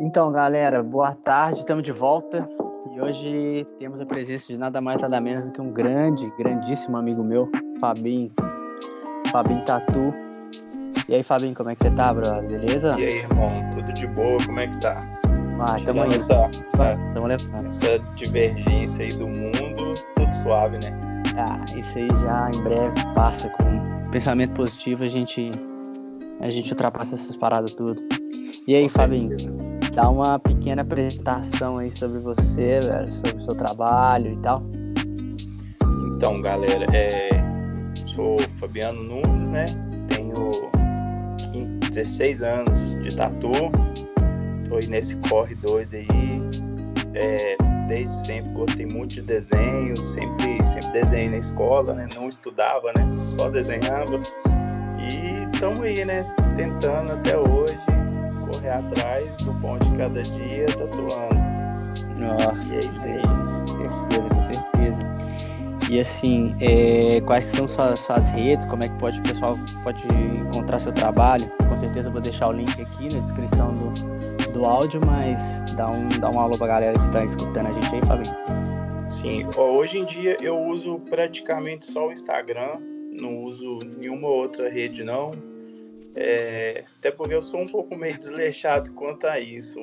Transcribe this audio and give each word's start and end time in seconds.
Então, 0.00 0.30
galera, 0.30 0.82
boa 0.82 1.12
tarde, 1.12 1.58
estamos 1.58 1.82
de 1.82 1.92
volta. 1.92 2.48
E 2.94 3.00
hoje 3.00 3.66
temos 3.78 4.00
a 4.00 4.06
presença 4.06 4.46
de 4.46 4.56
nada 4.56 4.80
mais 4.80 5.00
nada 5.00 5.20
menos 5.20 5.46
do 5.46 5.52
que 5.52 5.60
um 5.60 5.72
grande, 5.72 6.32
grandíssimo 6.38 6.96
amigo 6.96 7.22
meu, 7.22 7.48
Fabinho. 7.80 8.30
Fabinho 9.32 9.64
Tatu. 9.64 10.14
E 11.08 11.14
aí, 11.14 11.22
Fabinho, 11.22 11.54
como 11.54 11.70
é 11.70 11.74
que 11.74 11.82
você 11.82 11.90
tá, 11.90 12.12
brother? 12.12 12.48
Beleza? 12.48 12.94
E 12.98 13.04
aí, 13.04 13.16
irmão, 13.18 13.68
tudo 13.72 13.92
de 13.92 14.06
boa? 14.08 14.36
Como 14.44 14.60
é 14.60 14.68
que 14.68 14.78
tá? 14.80 15.02
Ah, 15.60 15.76
tamo 15.84 16.02
aí. 16.02 16.14
Essa, 16.14 16.48
essa, 16.68 16.96
Tamo 17.14 17.26
levando. 17.26 17.66
essa 17.66 17.98
divergência 18.14 19.04
aí 19.04 19.12
do 19.12 19.26
mundo, 19.26 19.94
tudo 20.14 20.32
suave, 20.32 20.78
né? 20.78 20.96
Ah, 21.36 21.64
isso 21.76 21.98
aí 21.98 22.08
já 22.20 22.50
em 22.54 22.62
breve 22.62 23.14
passa 23.14 23.48
com 23.48 24.10
pensamento 24.10 24.54
positivo, 24.54 25.02
a 25.02 25.08
gente 25.08 25.50
a 26.40 26.48
gente 26.50 26.70
ultrapassa 26.70 27.16
essas 27.16 27.36
paradas 27.36 27.72
tudo. 27.74 28.00
E 28.66 28.74
aí, 28.74 28.84
Com 28.84 28.90
Fabinho, 28.90 29.38
certeza. 29.38 29.67
Dá 29.98 30.08
uma 30.08 30.38
pequena 30.38 30.82
apresentação 30.82 31.78
aí 31.78 31.90
sobre 31.90 32.20
você, 32.20 32.78
velho, 32.78 33.10
sobre 33.10 33.36
o 33.36 33.40
seu 33.40 33.54
trabalho 33.56 34.32
e 34.32 34.36
tal. 34.36 34.62
Então, 36.14 36.40
galera, 36.40 36.86
é, 36.96 37.30
sou 38.06 38.38
Fabiano 38.60 39.02
Nunes, 39.02 39.48
né? 39.48 39.66
Tenho 40.06 40.70
15, 41.50 41.66
16 41.90 42.42
anos 42.42 43.02
de 43.02 43.16
tatu. 43.16 43.50
Tô 44.68 44.76
aí 44.76 44.86
nesse 44.86 45.16
corre 45.28 45.56
doido 45.56 45.96
aí. 45.96 46.06
É, 47.14 47.56
desde 47.88 48.14
sempre 48.24 48.52
gostei 48.52 48.86
muito 48.86 49.14
de 49.14 49.22
desenho, 49.22 50.00
sempre, 50.00 50.64
sempre 50.64 50.92
desenhei 50.92 51.30
na 51.30 51.38
escola, 51.38 51.92
né? 51.92 52.06
Não 52.14 52.28
estudava, 52.28 52.92
né? 52.96 53.10
Só 53.10 53.50
desenhava. 53.50 54.20
E 55.00 55.52
estamos 55.52 55.82
aí, 55.82 56.04
né? 56.04 56.24
Tentando 56.54 57.10
até 57.14 57.36
hoje 57.36 57.97
correr 58.50 58.70
atrás 58.70 59.36
do 59.38 59.52
pão 59.60 59.78
de 59.78 59.96
cada 59.96 60.22
dia, 60.22 60.66
tatuando. 60.66 61.48
Nossa, 62.18 62.74
E 62.74 62.76
é 62.76 62.80
isso 62.80 63.02
aí. 63.02 63.22
certeza, 63.68 64.28
com 64.34 64.42
certeza. 64.42 65.18
E 65.90 66.00
assim, 66.00 66.54
é, 66.60 67.20
quais 67.22 67.46
são 67.46 67.66
suas, 67.66 68.00
suas 68.00 68.28
redes? 68.30 68.66
Como 68.66 68.84
é 68.84 68.88
que 68.88 68.98
pode, 68.98 69.18
o 69.20 69.22
pessoal 69.22 69.56
pode 69.82 70.02
encontrar 70.46 70.80
seu 70.80 70.92
trabalho? 70.92 71.50
Com 71.66 71.76
certeza 71.76 72.10
vou 72.10 72.20
deixar 72.20 72.48
o 72.48 72.52
link 72.52 72.70
aqui 72.82 73.12
na 73.14 73.20
descrição 73.20 73.74
do, 73.74 74.52
do 74.52 74.66
áudio, 74.66 75.00
mas 75.06 75.38
dá 75.76 75.90
um, 75.90 76.08
dá 76.20 76.28
um 76.28 76.38
alô 76.38 76.58
pra 76.58 76.66
galera 76.66 76.98
que 76.98 77.06
está 77.06 77.24
escutando 77.24 77.68
a 77.68 77.72
gente 77.72 77.94
aí, 77.94 78.00
Fabinho. 78.02 78.34
Sim, 79.08 79.46
hoje 79.56 79.98
em 79.98 80.04
dia 80.04 80.36
eu 80.42 80.58
uso 80.58 81.00
praticamente 81.08 81.86
só 81.90 82.08
o 82.08 82.12
Instagram, 82.12 82.72
não 83.18 83.44
uso 83.44 83.78
nenhuma 83.98 84.28
outra 84.28 84.68
rede 84.68 85.02
não. 85.02 85.30
É, 86.20 86.84
até 86.98 87.12
porque 87.12 87.32
eu 87.32 87.40
sou 87.40 87.60
um 87.60 87.68
pouco 87.68 87.96
meio 87.96 88.18
desleixado 88.18 88.92
quanto 88.94 89.24
a 89.28 89.38
isso. 89.38 89.78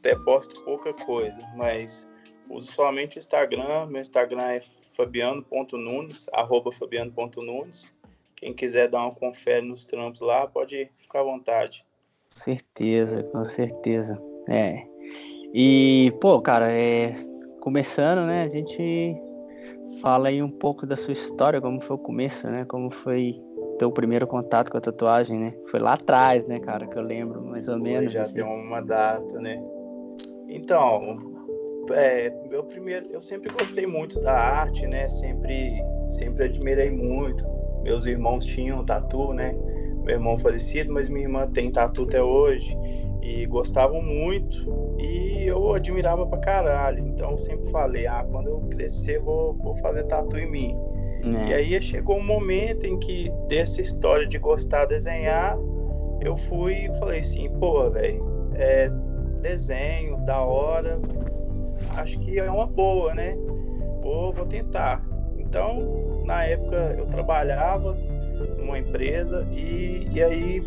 Até 0.00 0.16
posto 0.16 0.60
pouca 0.64 0.92
coisa, 0.92 1.40
mas 1.56 2.08
uso 2.50 2.72
somente 2.72 3.16
o 3.16 3.20
Instagram. 3.20 3.86
Meu 3.86 4.00
Instagram 4.00 4.42
é 4.42 4.60
fabiano.nunes, 4.60 6.28
arroba 6.32 6.72
fabiano.nunes. 6.72 7.94
Quem 8.34 8.52
quiser 8.52 8.88
dar 8.88 9.02
uma 9.02 9.14
confere 9.14 9.64
nos 9.64 9.84
trampos 9.84 10.20
lá, 10.20 10.48
pode 10.48 10.90
ficar 10.98 11.20
à 11.20 11.24
vontade. 11.24 11.86
Certeza, 12.28 13.22
com 13.22 13.44
certeza. 13.44 14.20
É. 14.48 14.84
E, 15.54 16.12
pô, 16.20 16.40
cara, 16.40 16.72
é, 16.72 17.12
começando, 17.60 18.26
né, 18.26 18.42
a 18.42 18.48
gente 18.48 19.14
fala 20.00 20.28
aí 20.28 20.42
um 20.42 20.50
pouco 20.50 20.84
da 20.84 20.96
sua 20.96 21.12
história, 21.12 21.60
como 21.60 21.80
foi 21.80 21.94
o 21.94 22.00
começo, 22.00 22.48
né? 22.48 22.64
Como 22.64 22.90
foi 22.90 23.34
teu 23.82 23.90
primeiro 23.90 24.28
contato 24.28 24.70
com 24.70 24.78
a 24.78 24.80
tatuagem, 24.80 25.36
né? 25.36 25.54
Foi 25.68 25.80
lá 25.80 25.94
atrás, 25.94 26.46
né, 26.46 26.60
cara, 26.60 26.86
que 26.86 26.96
eu 26.96 27.02
lembro, 27.02 27.42
mais 27.42 27.66
ou 27.66 27.80
menos. 27.80 28.12
já 28.12 28.22
assim. 28.22 28.34
tem 28.34 28.44
uma 28.44 28.80
data, 28.80 29.40
né? 29.40 29.60
Então, 30.48 31.18
é, 31.90 32.32
meu 32.48 32.62
primeiro, 32.62 33.08
eu 33.10 33.20
sempre 33.20 33.52
gostei 33.52 33.84
muito 33.84 34.20
da 34.20 34.34
arte, 34.34 34.86
né? 34.86 35.08
Sempre, 35.08 35.82
sempre 36.10 36.44
admirei 36.44 36.92
muito. 36.92 37.44
Meus 37.82 38.06
irmãos 38.06 38.44
tinham 38.44 38.84
tatu, 38.84 39.32
né? 39.32 39.52
Meu 40.04 40.14
irmão 40.14 40.36
falecido, 40.36 40.92
mas 40.92 41.08
minha 41.08 41.24
irmã 41.24 41.48
tem 41.48 41.72
tatu 41.72 42.04
até 42.04 42.22
hoje 42.22 42.78
e 43.20 43.44
gostavam 43.46 44.00
muito 44.00 44.94
e 44.96 45.42
eu 45.48 45.74
admirava 45.74 46.24
pra 46.24 46.38
caralho. 46.38 47.04
Então 47.08 47.32
eu 47.32 47.38
sempre 47.38 47.68
falei, 47.72 48.06
ah, 48.06 48.24
quando 48.30 48.46
eu 48.46 48.60
crescer 48.70 49.18
vou, 49.18 49.54
vou 49.54 49.74
fazer 49.74 50.04
tatu 50.04 50.38
em 50.38 50.48
mim. 50.48 50.76
Né? 51.22 51.46
E 51.48 51.54
aí 51.54 51.82
chegou 51.82 52.18
um 52.18 52.24
momento 52.24 52.86
em 52.86 52.98
que 52.98 53.30
dessa 53.48 53.80
história 53.80 54.26
de 54.26 54.38
gostar 54.38 54.86
de 54.86 54.94
desenhar, 54.94 55.56
eu 56.20 56.36
fui 56.36 56.86
e 56.86 56.94
falei 56.98 57.20
assim, 57.20 57.48
pô, 57.58 57.88
velho, 57.90 58.22
é 58.54 58.90
desenho, 59.40 60.16
da 60.24 60.40
hora, 60.40 61.00
acho 61.96 62.18
que 62.20 62.38
é 62.38 62.50
uma 62.50 62.66
boa, 62.66 63.14
né? 63.14 63.36
Vou, 64.02 64.32
vou 64.32 64.46
tentar. 64.46 65.04
Então, 65.36 66.22
na 66.24 66.44
época 66.44 66.94
eu 66.96 67.06
trabalhava 67.06 67.96
numa 68.58 68.78
empresa 68.78 69.46
e, 69.52 70.08
e 70.12 70.22
aí 70.22 70.62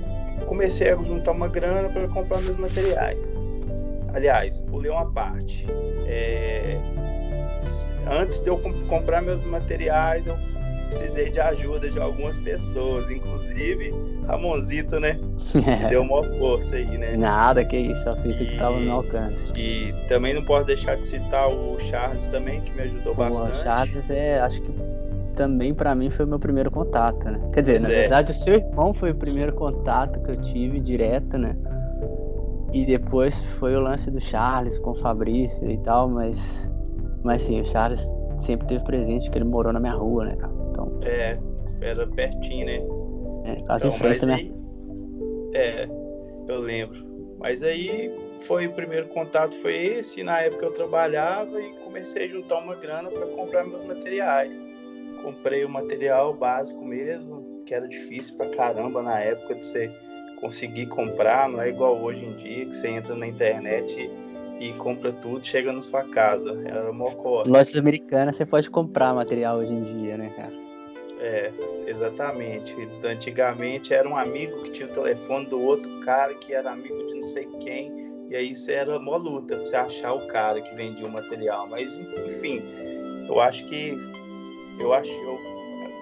comecei 0.45 0.91
a 0.91 0.95
juntar 0.95 1.31
uma 1.31 1.47
grana 1.47 1.89
para 1.89 2.07
comprar 2.07 2.41
meus 2.41 2.57
materiais. 2.57 3.17
Aliás, 4.13 4.61
pulei 4.61 4.91
uma 4.91 5.11
parte. 5.11 5.65
É, 6.07 6.77
antes 8.09 8.41
de 8.41 8.47
eu 8.49 8.57
com- 8.57 8.73
comprar 8.87 9.21
meus 9.21 9.41
materiais, 9.43 10.25
eu 10.27 10.35
precisei 10.89 11.29
de 11.31 11.39
ajuda 11.39 11.89
de 11.89 11.99
algumas 11.99 12.37
pessoas, 12.37 13.09
inclusive 13.09 13.93
Ramonzito, 14.27 14.99
né? 14.99 15.19
Que 15.51 15.59
deu 15.89 16.01
uma 16.01 16.23
força 16.23 16.75
aí, 16.75 16.85
né? 16.97 17.15
Nada, 17.17 17.63
que 17.65 17.77
isso, 17.77 18.03
só 18.03 18.15
fiz 18.17 18.39
o 18.39 18.45
que 18.45 18.57
tava 18.57 18.77
no 18.77 18.81
meu 18.85 18.93
alcance. 18.95 19.35
E 19.55 19.93
também 20.07 20.33
não 20.33 20.43
posso 20.43 20.65
deixar 20.67 20.95
de 20.95 21.05
citar 21.07 21.47
o 21.49 21.77
Charles 21.89 22.27
também, 22.27 22.61
que 22.61 22.71
me 22.75 22.81
ajudou 22.83 23.13
O 23.13 23.15
bastante. 23.15 23.63
Charles 23.63 24.09
é, 24.09 24.39
acho 24.39 24.61
que 24.61 24.71
também 25.35 25.73
pra 25.73 25.93
mim 25.93 26.09
foi 26.09 26.25
o 26.25 26.27
meu 26.27 26.39
primeiro 26.39 26.71
contato, 26.71 27.25
né? 27.29 27.39
Quer 27.53 27.61
dizer, 27.61 27.81
na 27.81 27.87
Pois 27.87 27.97
é. 27.97 28.01
verdade 28.01 28.31
o 28.31 28.33
seu 28.35 28.53
irmão 28.55 28.93
foi 28.93 29.11
o 29.11 29.15
primeiro 29.15 29.53
contato 29.53 30.19
que 30.21 30.31
eu 30.31 30.37
tive 30.41 30.79
direto, 30.79 31.37
né? 31.37 31.55
E 32.73 32.85
depois 32.85 33.35
foi 33.59 33.75
o 33.75 33.79
lance 33.79 34.09
do 34.11 34.19
Charles 34.19 34.77
com 34.79 34.91
o 34.91 34.95
Fabrício 34.95 35.69
e 35.69 35.77
tal, 35.77 36.09
mas 36.09 36.69
mas 37.25 37.41
sim, 37.41 37.59
o 37.59 37.65
Charles 37.65 38.01
sempre 38.39 38.67
teve 38.67 38.83
presente 38.85 39.29
que 39.29 39.37
ele 39.37 39.45
morou 39.45 39.73
na 39.73 39.79
minha 39.79 39.93
rua, 39.93 40.25
né, 40.25 40.35
cara? 40.35 40.53
Então, 40.69 40.99
É, 41.03 41.37
era 41.81 42.07
pertinho, 42.07 42.65
né? 42.65 42.75
é, 43.45 43.61
quase 43.65 43.85
em 43.85 43.89
Então, 43.89 43.99
frente 43.99 44.11
mas 44.11 44.21
da 44.21 44.27
minha. 44.27 44.37
aí, 44.37 44.53
é, 45.53 45.87
eu 46.47 46.59
lembro. 46.59 47.15
Mas 47.39 47.61
aí 47.61 48.11
foi 48.41 48.67
o 48.67 48.73
primeiro 48.73 49.07
contato 49.07 49.53
foi 49.55 49.75
esse, 49.75 50.23
na 50.23 50.39
época 50.41 50.65
eu 50.65 50.71
trabalhava 50.71 51.61
e 51.61 51.69
comecei 51.83 52.23
a 52.25 52.27
juntar 52.27 52.59
uma 52.59 52.75
grana 52.75 53.09
para 53.09 53.25
comprar 53.27 53.65
meus 53.65 53.85
materiais. 53.85 54.59
Comprei 55.21 55.63
o 55.65 55.69
material 55.69 56.33
básico 56.33 56.83
mesmo, 56.83 57.61
que 57.65 57.73
era 57.73 57.87
difícil 57.87 58.35
pra 58.37 58.47
caramba 58.49 59.01
na 59.03 59.19
época 59.19 59.55
de 59.55 59.65
você 59.65 59.91
conseguir 60.39 60.85
comprar, 60.87 61.49
não 61.49 61.61
é 61.61 61.69
igual 61.69 61.95
hoje 61.97 62.25
em 62.25 62.33
dia 62.33 62.65
que 62.65 62.75
você 62.75 62.89
entra 62.89 63.15
na 63.15 63.27
internet 63.27 63.99
e, 63.99 64.09
e 64.59 64.73
compra 64.73 65.11
tudo, 65.11 65.45
chega 65.45 65.71
na 65.71 65.81
sua 65.81 66.03
casa. 66.03 66.51
Era 66.65 66.91
mocó. 66.91 67.43
Lojas 67.45 67.75
americanas 67.75 68.35
você 68.35 68.45
pode 68.45 68.69
comprar 68.69 69.13
material 69.13 69.57
hoje 69.57 69.71
em 69.71 69.83
dia, 69.83 70.17
né, 70.17 70.31
cara? 70.35 70.65
É, 71.19 71.51
exatamente. 71.87 72.75
Antigamente 73.03 73.93
era 73.93 74.07
um 74.07 74.17
amigo 74.17 74.63
que 74.63 74.71
tinha 74.71 74.87
o 74.87 74.91
telefone 74.91 75.45
do 75.45 75.61
outro 75.61 75.89
cara 76.01 76.33
que 76.33 76.53
era 76.53 76.71
amigo 76.71 77.07
de 77.07 77.15
não 77.15 77.21
sei 77.21 77.45
quem. 77.59 77.91
E 78.29 78.35
aí 78.35 78.51
isso 78.51 78.71
era 78.71 78.99
mó 78.99 79.17
luta 79.17 79.55
pra 79.55 79.65
você 79.65 79.75
achar 79.75 80.13
o 80.13 80.27
cara 80.27 80.61
que 80.61 80.75
vendia 80.75 81.07
o 81.07 81.11
material. 81.11 81.67
Mas 81.67 81.97
enfim, 81.97 82.61
eu 83.27 83.39
acho 83.39 83.65
que 83.67 83.97
eu 84.79 84.93
acho 84.93 85.09
eu 85.09 85.39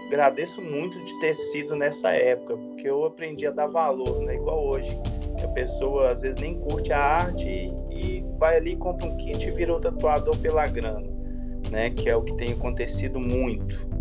agradeço 0.07 0.61
muito 0.61 0.99
de 0.99 1.19
ter 1.19 1.35
sido 1.35 1.75
nessa 1.75 2.11
época, 2.11 2.55
porque 2.55 2.87
eu 2.87 3.05
aprendi 3.05 3.47
a 3.47 3.51
dar 3.51 3.67
valor, 3.67 4.21
não 4.21 4.29
é 4.29 4.35
igual 4.35 4.67
hoje. 4.67 4.97
Que 5.37 5.45
a 5.45 5.49
pessoa 5.49 6.11
às 6.11 6.21
vezes 6.21 6.39
nem 6.39 6.59
curte 6.59 6.93
a 6.93 6.99
arte 6.99 7.49
e, 7.49 7.73
e 7.91 8.22
vai 8.37 8.57
ali, 8.57 8.75
compra 8.75 9.07
um 9.07 9.17
kit 9.17 9.47
e 9.47 9.51
virou 9.51 9.79
tatuador 9.79 10.37
pela 10.37 10.67
grana, 10.67 11.07
né? 11.71 11.89
Que 11.89 12.09
é 12.09 12.15
o 12.15 12.21
que 12.21 12.35
tem 12.35 12.51
acontecido 12.51 13.19
muito 13.19 13.93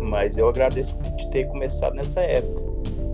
mas 0.00 0.36
eu 0.36 0.48
agradeço 0.48 0.96
de 1.16 1.30
ter 1.30 1.46
começado 1.48 1.94
nessa 1.94 2.20
época. 2.20 2.62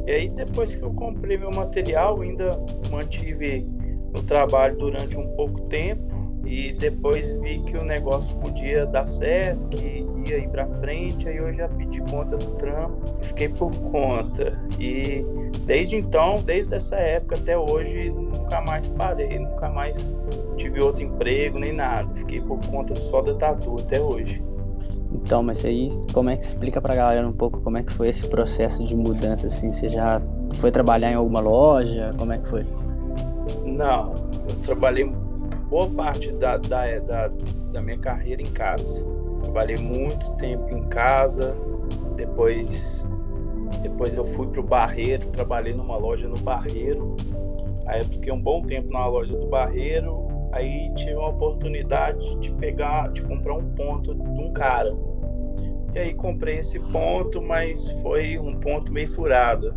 E 0.06 0.10
aí 0.10 0.28
depois 0.28 0.74
que 0.74 0.82
eu 0.82 0.92
comprei 0.92 1.36
meu 1.36 1.50
material, 1.50 2.20
ainda 2.20 2.50
mantive 2.90 3.66
no 4.12 4.22
trabalho 4.22 4.76
durante 4.76 5.16
um 5.16 5.26
pouco 5.36 5.60
tempo 5.62 6.02
e 6.44 6.72
depois 6.72 7.32
vi 7.34 7.60
que 7.62 7.76
o 7.76 7.84
negócio 7.84 8.36
podia 8.38 8.86
dar 8.86 9.06
certo, 9.06 9.68
que 9.68 10.06
ia 10.28 10.38
ir 10.38 10.48
para 10.48 10.66
frente, 10.66 11.28
aí 11.28 11.36
eu 11.36 11.52
já 11.52 11.68
pedi 11.68 12.00
conta 12.02 12.36
do 12.36 12.52
trampo 12.52 12.98
e 13.20 13.26
fiquei 13.26 13.48
por 13.48 13.70
conta. 13.90 14.58
E 14.78 15.24
desde 15.64 15.96
então, 15.96 16.40
desde 16.42 16.74
essa 16.74 16.96
época 16.96 17.36
até 17.36 17.56
hoje, 17.56 18.10
nunca 18.10 18.60
mais 18.62 18.88
parei, 18.90 19.38
nunca 19.38 19.68
mais 19.68 20.14
tive 20.56 20.80
outro 20.80 21.04
emprego 21.04 21.58
nem 21.58 21.72
nada. 21.72 22.12
Fiquei 22.14 22.40
por 22.40 22.58
conta 22.66 22.94
só 22.94 23.20
da 23.22 23.34
tatu 23.34 23.76
até 23.78 24.00
hoje. 24.00 24.42
Então, 25.12 25.42
mas 25.42 25.64
aí, 25.64 25.90
como 26.12 26.30
é 26.30 26.36
que 26.36 26.44
explica 26.44 26.80
pra 26.80 26.94
galera 26.94 27.26
um 27.26 27.32
pouco 27.32 27.60
como 27.60 27.76
é 27.78 27.82
que 27.82 27.92
foi 27.92 28.08
esse 28.08 28.26
processo 28.28 28.84
de 28.84 28.94
mudança, 28.94 29.48
assim? 29.48 29.72
Você 29.72 29.88
já 29.88 30.22
foi 30.54 30.70
trabalhar 30.70 31.10
em 31.10 31.14
alguma 31.14 31.40
loja? 31.40 32.10
Como 32.16 32.32
é 32.32 32.38
que 32.38 32.48
foi? 32.48 32.64
Não, 33.64 34.14
eu 34.48 34.56
trabalhei 34.64 35.10
boa 35.68 35.88
parte 35.88 36.32
da, 36.32 36.56
da, 36.56 36.98
da, 36.98 37.30
da 37.72 37.82
minha 37.82 37.98
carreira 37.98 38.42
em 38.42 38.50
casa. 38.52 39.04
Trabalhei 39.42 39.76
muito 39.76 40.30
tempo 40.36 40.74
em 40.74 40.82
casa, 40.88 41.56
depois 42.16 43.08
depois 43.82 44.14
eu 44.14 44.24
fui 44.24 44.46
para 44.48 44.60
o 44.60 44.64
Barreiro, 44.64 45.26
trabalhei 45.28 45.72
numa 45.72 45.96
loja 45.96 46.28
no 46.28 46.38
Barreiro. 46.38 47.16
Aí 47.86 48.00
eu 48.00 48.04
fiquei 48.04 48.32
um 48.32 48.40
bom 48.40 48.62
tempo 48.62 48.92
na 48.92 49.06
loja 49.06 49.32
do 49.32 49.46
Barreiro. 49.46 50.28
Aí 50.52 50.92
tive 50.96 51.14
uma 51.14 51.28
oportunidade 51.28 52.36
de 52.36 52.50
pegar, 52.52 53.10
de 53.12 53.22
comprar 53.22 53.54
um 53.54 53.70
ponto 53.70 54.14
de 54.14 54.28
um 54.28 54.52
cara. 54.52 54.94
E 55.94 55.98
aí 55.98 56.14
comprei 56.14 56.58
esse 56.58 56.78
ponto, 56.78 57.40
mas 57.40 57.90
foi 58.02 58.38
um 58.38 58.58
ponto 58.60 58.92
meio 58.92 59.08
furado. 59.08 59.74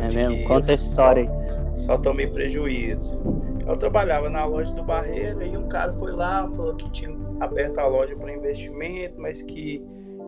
É 0.00 0.14
mesmo? 0.14 0.44
Conta 0.46 0.72
a 0.72 0.74
história 0.74 1.22
aí. 1.22 1.76
Só, 1.76 1.86
só 1.86 1.98
tomei 1.98 2.26
prejuízo. 2.26 3.20
Eu 3.66 3.76
trabalhava 3.76 4.30
na 4.30 4.44
loja 4.44 4.72
do 4.74 4.82
Barreiro 4.82 5.42
e 5.42 5.56
um 5.56 5.68
cara 5.68 5.92
foi 5.92 6.12
lá, 6.12 6.48
falou 6.54 6.74
que 6.76 6.90
tinha 6.92 7.10
aberto 7.40 7.78
a 7.78 7.86
loja 7.86 8.14
para 8.14 8.32
investimento, 8.32 9.20
mas 9.20 9.42
que 9.42 9.82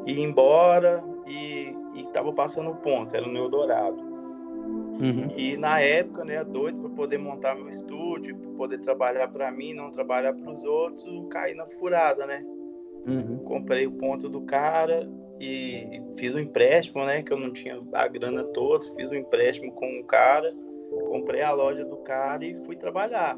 ia 0.06 0.20
embora 0.20 1.02
e 1.26 1.74
estava 1.96 2.32
passando 2.32 2.70
o 2.70 2.76
ponto, 2.76 3.14
era 3.14 3.26
no 3.26 3.38
Eldorado. 3.38 4.08
Uhum. 5.00 5.28
E 5.36 5.56
na 5.56 5.78
época, 5.78 6.24
né, 6.24 6.42
doido 6.42 6.80
para 6.80 6.90
poder 6.90 7.18
montar 7.18 7.54
meu 7.54 7.68
estúdio, 7.68 8.36
para 8.36 8.50
poder 8.50 8.80
trabalhar 8.80 9.28
para 9.28 9.50
mim, 9.52 9.72
não 9.72 9.92
trabalhar 9.92 10.32
para 10.32 10.50
os 10.50 10.64
outros, 10.64 11.04
caí 11.30 11.54
na 11.54 11.66
furada, 11.66 12.26
né? 12.26 12.44
Uhum. 13.06 13.38
Comprei 13.44 13.86
o 13.86 13.92
ponto 13.92 14.28
do 14.28 14.40
cara 14.40 15.08
e 15.40 16.02
fiz 16.16 16.34
um 16.34 16.40
empréstimo, 16.40 17.04
né? 17.04 17.22
Que 17.22 17.32
eu 17.32 17.38
não 17.38 17.52
tinha 17.52 17.80
a 17.92 18.08
grana 18.08 18.42
toda, 18.44 18.84
fiz 18.96 19.12
um 19.12 19.14
empréstimo 19.14 19.70
com 19.72 20.00
o 20.00 20.04
cara, 20.04 20.52
comprei 21.06 21.42
a 21.42 21.52
loja 21.52 21.84
do 21.84 21.96
cara 21.98 22.44
e 22.44 22.54
fui 22.64 22.76
trabalhar. 22.76 23.36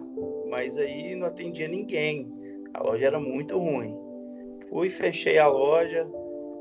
Mas 0.49 0.77
aí 0.77 1.15
não 1.15 1.27
atendia 1.27 1.69
ninguém, 1.69 2.31
a 2.75 2.83
loja 2.83 3.07
era 3.07 3.21
muito 3.21 3.59
ruim. 3.59 3.95
Fui, 4.69 4.89
fechei 4.89 5.39
a 5.39 5.49
loja, 5.49 6.07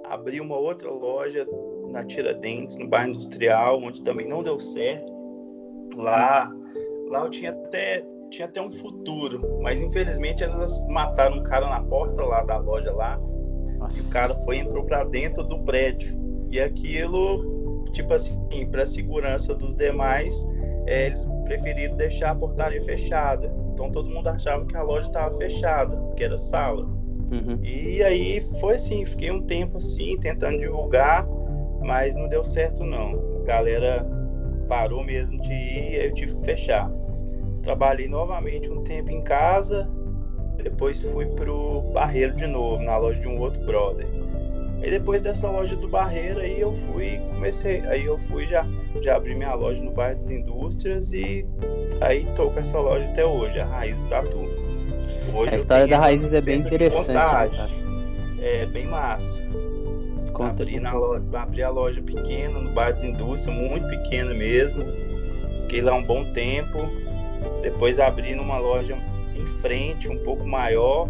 abri 0.06 0.42
uma 0.42 0.57
outra 0.57 0.92
loja 0.92 1.48
na 1.90 2.04
Tiradentes, 2.04 2.78
no 2.78 2.88
bairro 2.88 3.10
industrial, 3.10 3.81
onde 3.81 4.04
também 4.04 4.28
não 4.28 4.44
deu 4.44 4.57
certo. 4.60 5.12
Lá, 5.96 6.51
lá 7.07 7.25
eu 7.25 7.30
tinha 7.30 7.52
até 7.52 8.04
tinha 8.30 8.48
até 8.48 8.62
um 8.62 8.72
futuro, 8.72 9.60
mas 9.62 9.81
infelizmente 9.81 10.44
elas 10.44 10.86
mataram 10.88 11.38
um 11.38 11.44
cara 11.44 11.68
na 11.68 11.81
porta 11.81 12.24
lá 12.24 12.44
da 12.44 12.57
loja 12.57 12.92
lá. 12.94 13.19
E 13.95 14.02
o 14.02 14.10
cara 14.10 14.36
foi 14.44 14.57
entrou 14.57 14.84
para 14.84 15.04
dentro 15.04 15.44
do 15.44 15.60
prédio. 15.63 16.18
E 16.52 16.60
aquilo, 16.60 17.86
tipo 17.92 18.13
assim, 18.13 18.68
para 18.69 18.86
segurança 18.86 19.56
dos 19.56 19.75
demais, 19.75 20.48
é, 20.88 21.08
eles 21.08 21.26
preferiram 21.46 21.96
deixar 21.96 22.31
a 22.31 22.36
portaria 22.36 22.81
fechada. 22.81 23.54
Então 23.74 23.92
todo 23.92 24.10
mundo 24.10 24.28
achava 24.28 24.66
que 24.66 24.76
a 24.76 24.84
loja 24.84 25.08
estava 25.08 25.38
fechada, 25.38 26.02
que 26.16 26.24
era 26.24 26.38
sala. 26.38 26.84
Uhum. 27.31 27.60
E 27.64 28.02
aí 28.04 28.42
foi 28.60 28.76
assim, 28.76 29.06
fiquei 29.06 29.31
um 29.31 29.42
tempo 29.42 29.78
assim, 29.78 30.18
tentando 30.18 30.60
divulgar, 30.60 31.28
mas 31.81 32.16
não 32.16 32.28
deu 32.28 32.44
certo 32.44 32.84
não. 32.84 33.40
A 33.42 33.46
galera 33.46 34.06
parou 34.68 35.04
mesmo 35.04 35.40
de 35.42 35.54
ir, 35.54 36.00
aí 36.00 36.06
eu 36.06 36.14
tive 36.14 36.36
que 36.36 36.44
fechar. 36.44 36.92
Trabalhei 37.62 38.08
novamente 38.08 38.70
um 38.70 38.84
tempo 38.84 39.12
em 39.12 39.22
casa, 39.22 39.88
depois 40.64 41.02
fui 41.02 41.26
pro 41.26 41.81
Barreiro 41.94 42.36
de 42.36 42.48
novo, 42.48 42.84
na 42.84 42.98
loja 42.98 43.20
de 43.20 43.28
um 43.28 43.40
outro 43.40 43.64
brother. 43.66 44.08
Aí 44.81 44.90
depois 44.92 45.22
dessa 45.22 45.50
loja 45.50 45.76
do 45.76 45.88
Barreiro, 45.88 46.40
aí 46.40 46.60
eu 46.60 46.72
fui, 46.72 47.20
comecei, 47.34 47.81
aí 47.88 48.06
eu 48.06 48.18
fui 48.18 48.48
já, 48.48 48.66
já 49.02 49.18
abri 49.18 49.36
minha 49.36 49.54
loja 49.54 49.81
no 49.81 49.92
bairro 49.92 50.16
das 50.16 50.30
Indústrias 50.30 51.12
e 51.12 51.46
aí 52.00 52.26
tô 52.36 52.50
com 52.50 52.60
essa 52.60 52.80
loja 52.80 53.04
até 53.06 53.26
hoje, 53.26 53.60
a 53.60 53.66
Raiz 53.66 54.04
Tatu. 54.06 54.38
Hoje 55.34 55.56
a 55.56 55.58
história 55.58 55.88
da 55.88 55.98
Raiz 55.98 56.34
é 56.34 56.42
bem 56.42 56.62
interessante. 56.62 57.10
Né, 57.10 57.70
é 58.42 58.66
bem 58.68 58.86
massa. 58.88 59.38
Conta 60.34 60.64
abri, 60.64 60.80
na 60.80 60.94
loja, 60.94 61.24
abri 61.34 61.62
a 61.62 61.70
loja 61.70 62.02
pequena 62.02 62.60
no 62.60 62.72
bairro 62.72 62.96
das 62.96 63.04
Indústrias, 63.04 63.58
muito 63.58 63.88
pequena 63.90 64.34
mesmo. 64.34 64.84
Fiquei 65.64 65.81
lá 65.81 65.94
um 65.94 66.04
bom 66.04 66.24
tempo. 66.34 66.78
Depois 67.62 68.00
abri 68.00 68.34
numa 68.34 68.58
loja 68.58 68.96
em 69.36 69.46
frente, 69.46 70.08
um 70.08 70.18
pouco 70.20 70.48
maior. 70.48 71.10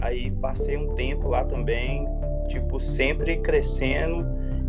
Aí 0.00 0.30
passei 0.32 0.76
um 0.76 0.94
tempo 0.94 1.28
lá 1.28 1.44
também, 1.44 2.06
tipo, 2.48 2.78
sempre 2.78 3.36
crescendo. 3.38 4.26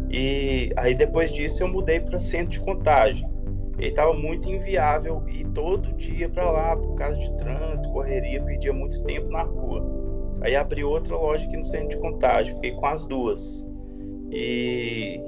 E 0.09 0.71
aí 0.77 0.95
depois 0.95 1.31
disso 1.31 1.63
eu 1.63 1.67
mudei 1.67 1.99
para 1.99 2.19
centro 2.19 2.51
de 2.51 2.59
contagem. 2.59 3.27
Ele 3.77 3.89
estava 3.89 4.13
muito 4.13 4.49
inviável 4.49 5.23
e 5.27 5.43
todo 5.45 5.93
dia 5.93 6.27
para 6.27 6.49
lá 6.49 6.75
por 6.75 6.95
causa 6.95 7.17
de 7.19 7.31
trânsito, 7.37 7.89
correria, 7.89 8.41
perdia 8.41 8.73
muito 8.73 9.03
tempo 9.03 9.29
na 9.29 9.43
rua. 9.43 9.85
Aí 10.41 10.55
abri 10.55 10.83
outra 10.83 11.15
loja 11.15 11.45
aqui 11.45 11.57
no 11.57 11.65
centro 11.65 11.89
de 11.89 11.97
contagem, 11.97 12.55
fiquei 12.55 12.71
com 12.71 12.85
as 12.85 13.05
duas. 13.05 13.67
E, 14.31 15.19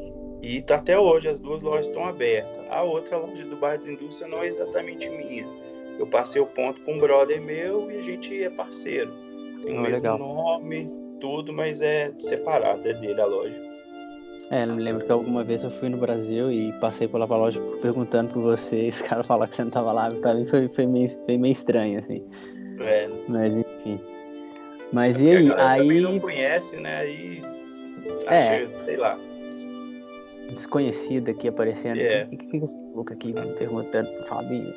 e 0.42 0.62
tá 0.63 0.75
até 0.75 0.98
hoje 0.98 1.28
as 1.28 1.40
duas 1.40 1.62
lojas 1.62 1.88
estão 1.88 2.06
abertas. 2.06 2.66
A 2.69 2.81
outra 2.81 3.18
loja 3.18 3.44
do 3.45 3.56
bairro 3.56 3.80
das 3.80 3.88
Indústrias 3.88 4.31
não 4.31 4.42
é 4.42 4.48
exatamente 4.48 5.10
minha. 5.10 5.45
Eu 6.00 6.07
passei 6.07 6.42
o 6.42 6.45
ponto 6.45 6.81
com 6.81 6.94
um 6.94 6.98
brother 6.98 7.42
meu 7.42 7.92
e 7.92 7.98
a 7.98 8.02
gente 8.02 8.44
é 8.44 8.50
parceiro. 8.50 9.12
Tem 9.63 9.78
o 9.78 9.81
mesmo 9.81 9.95
legal. 9.95 10.18
nome, 10.18 10.90
tudo, 11.19 11.54
mas 11.54 11.81
é 11.81 12.12
separado, 12.18 12.88
é 12.88 12.94
dele 12.94 13.21
a 13.21 13.25
loja. 13.25 13.69
É, 14.51 14.63
eu 14.63 14.68
me 14.74 14.81
lembro 14.81 15.06
que 15.06 15.12
alguma 15.12 15.44
vez 15.44 15.63
eu 15.63 15.69
fui 15.69 15.89
no 15.89 15.98
Brasil 15.98 16.51
e 16.51 16.74
passei 16.80 17.07
pela 17.07 17.25
loja 17.25 17.62
perguntando 17.81 18.33
por 18.33 18.42
você, 18.42 18.86
e 18.86 18.89
os 18.89 19.01
caras 19.04 19.27
falaram 19.27 19.50
que 19.50 19.56
você 19.56 19.63
não 19.63 19.71
tava 19.71 19.92
lá, 19.92 20.10
pra 20.10 20.33
mim 20.33 20.45
foi, 20.45 20.68
foi, 20.68 20.88
meio, 20.88 21.07
foi 21.25 21.38
meio 21.38 21.51
estranho, 21.51 22.00
assim. 22.00 22.24
É. 22.80 23.10
Mas 23.27 23.54
enfim. 23.54 24.00
Mas 24.92 25.19
é 25.19 25.24
e 25.24 25.38
aí? 25.38 25.51
A 25.51 25.69
aí 25.69 26.01
não 26.01 26.19
conhece, 26.19 26.77
né? 26.77 26.98
Aí. 26.98 27.42
É. 28.27 28.66
sei 28.83 28.98
lá. 28.98 29.18
Desconhecido 30.51 31.30
aqui 31.30 31.48
aparecendo. 31.48 31.98
O 31.98 32.01
yeah. 32.01 32.27
que, 32.27 32.38
que, 32.38 32.48
que 32.48 32.57
esse 32.57 32.75
louco 32.95 33.13
aqui 33.13 33.33
perguntando 33.57 34.10
pro 34.10 34.25
Fabinho? 34.25 34.74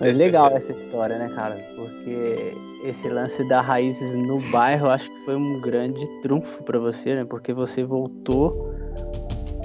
Mas 0.00 0.16
legal 0.16 0.48
essa 0.48 0.72
história, 0.72 1.18
né, 1.18 1.30
cara? 1.34 1.56
Porque 1.76 2.52
esse 2.84 3.08
lance 3.08 3.46
da 3.48 3.60
raízes 3.60 4.14
no 4.14 4.40
bairro, 4.50 4.88
acho 4.88 5.08
que 5.08 5.18
foi 5.24 5.36
um 5.36 5.60
grande 5.60 6.04
trunfo 6.20 6.62
para 6.62 6.78
você, 6.78 7.14
né? 7.14 7.24
Porque 7.24 7.52
você 7.52 7.84
voltou 7.84 8.74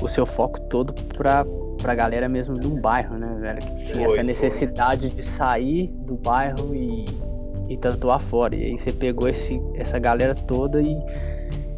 o 0.02 0.08
seu 0.08 0.26
foco 0.26 0.60
todo 0.62 0.94
pra, 1.16 1.46
pra 1.82 1.96
galera 1.96 2.28
mesmo 2.30 2.56
do 2.56 2.70
bairro, 2.70 3.18
né, 3.18 3.36
velho? 3.40 3.60
Que 3.60 3.76
tinha 3.92 4.08
foi, 4.08 4.18
essa 4.18 4.24
necessidade 4.24 5.08
foi. 5.08 5.18
de 5.18 5.24
sair 5.24 5.88
do 5.88 6.16
bairro 6.16 6.76
e 6.76 7.06
e 7.70 7.78
tatuar 7.78 8.20
fora. 8.20 8.56
E 8.56 8.64
aí 8.66 8.78
você 8.78 8.92
pegou 8.92 9.28
esse, 9.28 9.62
essa 9.76 10.00
galera 10.00 10.36
toda 10.36 10.82
e, 10.82 10.98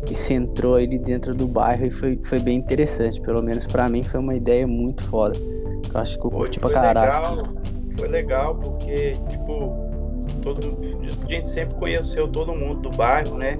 e 0.10 0.16
centrou 0.16 0.80
ele 0.80 0.98
dentro 0.98 1.34
do 1.34 1.48
bairro 1.48 1.86
e 1.86 1.92
foi, 1.92 2.20
foi 2.26 2.40
bem 2.40 2.58
interessante. 2.58 3.20
Pelo 3.22 3.42
menos 3.42 3.66
para 3.66 3.88
mim 3.90 4.04
foi 4.04 4.20
uma 4.20 4.36
ideia 4.36 4.68
muito 4.68 5.04
foda. 5.06 5.38
Eu 5.38 6.00
acho 6.00 6.20
que 6.20 6.26
eu 6.26 6.32
curti 6.32 6.60
pra 6.60 6.70
caralho. 6.70 7.42
Legal, 7.42 7.56
foi 7.98 8.08
legal 8.08 8.56
porque, 8.56 9.14
tipo, 9.30 9.86
todo, 10.42 10.78
a 11.24 11.28
gente 11.28 11.50
sempre 11.50 11.76
conheceu 11.76 12.28
todo 12.28 12.54
mundo 12.54 12.90
do 12.90 12.96
bairro, 12.96 13.38
né? 13.38 13.60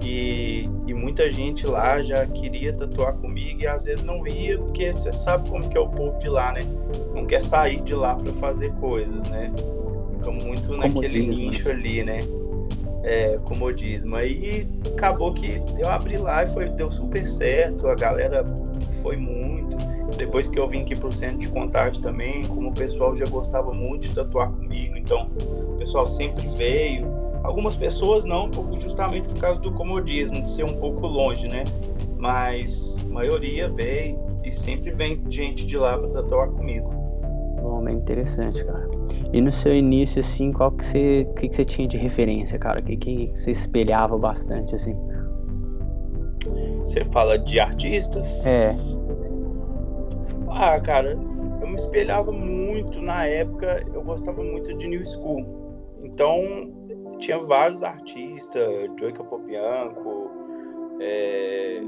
E, 0.00 0.68
e, 0.86 0.94
muita 0.94 1.30
gente 1.30 1.66
lá 1.66 2.02
já 2.02 2.26
queria 2.26 2.72
tatuar 2.72 3.14
comigo 3.14 3.60
e 3.60 3.66
às 3.66 3.84
vezes 3.84 4.04
não 4.04 4.26
ia, 4.26 4.58
porque 4.58 4.92
você 4.92 5.12
sabe 5.12 5.48
como 5.48 5.68
que 5.68 5.76
é 5.76 5.80
o 5.80 5.88
povo 5.88 6.18
de 6.18 6.28
lá, 6.28 6.52
né? 6.52 6.60
Não 7.14 7.24
quer 7.24 7.40
sair 7.40 7.80
de 7.82 7.94
lá 7.94 8.16
para 8.16 8.32
fazer 8.32 8.72
coisas, 8.74 9.28
né? 9.28 9.52
Fica 10.18 10.30
muito 10.30 10.68
comodismo. 10.68 10.76
naquele 10.76 11.26
nicho 11.26 11.70
ali, 11.70 12.02
né? 12.02 12.18
É, 13.04 13.38
comodismo. 13.44 14.16
Aí 14.16 14.68
acabou 14.92 15.32
que 15.32 15.62
eu 15.78 15.88
abri 15.88 16.18
lá 16.18 16.42
e 16.42 16.48
foi, 16.48 16.68
deu 16.70 16.90
super 16.90 17.26
certo, 17.26 17.86
a 17.86 17.94
galera 17.94 18.44
foi 19.02 19.16
muito. 19.16 19.71
Depois 20.16 20.48
que 20.48 20.58
eu 20.58 20.66
vim 20.66 20.82
aqui 20.82 20.94
pro 20.94 21.10
centro 21.10 21.38
de 21.38 21.48
contato 21.48 22.00
também, 22.00 22.44
como 22.44 22.68
o 22.68 22.74
pessoal 22.74 23.16
já 23.16 23.24
gostava 23.26 23.72
muito 23.72 24.08
de 24.08 24.14
tatuar 24.14 24.50
comigo, 24.52 24.96
então 24.96 25.30
o 25.66 25.76
pessoal 25.76 26.06
sempre 26.06 26.46
veio. 26.48 27.10
Algumas 27.42 27.74
pessoas 27.74 28.24
não, 28.24 28.48
justamente 28.80 29.28
por 29.28 29.38
causa 29.38 29.60
do 29.60 29.72
comodismo, 29.72 30.42
de 30.42 30.48
ser 30.48 30.64
um 30.64 30.78
pouco 30.78 31.06
longe, 31.06 31.48
né? 31.48 31.64
Mas 32.16 33.04
a 33.04 33.12
maioria 33.12 33.68
veio 33.68 34.16
e 34.44 34.52
sempre 34.52 34.92
vem 34.92 35.20
gente 35.28 35.66
de 35.66 35.76
lá 35.76 35.98
para 35.98 36.08
tatuar 36.08 36.48
comigo. 36.50 36.88
Bom, 37.60 37.82
bem 37.82 37.96
interessante, 37.96 38.64
cara. 38.64 38.88
E 39.32 39.40
no 39.40 39.50
seu 39.50 39.74
início, 39.74 40.20
assim, 40.20 40.52
qual 40.52 40.70
que 40.70 40.84
você, 40.84 41.24
que, 41.36 41.48
que 41.48 41.56
você 41.56 41.64
tinha 41.64 41.88
de 41.88 41.96
referência, 41.96 42.58
cara? 42.58 42.80
O 42.80 42.82
que, 42.82 42.96
que 42.96 43.32
você 43.34 43.50
espelhava 43.50 44.16
bastante, 44.18 44.74
assim? 44.74 44.94
Você 46.84 47.04
fala 47.06 47.38
de 47.38 47.60
artistas? 47.60 48.44
É. 48.44 48.74
Ah, 50.54 50.78
cara, 50.78 51.12
eu 51.60 51.66
me 51.66 51.76
espelhava 51.76 52.30
muito 52.30 53.00
na 53.00 53.26
época, 53.26 53.84
eu 53.92 54.02
gostava 54.02 54.42
muito 54.42 54.74
de 54.74 54.86
New 54.86 55.04
School. 55.04 55.46
Então, 56.02 56.70
tinha 57.18 57.38
vários 57.38 57.82
artistas, 57.82 58.68
Joey 58.98 59.12
Capobianco, 59.14 60.30
é, 61.00 61.80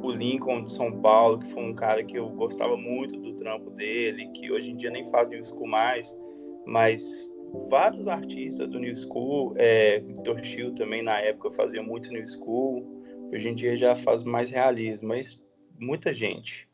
o 0.00 0.10
Lincoln 0.10 0.64
de 0.64 0.72
São 0.72 0.92
Paulo, 1.00 1.40
que 1.40 1.46
foi 1.48 1.64
um 1.64 1.74
cara 1.74 2.04
que 2.04 2.16
eu 2.16 2.28
gostava 2.30 2.76
muito 2.76 3.16
do 3.18 3.34
trampo 3.34 3.70
dele, 3.70 4.28
que 4.28 4.50
hoje 4.50 4.70
em 4.70 4.76
dia 4.76 4.90
nem 4.90 5.04
faz 5.10 5.28
New 5.28 5.44
School 5.44 5.66
mais, 5.66 6.16
Mas 6.64 7.28
vários 7.68 8.06
artistas 8.06 8.68
do 8.68 8.78
New 8.78 8.94
School, 8.94 9.54
é, 9.56 9.98
Victor 9.98 10.42
Chiu 10.42 10.72
também 10.72 11.02
na 11.02 11.18
época 11.18 11.50
fazia 11.50 11.82
muito 11.82 12.12
New 12.12 12.26
School, 12.26 13.02
hoje 13.32 13.48
em 13.48 13.54
dia 13.54 13.76
já 13.76 13.96
faz 13.96 14.22
mais 14.22 14.50
realismo, 14.50 15.08
mas 15.08 15.40
muita 15.78 16.12
gente. 16.12 16.71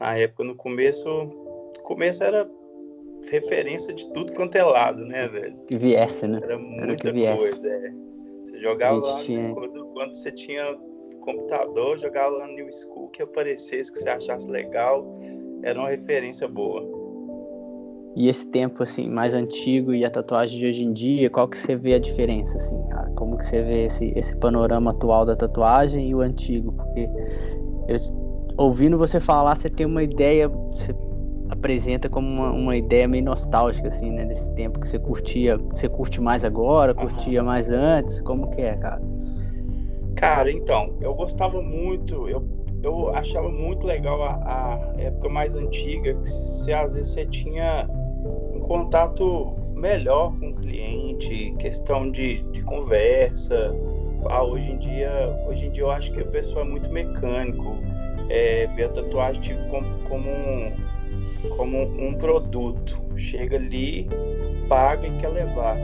Na 0.00 0.16
época, 0.16 0.44
no 0.44 0.54
começo, 0.54 1.08
no 1.08 1.82
começo 1.82 2.22
era 2.22 2.48
referência 3.30 3.92
de 3.92 4.10
tudo 4.12 4.32
quanto 4.32 4.56
é 4.56 4.62
lado, 4.62 5.04
né, 5.04 5.28
velho? 5.28 5.56
Que 5.66 5.76
viesse, 5.76 6.26
né? 6.26 6.40
Era 6.42 6.58
muita 6.58 7.08
era 7.08 7.36
coisa, 7.36 7.68
é. 7.68 7.92
Você 8.44 8.60
jogava 8.60 8.98
lá, 8.98 9.18
tinha... 9.20 9.52
quando, 9.54 9.86
quando 9.86 10.14
você 10.14 10.30
tinha 10.32 10.76
computador, 11.20 11.98
jogava 11.98 12.30
lá 12.30 12.46
no 12.46 12.54
New 12.54 12.72
School, 12.72 13.08
que 13.08 13.22
aparecesse, 13.22 13.92
que 13.92 13.98
você 13.98 14.08
achasse 14.08 14.48
legal, 14.48 15.04
era 15.62 15.78
uma 15.78 15.90
referência 15.90 16.48
boa. 16.48 16.98
E 18.16 18.28
esse 18.28 18.46
tempo 18.48 18.82
assim 18.82 19.08
mais 19.08 19.34
antigo 19.34 19.94
e 19.94 20.04
a 20.04 20.10
tatuagem 20.10 20.58
de 20.58 20.66
hoje 20.66 20.84
em 20.84 20.92
dia, 20.92 21.30
qual 21.30 21.46
que 21.46 21.58
você 21.58 21.76
vê 21.76 21.94
a 21.94 21.98
diferença 21.98 22.56
assim? 22.56 22.80
Cara? 22.88 23.10
Como 23.10 23.36
que 23.36 23.44
você 23.44 23.62
vê 23.62 23.84
esse, 23.84 24.12
esse 24.16 24.36
panorama 24.36 24.90
atual 24.90 25.26
da 25.26 25.36
tatuagem 25.36 26.08
e 26.08 26.14
o 26.14 26.20
antigo? 26.20 26.72
Porque 26.72 27.08
eu, 27.86 28.27
ouvindo 28.58 28.98
você 28.98 29.18
falar, 29.18 29.54
você 29.54 29.70
tem 29.70 29.86
uma 29.86 30.02
ideia, 30.02 30.48
você 30.48 30.94
apresenta 31.48 32.08
como 32.10 32.28
uma, 32.28 32.50
uma 32.50 32.76
ideia 32.76 33.08
meio 33.08 33.24
nostálgica 33.24 33.88
assim, 33.88 34.10
né, 34.10 34.26
desse 34.26 34.50
tempo 34.54 34.80
que 34.80 34.86
você 34.86 34.98
curtia, 34.98 35.56
você 35.56 35.88
curte 35.88 36.20
mais 36.20 36.44
agora, 36.44 36.92
curtia 36.92 37.42
mais 37.42 37.70
antes, 37.70 38.20
como 38.20 38.50
que 38.50 38.60
é, 38.60 38.76
cara? 38.76 39.00
Cara, 40.16 40.50
então, 40.50 40.94
eu 41.00 41.14
gostava 41.14 41.62
muito, 41.62 42.28
eu 42.28 42.58
eu 42.82 43.10
achava 43.10 43.48
muito 43.48 43.86
legal 43.86 44.22
a, 44.22 44.34
a, 44.44 45.00
época 45.00 45.28
mais 45.28 45.54
antiga, 45.54 46.14
que 46.14 46.28
você, 46.28 46.72
às 46.72 46.94
vezes 46.94 47.12
você 47.12 47.26
tinha 47.26 47.88
um 48.54 48.60
contato 48.60 49.54
melhor 49.74 50.32
com 50.38 50.50
o 50.50 50.54
cliente, 50.54 51.54
questão 51.58 52.10
de, 52.10 52.42
de 52.52 52.62
conversa. 52.62 53.74
Ah, 54.28 54.44
hoje 54.44 54.72
em 54.72 54.78
dia, 54.78 55.10
hoje 55.48 55.66
em 55.66 55.70
dia 55.70 55.84
eu 55.84 55.90
acho 55.90 56.12
que 56.12 56.20
o 56.20 56.26
pessoal 56.26 56.64
é 56.64 56.68
muito 56.68 56.90
mecânico, 56.90 57.76
é, 58.28 58.66
vê 58.74 58.84
a 58.84 58.88
tatuagem 58.88 59.40
tipo, 59.40 59.62
como, 59.68 59.98
como, 60.08 60.30
um, 60.30 60.72
como 61.56 61.82
um 61.82 62.14
produto. 62.14 63.00
Chega 63.16 63.56
ali, 63.56 64.08
paga 64.68 65.06
e 65.06 65.10
quer 65.18 65.28
levar. 65.28 65.76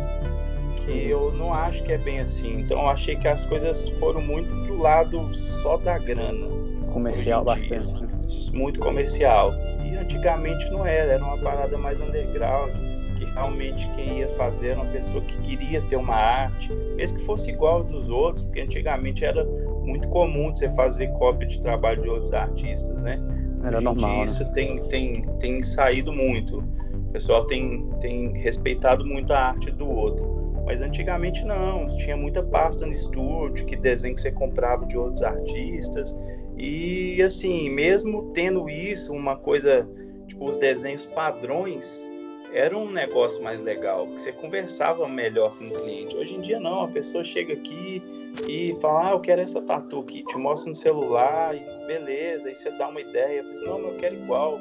Que 0.84 1.08
eu 1.08 1.32
não 1.32 1.52
acho 1.52 1.82
que 1.82 1.92
é 1.92 1.98
bem 1.98 2.20
assim. 2.20 2.60
Então 2.60 2.80
eu 2.80 2.88
achei 2.88 3.16
que 3.16 3.26
as 3.26 3.44
coisas 3.44 3.88
foram 4.00 4.20
muito 4.20 4.48
pro 4.66 4.80
lado 4.80 5.34
só 5.34 5.76
da 5.76 5.98
grana. 5.98 6.46
Comercial 6.92 7.42
bastante. 7.42 7.94
Dia, 7.94 8.52
muito 8.52 8.80
comercial. 8.80 9.52
E 9.84 9.96
antigamente 9.96 10.68
não 10.70 10.86
era, 10.86 11.14
era 11.14 11.24
uma 11.24 11.38
parada 11.38 11.76
mais 11.78 12.00
underground 12.00 12.70
que 13.18 13.24
realmente 13.24 13.88
quem 13.94 14.18
ia 14.18 14.28
fazer 14.28 14.68
era 14.70 14.80
uma 14.80 14.90
pessoa 14.90 15.22
que 15.22 15.36
queria 15.42 15.80
ter 15.82 15.96
uma 15.96 16.14
arte, 16.14 16.72
mesmo 16.96 17.18
que 17.18 17.24
fosse 17.24 17.50
igual 17.50 17.82
dos 17.82 18.08
outros, 18.08 18.44
porque 18.44 18.60
antigamente 18.60 19.24
era 19.24 19.46
muito 19.84 20.08
comum 20.08 20.54
você 20.54 20.68
fazer 20.70 21.08
cópia 21.12 21.46
de 21.46 21.60
trabalho 21.60 22.02
de 22.02 22.08
outros 22.08 22.32
artistas, 22.32 23.00
né? 23.02 23.18
Era 23.62 23.76
Hoje 23.76 23.84
normal. 23.84 24.14
Dia, 24.14 24.24
isso 24.24 24.44
né? 24.44 24.50
tem, 24.54 24.88
tem, 24.88 25.22
tem 25.38 25.62
saído 25.62 26.12
muito. 26.12 26.58
O 26.58 27.12
pessoal 27.12 27.46
tem, 27.46 27.88
tem 28.00 28.32
respeitado 28.38 29.04
muito 29.04 29.32
a 29.32 29.48
arte 29.48 29.70
do 29.70 29.88
outro. 29.88 30.44
Mas 30.66 30.80
antigamente 30.80 31.44
não, 31.44 31.86
tinha 31.86 32.16
muita 32.16 32.42
pasta 32.42 32.86
no 32.86 32.92
estúdio, 32.92 33.66
que 33.66 33.76
desenho 33.76 34.14
que 34.14 34.20
você 34.20 34.32
comprava 34.32 34.86
de 34.86 34.96
outros 34.96 35.22
artistas. 35.22 36.16
E 36.56 37.20
assim, 37.22 37.68
mesmo 37.68 38.30
tendo 38.32 38.68
isso, 38.70 39.12
uma 39.12 39.36
coisa, 39.36 39.86
tipo, 40.26 40.48
os 40.48 40.56
desenhos 40.56 41.04
padrões, 41.04 42.08
era 42.52 42.76
um 42.76 42.90
negócio 42.90 43.42
mais 43.42 43.60
legal, 43.60 44.06
que 44.06 44.22
você 44.22 44.32
conversava 44.32 45.06
melhor 45.08 45.56
com 45.58 45.66
o 45.66 45.70
cliente. 45.70 46.16
Hoje 46.16 46.34
em 46.34 46.40
dia 46.40 46.60
não, 46.60 46.84
a 46.84 46.88
pessoa 46.88 47.24
chega 47.24 47.52
aqui 47.52 48.00
e 48.48 48.74
fala, 48.80 49.08
ah, 49.08 49.12
eu 49.12 49.20
quero 49.20 49.40
essa 49.40 49.60
tatu 49.60 50.00
aqui, 50.00 50.24
te 50.24 50.36
mostra 50.36 50.68
no 50.68 50.74
celular, 50.74 51.54
e 51.54 51.86
beleza, 51.86 52.48
aí 52.48 52.54
você 52.54 52.70
dá 52.70 52.88
uma 52.88 53.00
ideia, 53.00 53.40
eu 53.40 53.66
não, 53.66 53.78
mas 53.78 53.92
eu 53.92 53.98
quero 53.98 54.14
igual. 54.16 54.58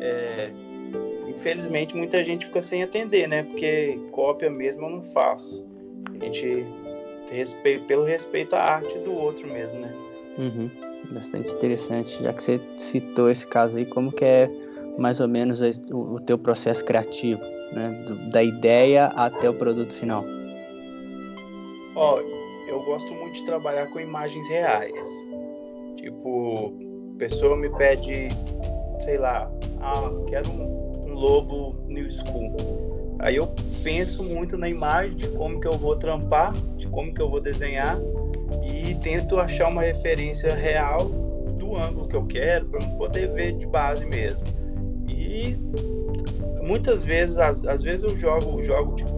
É, 0.00 0.50
infelizmente 1.28 1.96
muita 1.96 2.22
gente 2.22 2.46
fica 2.46 2.60
sem 2.60 2.82
atender, 2.82 3.28
né? 3.28 3.44
Porque 3.44 3.98
cópia 4.10 4.50
mesmo 4.50 4.86
eu 4.86 4.90
não 4.90 5.02
faço. 5.02 5.64
A 6.14 6.24
gente 6.24 6.66
respeito, 7.30 7.84
pelo 7.84 8.04
respeito 8.04 8.54
à 8.54 8.60
arte 8.60 8.98
do 8.98 9.14
outro 9.14 9.46
mesmo, 9.46 9.78
né? 9.78 9.92
Uhum. 10.38 10.70
Bastante 11.10 11.52
interessante, 11.52 12.22
já 12.22 12.32
que 12.32 12.42
você 12.42 12.60
citou 12.76 13.30
esse 13.30 13.46
caso 13.46 13.76
aí, 13.76 13.86
como 13.86 14.12
que 14.12 14.24
é 14.24 14.50
mais 14.98 15.20
ou 15.20 15.28
menos 15.28 15.60
o, 15.90 16.20
teu 16.20 16.36
processo 16.36 16.84
criativo, 16.84 17.40
né? 17.72 18.04
Da 18.32 18.42
ideia 18.42 19.06
até 19.06 19.48
o 19.48 19.54
produto 19.54 19.92
final? 19.92 20.24
Ó, 21.94 22.20
eu 22.68 22.82
gosto 22.84 23.12
muito 23.14 23.34
de 23.34 23.46
trabalhar 23.46 23.88
com 23.90 23.98
imagens 23.98 24.46
reais. 24.48 24.94
Tipo, 25.96 26.72
pessoa 27.18 27.56
me 27.56 27.68
pede, 27.70 28.28
sei 29.02 29.18
lá, 29.18 29.50
ah, 29.80 30.10
quero 30.28 30.50
um, 30.50 31.10
um 31.10 31.14
lobo 31.14 31.76
new 31.86 32.08
school. 32.08 32.54
Aí 33.20 33.36
eu 33.36 33.52
penso 33.82 34.22
muito 34.22 34.56
na 34.56 34.68
imagem 34.68 35.16
de 35.16 35.28
como 35.30 35.60
que 35.60 35.66
eu 35.66 35.72
vou 35.72 35.96
trampar, 35.96 36.52
de 36.76 36.86
como 36.88 37.12
que 37.12 37.20
eu 37.20 37.28
vou 37.28 37.40
desenhar 37.40 37.98
e 38.62 38.94
tento 38.96 39.38
achar 39.38 39.68
uma 39.68 39.82
referência 39.82 40.54
real 40.54 41.06
do 41.58 41.76
ângulo 41.76 42.06
que 42.06 42.16
eu 42.16 42.24
quero 42.26 42.66
para 42.66 42.86
poder 42.90 43.28
ver 43.32 43.56
de 43.56 43.66
base 43.66 44.06
mesmo. 44.06 44.46
E 45.08 45.56
muitas 46.62 47.02
vezes, 47.02 47.38
às, 47.38 47.64
às 47.64 47.82
vezes 47.82 48.04
eu 48.04 48.16
jogo, 48.16 48.62
jogo 48.62 48.94
tipo, 48.94 49.10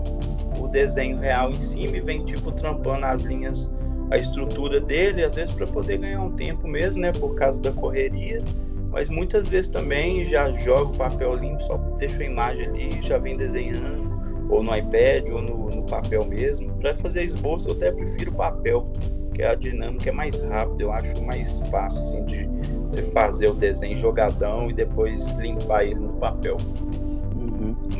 desenho 0.70 1.18
real 1.18 1.50
em 1.50 1.60
cima 1.60 1.96
e 1.96 2.00
vem 2.00 2.24
tipo 2.24 2.52
trampando 2.52 3.04
as 3.04 3.22
linhas, 3.22 3.72
a 4.10 4.16
estrutura 4.16 4.80
dele, 4.80 5.22
às 5.22 5.34
vezes 5.34 5.54
para 5.54 5.66
poder 5.66 5.98
ganhar 5.98 6.20
um 6.20 6.32
tempo 6.32 6.66
mesmo, 6.66 7.00
né, 7.00 7.12
por 7.12 7.34
causa 7.34 7.60
da 7.60 7.72
correria. 7.72 8.38
Mas 8.90 9.08
muitas 9.08 9.48
vezes 9.48 9.68
também 9.68 10.24
já 10.24 10.50
jogo 10.52 10.96
papel 10.96 11.36
limpo, 11.36 11.62
só 11.62 11.76
deixo 11.98 12.20
a 12.20 12.24
imagem 12.24 12.66
ali 12.66 13.02
já 13.02 13.18
vem 13.18 13.36
desenhando, 13.36 14.10
ou 14.48 14.62
no 14.62 14.76
iPad, 14.76 15.28
ou 15.30 15.40
no, 15.40 15.70
no 15.70 15.82
papel 15.84 16.24
mesmo. 16.24 16.72
Para 16.74 16.94
fazer 16.94 17.22
esboço, 17.22 17.68
eu 17.68 17.74
até 17.74 17.92
prefiro 17.92 18.32
papel, 18.32 18.90
que 19.32 19.44
a 19.44 19.54
dinâmica 19.54 20.10
é 20.10 20.12
mais 20.12 20.40
rápida, 20.40 20.82
eu 20.82 20.92
acho 20.92 21.22
mais 21.24 21.60
fácil 21.70 22.02
assim, 22.02 22.24
de 22.24 22.48
você 22.90 23.04
fazer 23.04 23.48
o 23.48 23.54
desenho 23.54 23.96
jogadão 23.96 24.68
e 24.68 24.72
depois 24.72 25.34
limpar 25.34 25.84
ele 25.84 25.94
no 25.94 26.14
papel. 26.14 26.56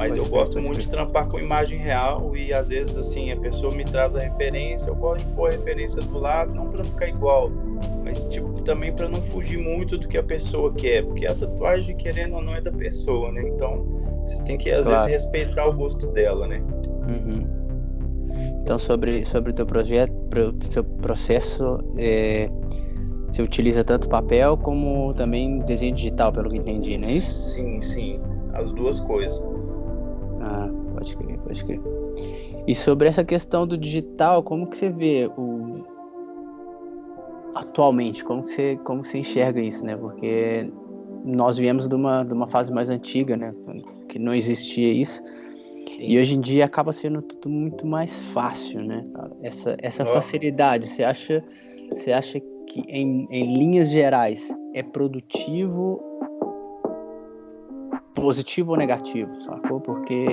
Mas 0.01 0.17
eu 0.17 0.27
gosto 0.27 0.61
muito 0.61 0.81
de 0.81 0.89
trampar 0.89 1.29
com 1.29 1.39
imagem 1.39 1.79
real 1.79 2.35
e 2.35 2.53
às 2.53 2.69
vezes 2.69 2.97
assim 2.97 3.31
a 3.33 3.37
pessoa 3.37 3.75
me 3.75 3.85
traz 3.85 4.17
a 4.17 4.21
referência, 4.21 4.89
eu 4.89 4.95
gosto 4.95 5.27
de 5.27 5.33
pôr 5.35 5.49
a 5.49 5.53
referência 5.53 6.01
do 6.01 6.19
lado, 6.19 6.55
não 6.55 6.69
para 6.69 6.83
ficar 6.85 7.09
igual, 7.09 7.51
mas 8.03 8.25
tipo 8.27 8.63
também 8.63 8.93
para 8.93 9.09
não 9.09 9.21
fugir 9.21 9.59
muito 9.59 9.99
do 9.99 10.09
que 10.09 10.17
a 10.17 10.23
pessoa 10.23 10.73
quer, 10.73 11.05
porque 11.05 11.27
a 11.27 11.35
tatuagem 11.35 11.97
querendo 11.97 12.37
ou 12.37 12.43
não 12.43 12.55
é 12.55 12.61
da 12.61 12.73
pessoa, 12.73 13.31
né? 13.31 13.43
Então 13.47 13.85
você 14.25 14.43
tem 14.43 14.57
que 14.57 14.71
às 14.71 14.87
claro. 14.87 15.07
vezes 15.07 15.25
respeitar 15.25 15.67
o 15.67 15.73
gosto 15.75 16.07
dela, 16.09 16.47
né? 16.47 16.63
Uhum. 17.07 17.61
Então, 18.63 18.79
sobre, 18.79 19.25
sobre 19.25 19.51
o 19.51 19.55
teu 19.55 19.67
projeto, 19.67 20.13
o 20.13 20.53
teu 20.53 20.85
processo, 20.85 21.81
é, 21.99 22.49
você 23.27 23.43
utiliza 23.43 23.83
tanto 23.83 24.09
papel 24.09 24.57
como 24.57 25.13
também 25.15 25.59
desenho 25.61 25.95
digital, 25.95 26.33
pelo 26.33 26.49
que 26.51 26.59
entendi, 26.59 26.97
não 26.99 27.09
é 27.09 27.13
isso? 27.13 27.53
Sim, 27.53 27.81
sim, 27.81 28.21
as 28.55 28.71
duas 28.73 29.01
coisas. 29.01 29.43
Ah, 30.41 30.69
pode 30.93 31.17
crer, 31.17 31.39
pode 31.39 31.65
crer. 31.65 31.81
E 32.67 32.75
sobre 32.75 33.09
essa 33.09 33.25
questão 33.25 33.67
do 33.67 33.77
digital, 33.77 34.43
como 34.43 34.67
que 34.67 34.77
você 34.77 34.89
vê 34.89 35.31
o 35.37 35.85
atualmente, 37.55 38.25
como 38.25 38.45
que 38.45 38.51
você, 38.51 38.77
como 38.85 39.03
que 39.03 39.09
você 39.09 39.19
enxerga 39.19 39.61
isso, 39.61 39.85
né? 39.85 39.97
Porque 39.97 40.71
nós 41.25 41.59
viemos 41.59 41.89
de 41.89 41.95
uma, 41.95 42.25
de 42.25 42.33
uma 42.33 42.47
fase 42.47 42.73
mais 42.73 42.89
antiga, 42.89 43.37
né? 43.37 43.55
Que 44.09 44.19
não 44.19 44.35
existia 44.35 44.93
isso. 44.93 45.23
E 45.99 46.19
hoje 46.19 46.37
em 46.37 46.41
dia 46.41 46.65
acaba 46.65 46.93
sendo 46.93 47.21
tudo 47.21 47.51
muito 47.51 47.87
mais 47.87 48.23
fácil, 48.33 48.83
né? 48.83 49.05
Essa, 49.43 49.77
essa 49.83 50.07
facilidade, 50.07 50.87
você 50.87 51.05
acha, 51.05 51.45
você 51.91 52.13
acha 52.13 52.41
que 52.67 52.81
em, 52.89 53.27
em 53.31 53.59
linhas 53.59 53.91
gerais 53.91 54.49
é 54.75 54.83
produtivo, 54.83 56.03
positivo 58.21 58.73
ou 58.73 58.77
negativo, 58.77 59.35
sacou? 59.41 59.81
Porque, 59.81 60.27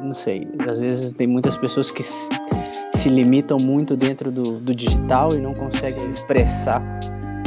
não 0.00 0.14
sei, 0.14 0.48
às 0.68 0.80
vezes 0.80 1.14
tem 1.14 1.26
muitas 1.26 1.56
pessoas 1.56 1.90
que 1.90 2.02
se, 2.02 3.08
limitam 3.08 3.58
muito 3.58 3.96
dentro 3.96 4.32
do, 4.32 4.58
do 4.58 4.74
digital 4.74 5.34
e 5.34 5.38
não 5.38 5.52
conseguem 5.52 6.00
Sim. 6.00 6.12
se 6.12 6.20
expressar 6.20 6.82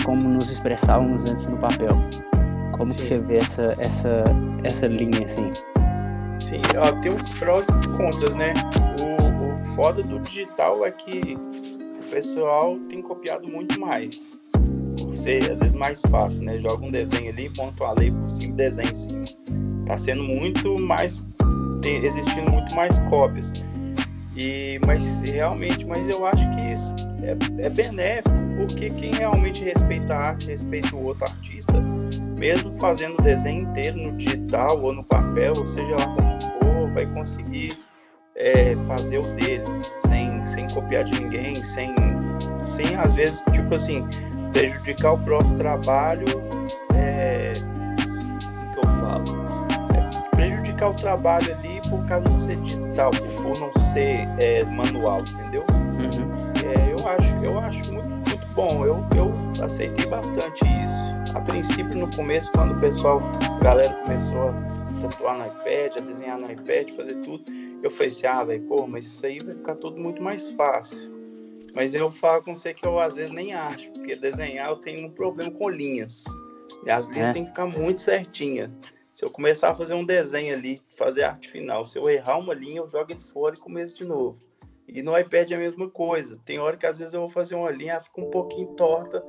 como 0.05 0.29
nos 0.29 0.51
expressávamos 0.51 1.25
antes 1.25 1.47
no 1.47 1.57
papel. 1.57 1.97
Como 2.77 2.91
Sim. 2.91 2.97
que 2.97 3.03
você 3.05 3.17
vê 3.17 3.37
essa, 3.37 3.75
essa, 3.79 4.23
essa 4.63 4.87
linha 4.87 5.25
assim? 5.25 5.51
Sim, 6.37 6.61
ó, 6.77 6.91
tem 7.01 7.11
os 7.11 7.27
prós 7.29 7.65
e 7.67 7.71
os 7.71 7.87
contras, 7.87 8.35
né? 8.35 8.53
O, 9.01 9.51
o 9.51 9.57
foda 9.73 10.03
do 10.03 10.19
digital 10.19 10.85
é 10.85 10.91
que 10.91 11.35
o 11.35 12.09
pessoal 12.11 12.77
tem 12.87 13.01
copiado 13.01 13.51
muito 13.51 13.79
mais. 13.79 14.39
Você, 15.09 15.39
às 15.51 15.59
vezes, 15.59 15.73
mais 15.73 16.01
fácil, 16.03 16.45
né? 16.45 16.59
Joga 16.59 16.85
um 16.85 16.91
desenho 16.91 17.31
ali, 17.31 17.51
monta 17.57 17.83
uma 17.83 17.93
lei 17.93 18.11
por 18.11 18.29
cima, 18.29 18.53
desenho 18.55 18.91
em 18.91 18.93
cima. 18.93 19.25
Tá 19.87 19.97
sendo 19.97 20.23
muito 20.23 20.77
mais 20.79 21.23
ter, 21.81 22.03
existindo 22.03 22.51
muito 22.51 22.73
mais 22.75 22.99
cópias. 23.09 23.53
E, 24.35 24.79
mas 24.85 25.21
realmente, 25.21 25.85
mas 25.85 26.07
eu 26.07 26.25
acho 26.25 26.47
que 26.51 26.71
isso 26.71 26.95
é, 27.23 27.65
é 27.65 27.69
benéfico, 27.69 28.35
porque 28.57 28.89
quem 28.91 29.11
realmente 29.13 29.63
respeita 29.63 30.13
a 30.13 30.27
arte, 30.27 30.47
respeita 30.47 30.95
o 30.95 31.05
outro 31.05 31.25
artista, 31.25 31.73
mesmo 32.37 32.71
fazendo 32.73 33.17
o 33.17 33.21
desenho 33.21 33.63
inteiro 33.63 33.97
no 33.97 34.11
digital 34.15 34.79
ou 34.81 34.93
no 34.93 35.03
papel, 35.03 35.53
ou 35.57 35.65
seja 35.65 35.95
lá 35.95 36.05
como 36.07 36.39
for, 36.39 36.87
vai 36.89 37.07
conseguir 37.07 37.75
é, 38.35 38.75
fazer 38.87 39.17
o 39.17 39.35
dele, 39.35 39.63
sem, 40.05 40.45
sem 40.45 40.67
copiar 40.69 41.03
de 41.03 41.19
ninguém, 41.19 41.63
sem, 41.63 41.95
sem 42.67 42.95
às 42.95 43.15
vezes, 43.15 43.43
tipo 43.51 43.73
assim, 43.73 44.05
prejudicar 44.53 45.13
o 45.13 45.17
próprio 45.17 45.55
trabalho. 45.55 46.25
É, 46.95 47.53
que 48.73 48.79
eu 48.79 48.89
falo? 48.99 49.46
O 50.85 50.93
trabalho 50.93 51.53
ali 51.55 51.81
por 51.89 52.05
causa 52.07 52.29
de 52.29 52.41
ser 52.41 52.55
digital, 52.57 53.11
por, 53.11 53.43
por 53.43 53.59
não 53.59 53.73
ser 53.91 54.27
é, 54.39 54.63
manual, 54.63 55.19
entendeu? 55.21 55.65
Uhum. 55.71 56.29
É, 56.63 56.93
eu 56.93 57.07
acho, 57.07 57.35
eu 57.43 57.59
acho 57.59 57.91
muito, 57.91 58.07
muito 58.07 58.47
bom. 58.53 58.85
Eu, 58.85 59.03
eu 59.15 59.63
aceitei 59.63 60.05
bastante 60.05 60.63
isso. 60.85 61.11
A 61.35 61.41
princípio, 61.41 61.95
no 61.95 62.09
começo, 62.15 62.51
quando 62.51 62.75
o 62.75 62.79
pessoal, 62.79 63.19
a 63.59 63.63
galera 63.63 63.93
começou 64.03 64.49
a 64.49 64.53
tatuar 65.01 65.37
no 65.37 65.45
iPad, 65.47 65.97
a 65.97 65.99
desenhar 65.99 66.37
no 66.37 66.51
iPad, 66.51 66.89
fazer 66.91 67.15
tudo, 67.17 67.43
eu 67.83 67.89
falei 67.89 68.07
assim, 68.07 68.27
ah, 68.27 68.43
velho, 68.43 68.63
pô, 68.63 68.87
mas 68.87 69.05
isso 69.07 69.25
aí 69.25 69.39
vai 69.39 69.55
ficar 69.55 69.75
tudo 69.75 69.99
muito 69.99 70.21
mais 70.21 70.51
fácil. 70.51 71.11
Mas 71.75 71.93
eu 71.93 72.09
falo 72.09 72.43
com 72.43 72.55
você 72.55 72.73
que 72.73 72.85
eu 72.85 72.99
às 72.99 73.15
vezes 73.15 73.31
nem 73.31 73.53
acho, 73.53 73.91
porque 73.91 74.15
desenhar 74.15 74.69
eu 74.69 74.77
tenho 74.77 75.07
um 75.07 75.11
problema 75.11 75.51
com 75.51 75.69
linhas. 75.69 76.25
E 76.85 76.89
as 76.89 77.07
linhas 77.07 77.29
é. 77.29 77.33
tem 77.33 77.43
que 77.43 77.49
ficar 77.49 77.67
muito 77.67 78.01
certinha. 78.01 78.71
Se 79.17 79.25
eu 79.25 79.31
começar 79.31 79.71
a 79.71 79.75
fazer 79.75 79.95
um 79.95 80.05
desenho 80.05 80.53
ali, 80.53 80.77
fazer 80.95 81.23
arte 81.23 81.49
final, 81.49 81.83
se 81.83 81.97
eu 81.97 82.07
errar 82.07 82.37
uma 82.37 82.53
linha, 82.53 82.81
eu 82.81 82.87
jogo 82.87 83.11
ele 83.11 83.19
fora 83.19 83.55
e 83.55 83.57
começo 83.57 83.97
de 83.97 84.05
novo. 84.05 84.39
E 84.87 85.01
no 85.01 85.17
iPad 85.17 85.49
é 85.49 85.55
a 85.55 85.57
mesma 85.57 85.89
coisa. 85.89 86.39
Tem 86.45 86.59
hora 86.59 86.77
que 86.77 86.85
às 86.85 86.99
vezes 86.99 87.15
eu 87.15 87.21
vou 87.21 87.29
fazer 87.29 87.55
uma 87.55 87.71
linha, 87.71 87.93
ela 87.93 87.99
fica 87.99 88.21
um 88.21 88.29
pouquinho 88.29 88.75
torta. 88.75 89.25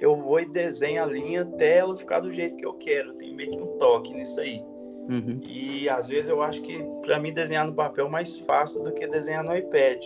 Eu 0.00 0.16
vou 0.16 0.40
e 0.40 0.46
desenho 0.46 1.02
a 1.02 1.06
linha 1.06 1.42
até 1.42 1.76
ela 1.76 1.94
ficar 1.94 2.20
do 2.20 2.32
jeito 2.32 2.56
que 2.56 2.64
eu 2.64 2.72
quero. 2.72 3.12
Tem 3.12 3.34
meio 3.34 3.50
que 3.50 3.60
um 3.60 3.76
toque 3.76 4.14
nisso 4.14 4.40
aí. 4.40 4.64
Uhum. 5.10 5.38
E 5.42 5.86
às 5.90 6.08
vezes 6.08 6.30
eu 6.30 6.40
acho 6.40 6.62
que 6.62 6.82
para 7.02 7.20
mim 7.20 7.34
desenhar 7.34 7.66
no 7.66 7.74
papel 7.74 8.06
é 8.06 8.10
mais 8.10 8.38
fácil 8.38 8.82
do 8.82 8.90
que 8.90 9.06
desenhar 9.06 9.44
no 9.44 9.54
iPad. 9.54 10.02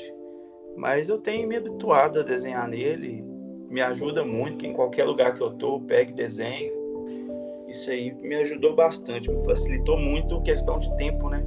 Mas 0.77 1.09
eu 1.09 1.19
tenho 1.19 1.49
me 1.49 1.55
habituado 1.55 2.19
a 2.19 2.25
desenhar 2.25 2.67
nele, 2.67 3.23
me 3.71 3.81
ajuda 3.81 4.25
muito, 4.25 4.59
que 4.59 4.67
em 4.67 4.73
qualquer 4.73 5.05
lugar 5.05 5.35
que 5.35 5.41
eu 5.41 5.53
tô, 5.53 5.77
eu 5.77 5.81
pego 5.83 6.11
e 6.11 6.15
desenho. 6.15 6.74
Isso 7.75 7.91
aí 7.91 8.15
me 8.23 8.37
ajudou 8.37 8.77
bastante, 8.77 9.29
me 9.29 9.45
facilitou 9.45 9.99
muito 9.99 10.37
a 10.37 10.43
questão 10.43 10.79
de 10.79 10.97
tempo, 10.97 11.29
né? 11.29 11.45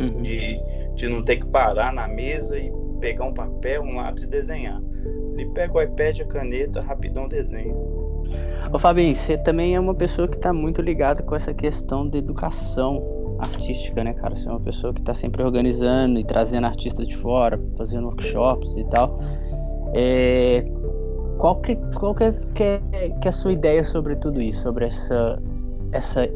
Uhum. 0.00 0.22
De, 0.22 0.58
de 0.94 1.06
não 1.06 1.22
ter 1.22 1.36
que 1.36 1.46
parar 1.48 1.92
na 1.92 2.08
mesa 2.08 2.58
e 2.58 2.72
pegar 2.98 3.26
um 3.26 3.34
papel, 3.34 3.82
um 3.82 3.96
lápis 3.96 4.22
e 4.22 4.26
desenhar. 4.26 4.80
Ele 5.34 5.44
pega 5.50 5.76
o 5.76 5.82
iPad, 5.82 6.20
a 6.20 6.24
caneta, 6.24 6.80
rapidão 6.80 7.28
desenho. 7.28 7.76
Ô 8.72 8.78
Fabinho, 8.78 9.14
você 9.14 9.36
também 9.36 9.74
é 9.74 9.80
uma 9.80 9.94
pessoa 9.94 10.26
que 10.26 10.36
está 10.36 10.50
muito 10.50 10.80
ligada 10.80 11.22
com 11.22 11.36
essa 11.36 11.52
questão 11.52 12.08
de 12.08 12.16
educação 12.16 13.36
artística, 13.38 14.02
né, 14.02 14.14
cara? 14.14 14.34
Você 14.34 14.48
é 14.48 14.50
uma 14.50 14.60
pessoa 14.60 14.94
que 14.94 15.00
está 15.00 15.12
sempre 15.12 15.42
organizando 15.42 16.18
e 16.18 16.24
trazendo 16.24 16.66
artistas 16.66 17.06
de 17.06 17.18
fora, 17.18 17.60
fazendo 17.76 18.06
workshops 18.06 18.74
e 18.78 18.84
tal. 18.84 19.20
É, 19.92 20.64
qual 21.40 21.56
que, 21.56 21.74
qual 21.94 22.14
que, 22.14 22.24
é, 22.24 22.32
que, 22.54 22.62
é, 22.62 22.80
que 23.20 23.26
é 23.26 23.30
a 23.30 23.32
sua 23.32 23.52
ideia 23.52 23.82
sobre 23.82 24.14
tudo 24.16 24.42
isso, 24.42 24.62
sobre 24.62 24.84
essa, 24.84 25.42
essa 25.92 26.28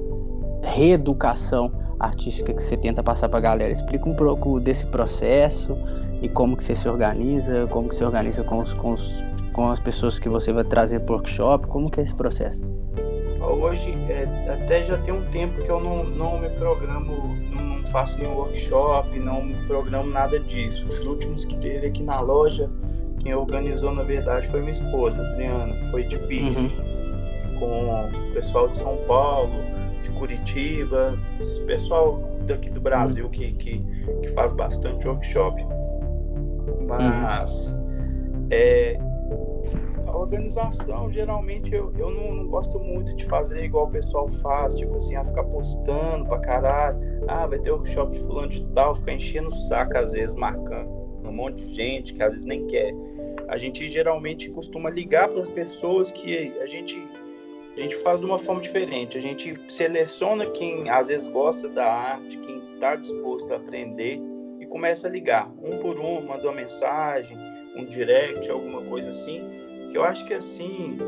reeducação 0.62 1.70
artística 1.98 2.52
que 2.52 2.62
você 2.62 2.76
tenta 2.76 3.02
passar 3.02 3.28
para 3.28 3.38
a 3.38 3.42
galera? 3.42 3.72
Explica 3.72 4.08
um 4.08 4.14
pouco 4.14 4.60
desse 4.60 4.86
processo 4.86 5.76
e 6.22 6.28
como 6.28 6.56
que 6.56 6.64
você 6.64 6.74
se 6.74 6.88
organiza, 6.88 7.66
como 7.70 7.88
que 7.88 7.96
você 7.96 8.04
organiza 8.04 8.42
com, 8.44 8.58
os, 8.58 8.72
com, 8.74 8.90
os, 8.90 9.24
com 9.52 9.70
as 9.70 9.78
pessoas 9.78 10.18
que 10.18 10.28
você 10.28 10.52
vai 10.52 10.64
trazer 10.64 11.00
para 11.00 11.14
workshop, 11.14 11.66
como 11.66 11.90
que 11.90 12.00
é 12.00 12.04
esse 12.04 12.14
processo? 12.14 12.62
hoje 13.52 13.94
é, 14.08 14.26
até 14.50 14.82
já 14.82 14.96
tem 14.98 15.12
um 15.12 15.22
tempo 15.26 15.62
que 15.62 15.70
eu 15.70 15.80
não, 15.80 16.04
não 16.04 16.38
me 16.38 16.48
programo, 16.50 17.36
não, 17.52 17.82
faço 17.84 18.18
nenhum 18.18 18.34
workshop, 18.34 19.18
não 19.18 19.42
me 19.42 19.54
programo 19.66 20.10
nada 20.10 20.38
disso. 20.38 20.86
Os 20.90 21.04
últimos 21.04 21.44
que 21.44 21.56
teve 21.56 21.86
aqui 21.86 22.02
na 22.02 22.20
loja, 22.20 22.70
quem 23.20 23.34
organizou 23.34 23.94
na 23.94 24.02
verdade 24.02 24.48
foi 24.48 24.60
minha 24.60 24.72
esposa, 24.72 25.22
Adriana, 25.22 25.74
foi 25.90 26.04
de 26.04 26.18
Pise, 26.18 26.66
uhum. 26.66 26.93
Com 27.58 28.06
o 28.06 28.32
pessoal 28.32 28.68
de 28.68 28.78
São 28.78 28.96
Paulo, 29.06 29.52
de 30.02 30.10
Curitiba, 30.10 31.14
esse 31.40 31.60
pessoal 31.62 32.20
daqui 32.46 32.70
do 32.70 32.80
Brasil 32.80 33.28
que, 33.30 33.52
que, 33.52 33.78
que, 34.22 34.28
faz 34.28 34.52
bastante 34.52 35.06
workshop. 35.08 35.64
Mas 36.86 37.72
uhum. 37.72 38.46
é, 38.50 38.98
organização, 40.12 41.10
geralmente 41.10 41.74
eu, 41.74 41.92
eu 41.98 42.10
não, 42.10 42.34
não, 42.34 42.46
gosto 42.48 42.78
muito 42.78 43.14
de 43.14 43.24
fazer 43.24 43.64
igual 43.64 43.86
o 43.86 43.90
pessoal 43.90 44.28
faz, 44.28 44.74
tipo 44.74 44.96
assim, 44.96 45.16
a 45.16 45.24
ficar 45.24 45.44
postando 45.44 46.26
pra 46.26 46.38
caralho. 46.38 46.98
Ah, 47.28 47.46
vai 47.46 47.58
ter 47.58 47.70
workshop 47.70 48.12
de 48.12 48.20
fulano 48.20 48.48
de 48.48 48.64
tal, 48.74 48.94
ficar 48.94 49.12
enchendo 49.12 49.48
o 49.48 49.52
saco 49.52 49.96
às 49.96 50.12
vezes, 50.12 50.34
marcando 50.34 51.04
um 51.28 51.32
monte 51.32 51.64
de 51.64 51.74
gente 51.74 52.14
que 52.14 52.22
às 52.22 52.30
vezes 52.30 52.44
nem 52.44 52.66
quer. 52.66 52.92
A 53.48 53.58
gente 53.58 53.88
geralmente 53.88 54.50
costuma 54.50 54.90
ligar 54.90 55.28
para 55.28 55.40
as 55.40 55.48
pessoas 55.48 56.12
que 56.12 56.52
a 56.60 56.66
gente 56.66 57.06
a 57.76 57.80
gente 57.80 57.96
faz 57.96 58.20
de 58.20 58.26
uma 58.26 58.38
forma 58.38 58.60
diferente. 58.60 59.18
A 59.18 59.20
gente 59.20 59.58
seleciona 59.68 60.46
quem 60.46 60.88
às 60.88 61.08
vezes 61.08 61.26
gosta 61.26 61.68
da 61.68 61.86
arte, 61.86 62.36
quem 62.38 62.58
está 62.74 62.96
disposto 62.96 63.52
a 63.52 63.56
aprender 63.56 64.20
e 64.60 64.66
começa 64.66 65.08
a 65.08 65.10
ligar 65.10 65.50
um 65.62 65.78
por 65.78 65.98
um, 65.98 66.20
manda 66.22 66.42
uma 66.44 66.52
mensagem, 66.52 67.36
um 67.76 67.84
direct, 67.84 68.50
alguma 68.50 68.82
coisa 68.82 69.10
assim 69.10 69.64
eu 69.94 70.02
acho 70.02 70.26
que 70.26 70.34
assim 70.34 70.98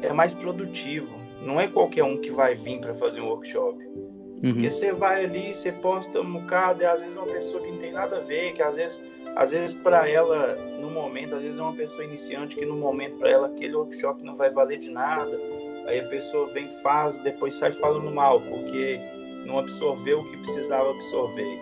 é 0.00 0.12
mais 0.12 0.32
produtivo. 0.32 1.14
Não 1.42 1.60
é 1.60 1.68
qualquer 1.68 2.02
um 2.02 2.16
que 2.16 2.30
vai 2.30 2.54
vir 2.54 2.80
para 2.80 2.94
fazer 2.94 3.20
um 3.20 3.28
workshop. 3.28 3.84
Uhum. 3.84 4.54
Porque 4.54 4.70
você 4.70 4.92
vai 4.92 5.24
ali, 5.24 5.54
você 5.54 5.70
posta 5.70 6.20
um 6.20 6.32
bocado, 6.32 6.82
e 6.82 6.86
às 6.86 7.00
vezes 7.00 7.16
é 7.16 7.20
uma 7.20 7.32
pessoa 7.32 7.62
que 7.62 7.70
não 7.70 7.78
tem 7.78 7.92
nada 7.92 8.16
a 8.16 8.20
ver, 8.20 8.52
que 8.52 8.62
às 8.62 8.76
vezes, 8.76 9.02
às 9.36 9.52
vezes 9.52 9.74
para 9.74 10.08
ela, 10.08 10.56
no 10.80 10.90
momento, 10.90 11.34
às 11.34 11.42
vezes 11.42 11.58
é 11.58 11.62
uma 11.62 11.74
pessoa 11.74 12.04
iniciante 12.04 12.56
que 12.56 12.64
no 12.64 12.76
momento 12.76 13.18
para 13.18 13.30
ela 13.30 13.46
aquele 13.48 13.76
workshop 13.76 14.24
não 14.24 14.34
vai 14.34 14.50
valer 14.50 14.78
de 14.78 14.90
nada. 14.90 15.38
Aí 15.86 16.00
a 16.00 16.04
pessoa 16.04 16.46
vem, 16.48 16.68
faz, 16.82 17.18
depois 17.18 17.54
sai 17.54 17.72
falando 17.72 18.10
mal, 18.10 18.40
porque 18.40 19.00
não 19.46 19.58
absorveu 19.58 20.20
o 20.20 20.30
que 20.30 20.36
precisava 20.38 20.90
absorver. 20.90 21.58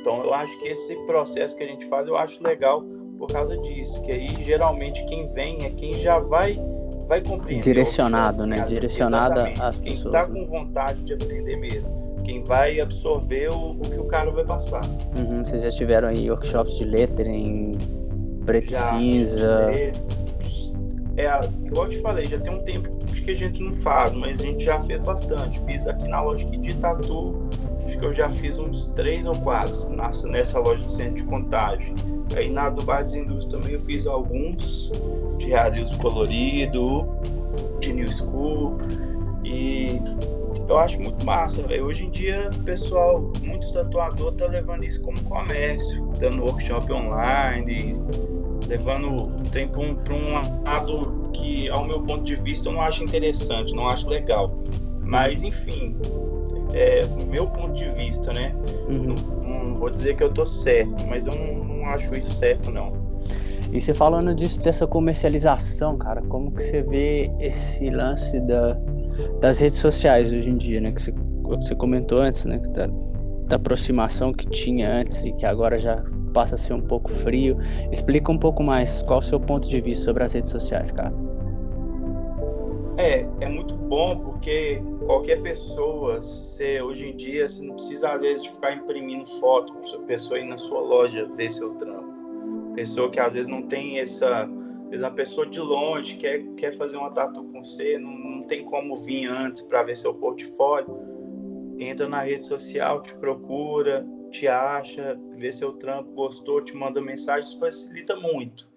Então 0.00 0.24
eu 0.24 0.32
acho 0.32 0.58
que 0.60 0.68
esse 0.68 0.94
processo 1.06 1.56
que 1.56 1.64
a 1.64 1.66
gente 1.66 1.84
faz, 1.86 2.08
eu 2.08 2.16
acho 2.16 2.42
legal 2.42 2.82
por 3.18 3.28
causa 3.28 3.56
disso, 3.58 4.00
que 4.02 4.12
aí 4.12 4.28
geralmente 4.42 5.04
quem 5.06 5.26
vem 5.32 5.64
é 5.64 5.70
quem 5.70 5.94
já 5.94 6.18
vai 6.18 6.58
vai 7.06 7.20
compreender. 7.20 7.62
Direcionado, 7.62 8.46
né? 8.46 8.56
Direcionada 8.62 9.52
às 9.60 9.76
quem 9.76 9.92
pessoas. 9.92 10.14
Quem 10.14 10.22
está 10.22 10.26
com 10.26 10.46
vontade 10.46 11.02
de 11.02 11.14
aprender 11.14 11.56
mesmo. 11.56 12.22
Quem 12.24 12.42
vai 12.42 12.80
absorver 12.80 13.48
o, 13.50 13.72
o 13.72 13.80
que 13.80 13.98
o 13.98 14.04
cara 14.04 14.30
vai 14.30 14.44
passar. 14.44 14.84
Uhum, 15.16 15.44
vocês 15.44 15.62
já 15.62 15.70
tiveram 15.70 16.08
aí 16.08 16.28
workshops 16.28 16.76
de 16.76 16.84
lettering, 16.84 17.72
preto 18.44 18.70
já, 18.70 18.98
cinza. 18.98 19.68
É, 21.16 21.28
igual 21.64 21.86
eu 21.86 21.88
te 21.88 22.00
falei, 22.00 22.26
já 22.26 22.38
tem 22.38 22.52
um 22.52 22.62
tempo 22.62 22.90
que 23.06 23.30
a 23.30 23.34
gente 23.34 23.62
não 23.62 23.72
faz, 23.72 24.12
mas 24.12 24.40
a 24.40 24.42
gente 24.42 24.64
já 24.64 24.78
fez 24.78 25.00
bastante. 25.00 25.58
Fiz 25.60 25.86
aqui 25.86 26.06
na 26.06 26.20
loja 26.20 26.46
de 26.46 26.74
Tatu, 26.74 27.34
acho 27.82 27.98
que 27.98 28.04
eu 28.04 28.12
já 28.12 28.28
fiz 28.28 28.58
uns 28.58 28.86
três 28.94 29.24
ou 29.24 29.34
quatro 29.36 29.90
nessa 30.28 30.58
loja 30.58 30.84
de 30.84 30.92
centro 30.92 31.14
de 31.14 31.24
contagem. 31.24 31.94
Aí 32.36 32.50
na 32.50 32.68
do 32.68 32.82
Bar 32.82 33.06
também 33.06 33.72
eu 33.72 33.80
fiz 33.80 34.06
alguns 34.06 34.90
de 35.38 35.46
realismo 35.46 35.98
colorido, 35.98 37.06
de 37.80 37.92
New 37.92 38.12
School. 38.12 38.76
E 39.44 40.00
eu 40.68 40.78
acho 40.78 41.00
muito 41.00 41.24
massa, 41.24 41.62
véio. 41.62 41.86
Hoje 41.86 42.04
em 42.04 42.10
dia, 42.10 42.50
pessoal, 42.64 43.32
muitos 43.42 43.72
tatuadores 43.72 44.36
tá 44.36 44.46
levando 44.46 44.84
isso 44.84 45.00
como 45.02 45.22
comércio, 45.22 46.04
dando 46.18 46.42
workshop 46.42 46.92
online, 46.92 47.94
levando 48.68 49.08
o 49.08 49.50
tempo 49.50 49.80
para 50.04 50.14
um 50.14 50.32
lado 50.64 51.30
que, 51.32 51.68
ao 51.68 51.84
meu 51.84 52.00
ponto 52.00 52.24
de 52.24 52.34
vista, 52.36 52.68
eu 52.68 52.72
não 52.72 52.80
acho 52.80 53.04
interessante, 53.04 53.74
não 53.74 53.86
acho 53.86 54.08
legal. 54.08 54.58
Mas, 55.02 55.44
enfim, 55.44 55.96
é 56.72 57.06
meu 57.30 57.46
ponto 57.46 57.74
de 57.74 57.88
vista, 57.90 58.32
né? 58.32 58.54
Uhum. 58.88 59.14
Não, 59.42 59.64
não, 59.64 59.74
vou 59.74 59.90
dizer 59.90 60.16
que 60.16 60.22
eu 60.22 60.30
tô 60.30 60.44
certo, 60.44 61.06
mas 61.06 61.26
eu 61.26 61.34
não, 61.34 61.64
não 61.64 61.86
acho 61.86 62.16
isso 62.16 62.32
certo, 62.32 62.70
não. 62.70 63.06
E 63.72 63.80
você 63.80 63.92
falando 63.92 64.34
disso, 64.34 64.60
dessa 64.60 64.86
comercialização, 64.86 65.96
cara, 65.98 66.22
como 66.22 66.50
que 66.52 66.62
você 66.62 66.82
vê 66.82 67.30
esse 67.40 67.90
lance 67.90 68.40
da, 68.40 68.78
das 69.40 69.60
redes 69.60 69.78
sociais 69.78 70.32
hoje 70.32 70.50
em 70.50 70.56
dia, 70.56 70.80
né? 70.80 70.92
Que 70.92 71.02
você, 71.02 71.14
você 71.42 71.74
comentou 71.74 72.18
antes, 72.18 72.44
né? 72.44 72.58
Da, 72.74 72.88
da 73.46 73.56
aproximação 73.56 74.32
que 74.32 74.48
tinha 74.48 74.90
antes 75.00 75.24
e 75.24 75.32
que 75.32 75.46
agora 75.46 75.78
já 75.78 76.02
passa 76.36 76.54
a 76.54 76.58
ser 76.58 76.74
um 76.74 76.82
pouco 76.82 77.10
frio. 77.10 77.56
Explica 77.90 78.30
um 78.30 78.36
pouco 78.36 78.62
mais 78.62 79.02
qual 79.04 79.20
o 79.20 79.22
seu 79.22 79.40
ponto 79.40 79.66
de 79.66 79.80
vista 79.80 80.04
sobre 80.04 80.22
as 80.22 80.34
redes 80.34 80.52
sociais, 80.52 80.92
cara. 80.92 81.14
É, 82.98 83.26
é 83.40 83.48
muito 83.48 83.74
bom 83.74 84.18
porque 84.18 84.82
qualquer 85.06 85.40
pessoa, 85.40 86.20
você, 86.20 86.82
hoje 86.82 87.08
em 87.08 87.16
dia, 87.16 87.48
você 87.48 87.64
não 87.64 87.74
precisa 87.74 88.08
às 88.08 88.20
vezes 88.20 88.42
de 88.42 88.50
ficar 88.50 88.74
imprimindo 88.74 89.26
foto 89.40 89.72
para 89.72 89.98
a 89.98 90.02
pessoa 90.02 90.38
ir 90.38 90.44
na 90.44 90.58
sua 90.58 90.80
loja 90.80 91.26
ver 91.34 91.50
seu 91.50 91.70
trampo. 91.76 92.14
Pessoa 92.74 93.10
que 93.10 93.18
às 93.18 93.32
vezes 93.32 93.46
não 93.46 93.62
tem 93.62 93.98
essa, 93.98 94.42
às 94.42 94.90
vezes 94.90 95.08
pessoa 95.14 95.46
de 95.46 95.60
longe 95.60 96.16
quer, 96.16 96.42
quer 96.58 96.72
fazer 96.72 96.98
uma 96.98 97.10
tatu 97.10 97.44
com 97.44 97.64
você, 97.64 97.98
não, 97.98 98.12
não 98.12 98.42
tem 98.42 98.62
como 98.62 98.94
vir 98.94 99.26
antes 99.26 99.62
para 99.62 99.82
ver 99.82 99.96
seu 99.96 100.12
portfólio. 100.12 100.98
Entra 101.78 102.06
na 102.06 102.20
rede 102.20 102.46
social, 102.46 103.00
te 103.00 103.14
procura, 103.16 104.06
te 104.36 104.48
acha, 104.48 105.18
vê 105.32 105.50
seu 105.50 105.72
trampo, 105.72 106.12
gostou, 106.12 106.62
te 106.62 106.76
manda 106.76 107.00
mensagem, 107.00 107.40
isso 107.40 107.58
facilita 107.58 108.16
muito. 108.16 108.68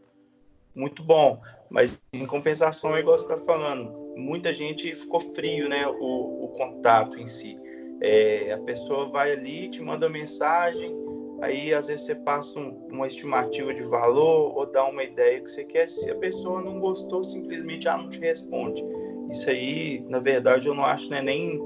Muito 0.74 1.04
bom. 1.04 1.42
Mas 1.70 2.02
em 2.14 2.26
compensação, 2.26 2.96
é 2.96 3.00
igual 3.00 3.18
você 3.18 3.26
está 3.26 3.38
falando, 3.38 3.92
muita 4.16 4.54
gente 4.54 4.94
ficou 4.94 5.20
frio, 5.20 5.68
né? 5.68 5.86
O, 5.88 6.46
o 6.46 6.48
contato 6.50 7.20
em 7.20 7.28
si. 7.28 7.58
É, 8.02 8.54
a 8.54 8.58
pessoa 8.60 9.08
vai 9.08 9.34
ali, 9.34 9.68
te 9.68 9.82
manda 9.82 10.08
mensagem, 10.08 10.96
aí 11.42 11.74
às 11.74 11.88
vezes 11.88 12.06
você 12.06 12.16
passa 12.16 12.58
um, 12.58 12.88
uma 12.90 13.06
estimativa 13.06 13.74
de 13.74 13.84
valor 13.84 14.58
ou 14.58 14.66
dá 14.66 14.86
uma 14.86 15.04
ideia 15.04 15.42
que 15.42 15.52
você 15.52 15.66
quer. 15.66 15.90
Se 15.90 16.10
a 16.10 16.16
pessoa 16.16 16.62
não 16.62 16.80
gostou, 16.80 17.24
simplesmente 17.24 17.88
ela 17.88 17.98
não 17.98 18.10
te 18.10 18.20
responde. 18.22 18.84
Isso 19.30 19.50
aí, 19.50 20.04
na 20.08 20.20
verdade, 20.20 20.68
eu 20.68 20.74
não 20.74 20.86
acho 20.86 21.10
né, 21.10 21.22
nem 21.22 21.62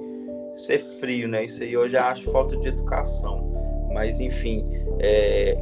ser 0.56 0.80
frio, 0.80 1.28
né? 1.28 1.46
Isso 1.46 1.64
aí 1.64 1.74
eu 1.74 1.88
já 1.88 2.10
acho 2.10 2.32
falta 2.32 2.58
de 2.58 2.68
educação. 2.68 3.53
Mas 3.94 4.20
enfim, 4.20 4.66
é, 5.00 5.58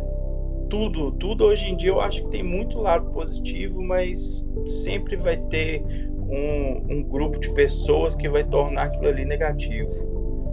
tudo, 0.69 1.11
tudo 1.13 1.45
hoje 1.45 1.69
em 1.69 1.75
dia 1.75 1.89
eu 1.89 1.99
acho 1.99 2.23
que 2.23 2.29
tem 2.29 2.43
muito 2.43 2.79
lado 2.79 3.11
positivo, 3.11 3.81
mas 3.83 4.49
sempre 4.65 5.17
vai 5.17 5.37
ter 5.37 5.83
um, 6.31 6.85
um 6.89 7.03
grupo 7.03 7.39
de 7.39 7.51
pessoas 7.53 8.15
que 8.15 8.29
vai 8.29 8.43
tornar 8.45 8.83
aquilo 8.83 9.07
ali 9.07 9.25
negativo. 9.25 9.91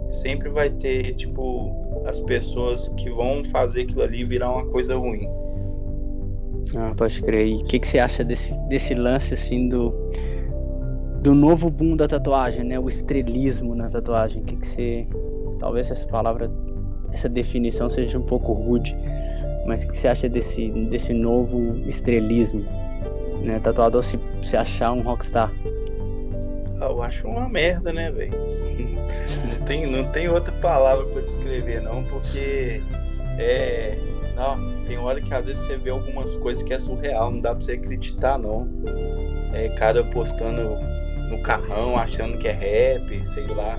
Sempre 0.09 0.49
vai 0.49 0.69
ter, 0.71 1.15
tipo, 1.15 1.71
as 2.05 2.19
pessoas 2.19 2.89
que 2.89 3.09
vão 3.11 3.43
fazer 3.43 3.83
aquilo 3.83 4.01
ali 4.01 4.25
virar 4.25 4.51
uma 4.51 4.65
coisa 4.65 4.97
ruim. 4.97 5.27
Ah, 6.75 6.93
pode 6.97 7.21
crer. 7.21 7.47
E 7.47 7.55
o 7.55 7.65
que, 7.65 7.79
que 7.79 7.87
você 7.87 7.99
acha 7.99 8.23
desse, 8.23 8.53
desse 8.67 8.93
lance, 8.93 9.33
assim, 9.33 9.69
do, 9.69 9.93
do 11.21 11.33
novo 11.33 11.69
boom 11.69 11.95
da 11.95 12.07
tatuagem, 12.07 12.63
né? 12.63 12.79
O 12.79 12.87
estrelismo 12.89 13.75
na 13.75 13.87
tatuagem. 13.87 14.41
O 14.41 14.45
que, 14.45 14.55
que 14.57 14.67
você... 14.67 15.07
Talvez 15.59 15.91
essa 15.91 16.07
palavra, 16.07 16.49
essa 17.11 17.29
definição 17.29 17.89
seja 17.89 18.17
um 18.17 18.21
pouco 18.21 18.53
rude, 18.53 18.95
mas 19.65 19.83
o 19.83 19.87
que 19.87 19.97
você 19.97 20.07
acha 20.07 20.29
desse, 20.29 20.69
desse 20.69 21.13
novo 21.13 21.77
estrelismo? 21.87 22.65
Né? 23.41 23.59
Tatuador 23.59 24.03
se, 24.03 24.19
se 24.43 24.57
achar 24.57 24.91
um 24.91 25.01
rockstar. 25.01 25.51
Ah, 26.81 26.85
eu 26.85 27.03
acho 27.03 27.27
uma 27.27 27.47
merda, 27.47 27.91
né, 27.91 28.11
velho? 28.11 28.31
Não 29.59 29.65
tem, 29.65 29.85
não 29.85 30.03
tem 30.05 30.27
outra 30.27 30.51
palavra 30.53 31.05
para 31.05 31.21
descrever, 31.21 31.81
não, 31.81 32.03
porque 32.05 32.81
é. 33.37 33.95
Não, 34.35 34.57
tem 34.87 34.97
hora 34.97 35.21
que 35.21 35.31
às 35.31 35.45
vezes 35.45 35.63
você 35.63 35.75
vê 35.75 35.91
algumas 35.91 36.35
coisas 36.37 36.63
que 36.63 36.73
é 36.73 36.79
surreal, 36.79 37.29
não 37.29 37.39
dá 37.39 37.51
pra 37.51 37.61
você 37.61 37.73
acreditar, 37.73 38.39
não. 38.39 38.67
É, 39.53 39.69
cara 39.69 40.03
postando 40.05 40.63
no 41.29 41.39
carrão, 41.43 41.95
achando 41.95 42.37
que 42.37 42.47
é 42.47 42.51
rap, 42.51 43.25
sei 43.27 43.45
lá. 43.47 43.77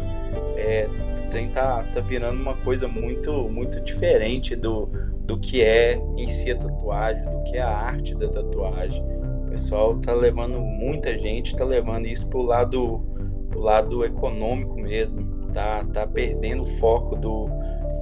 É, 0.56 0.86
tem 1.30 1.48
tá, 1.48 1.84
tá 1.94 2.00
virando 2.00 2.40
uma 2.40 2.54
coisa 2.56 2.86
muito 2.86 3.48
muito 3.48 3.80
diferente 3.80 4.54
do, 4.54 4.86
do 5.22 5.38
que 5.38 5.62
é 5.62 6.00
em 6.16 6.28
si 6.28 6.50
a 6.50 6.56
tatuagem, 6.56 7.22
do 7.22 7.42
que 7.44 7.56
é 7.56 7.62
a 7.62 7.70
arte 7.70 8.14
da 8.14 8.28
tatuagem. 8.28 9.02
O 9.46 9.50
pessoal 9.50 9.98
tá 9.98 10.12
levando, 10.12 10.60
muita 10.60 11.18
gente 11.18 11.56
tá 11.56 11.64
levando 11.64 12.06
isso 12.06 12.28
pro 12.28 12.42
lado, 12.42 13.04
pro 13.48 13.60
lado 13.60 14.04
econômico 14.04 14.80
mesmo, 14.80 15.46
tá, 15.52 15.84
tá 15.92 16.06
perdendo 16.06 16.62
o 16.62 16.66
foco 16.66 17.16
do, 17.16 17.48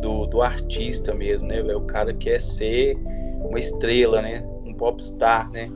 do, 0.00 0.26
do 0.26 0.42
artista 0.42 1.14
mesmo, 1.14 1.48
né, 1.48 1.60
O 1.74 1.82
cara 1.82 2.12
quer 2.12 2.40
ser 2.40 2.96
uma 3.40 3.58
estrela, 3.58 4.20
né? 4.20 4.44
Um 4.64 4.74
popstar, 4.74 5.50
né? 5.50 5.70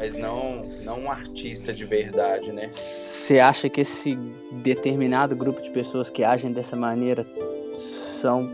Mas 0.00 0.16
não, 0.16 0.62
não 0.82 1.00
um 1.00 1.10
artista 1.10 1.74
de 1.74 1.84
verdade, 1.84 2.50
né? 2.52 2.70
Você 2.70 3.38
acha 3.38 3.68
que 3.68 3.82
esse 3.82 4.14
determinado 4.62 5.36
grupo 5.36 5.60
de 5.60 5.68
pessoas 5.68 6.08
que 6.08 6.24
agem 6.24 6.52
dessa 6.52 6.74
maneira 6.74 7.26
são 7.76 8.48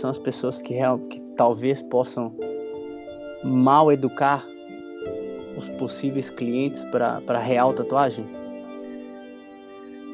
são 0.00 0.10
as 0.10 0.18
pessoas 0.18 0.62
que, 0.62 0.74
real, 0.74 1.00
que 1.00 1.18
talvez 1.36 1.82
possam 1.82 2.32
mal 3.42 3.90
educar 3.90 4.46
os 5.56 5.68
possíveis 5.70 6.30
clientes 6.30 6.80
para 6.92 7.38
real 7.38 7.72
tatuagem? 7.72 8.24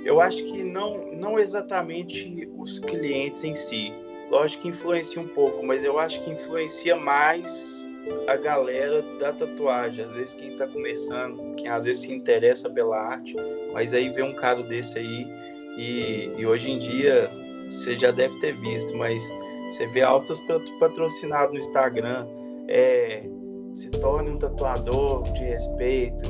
Eu 0.06 0.22
acho 0.22 0.42
que 0.42 0.64
não, 0.64 1.12
não 1.12 1.38
exatamente 1.38 2.48
os 2.56 2.78
clientes 2.78 3.44
em 3.44 3.54
si. 3.54 3.92
Lógico 4.30 4.62
que 4.62 4.68
influencia 4.70 5.20
um 5.20 5.28
pouco, 5.28 5.66
mas 5.66 5.84
eu 5.84 5.98
acho 5.98 6.22
que 6.24 6.30
influencia 6.30 6.96
mais 6.96 7.89
a 8.26 8.36
galera 8.36 9.02
da 9.18 9.32
tatuagem. 9.32 10.04
Às 10.04 10.10
vezes 10.12 10.34
quem 10.34 10.52
está 10.52 10.66
começando, 10.66 11.54
quem 11.56 11.68
às 11.68 11.84
vezes 11.84 12.02
se 12.02 12.12
interessa 12.12 12.68
pela 12.70 12.98
arte, 12.98 13.36
mas 13.72 13.92
aí 13.94 14.08
vê 14.08 14.22
um 14.22 14.34
cara 14.34 14.62
desse 14.62 14.98
aí 14.98 15.26
e, 15.76 16.30
e 16.38 16.46
hoje 16.46 16.70
em 16.70 16.78
dia 16.78 17.30
você 17.68 17.96
já 17.96 18.10
deve 18.10 18.38
ter 18.40 18.52
visto, 18.52 18.96
mas 18.96 19.22
você 19.70 19.86
vê 19.86 20.02
altas 20.02 20.40
patrocinados 20.78 21.52
no 21.52 21.58
Instagram. 21.58 22.26
É, 22.68 23.22
se 23.72 23.88
torne 23.90 24.30
um 24.30 24.36
tatuador 24.36 25.22
de 25.32 25.44
respeito, 25.44 26.26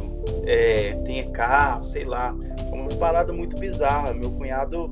é, 0.46 0.92
tenha 1.04 1.30
carro, 1.30 1.82
sei 1.82 2.04
lá. 2.04 2.34
Umas 2.72 2.94
paradas 2.94 3.34
muito 3.34 3.56
bizarras. 3.58 4.14
Meu 4.14 4.30
cunhado, 4.30 4.90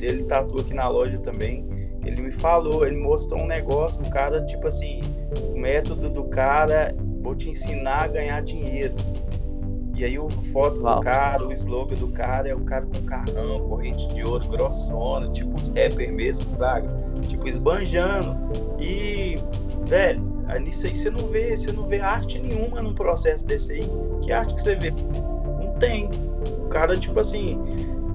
ele 0.00 0.24
tatua 0.24 0.60
aqui 0.60 0.74
na 0.74 0.88
loja 0.88 1.18
também. 1.18 1.66
Ele 2.04 2.20
me 2.20 2.32
falou, 2.32 2.86
ele 2.86 2.96
mostrou 2.96 3.40
um 3.40 3.46
negócio, 3.46 4.04
o 4.04 4.10
cara, 4.10 4.44
tipo 4.44 4.66
assim, 4.66 5.00
o 5.40 5.58
método 5.58 6.08
do 6.10 6.24
cara, 6.24 6.94
vou 7.20 7.34
te 7.34 7.50
ensinar 7.50 8.04
a 8.04 8.08
ganhar 8.08 8.42
dinheiro. 8.42 8.94
E 9.96 10.04
aí 10.04 10.18
o 10.18 10.28
foto 10.52 10.82
Uau. 10.82 10.96
do 10.96 11.02
cara, 11.02 11.46
o 11.46 11.52
slogan 11.52 11.94
do 11.94 12.08
cara 12.08 12.48
é 12.48 12.54
o 12.54 12.60
cara 12.60 12.84
com 12.84 13.02
carrão, 13.06 13.68
corrente 13.68 14.08
de 14.08 14.24
ouro 14.24 14.46
grossona, 14.48 15.30
tipo 15.30 15.54
os 15.54 15.68
rappers 15.68 16.10
mesmo, 16.10 16.44
fraga. 16.56 16.88
Tipo, 17.28 17.46
esbanjando. 17.46 18.36
E, 18.80 19.36
velho, 19.86 20.20
nisso 20.60 20.86
aí 20.86 20.94
você 20.94 21.10
não 21.10 21.28
vê, 21.28 21.56
você 21.56 21.70
não 21.70 21.86
vê 21.86 22.00
arte 22.00 22.40
nenhuma 22.40 22.82
num 22.82 22.92
processo 22.92 23.44
desse 23.46 23.74
aí. 23.74 23.80
Que 24.20 24.32
arte 24.32 24.54
que 24.54 24.62
você 24.62 24.74
vê? 24.74 24.90
Não 24.90 25.74
tem. 25.78 26.10
O 26.58 26.68
cara, 26.68 26.96
tipo 26.96 27.20
assim, 27.20 27.56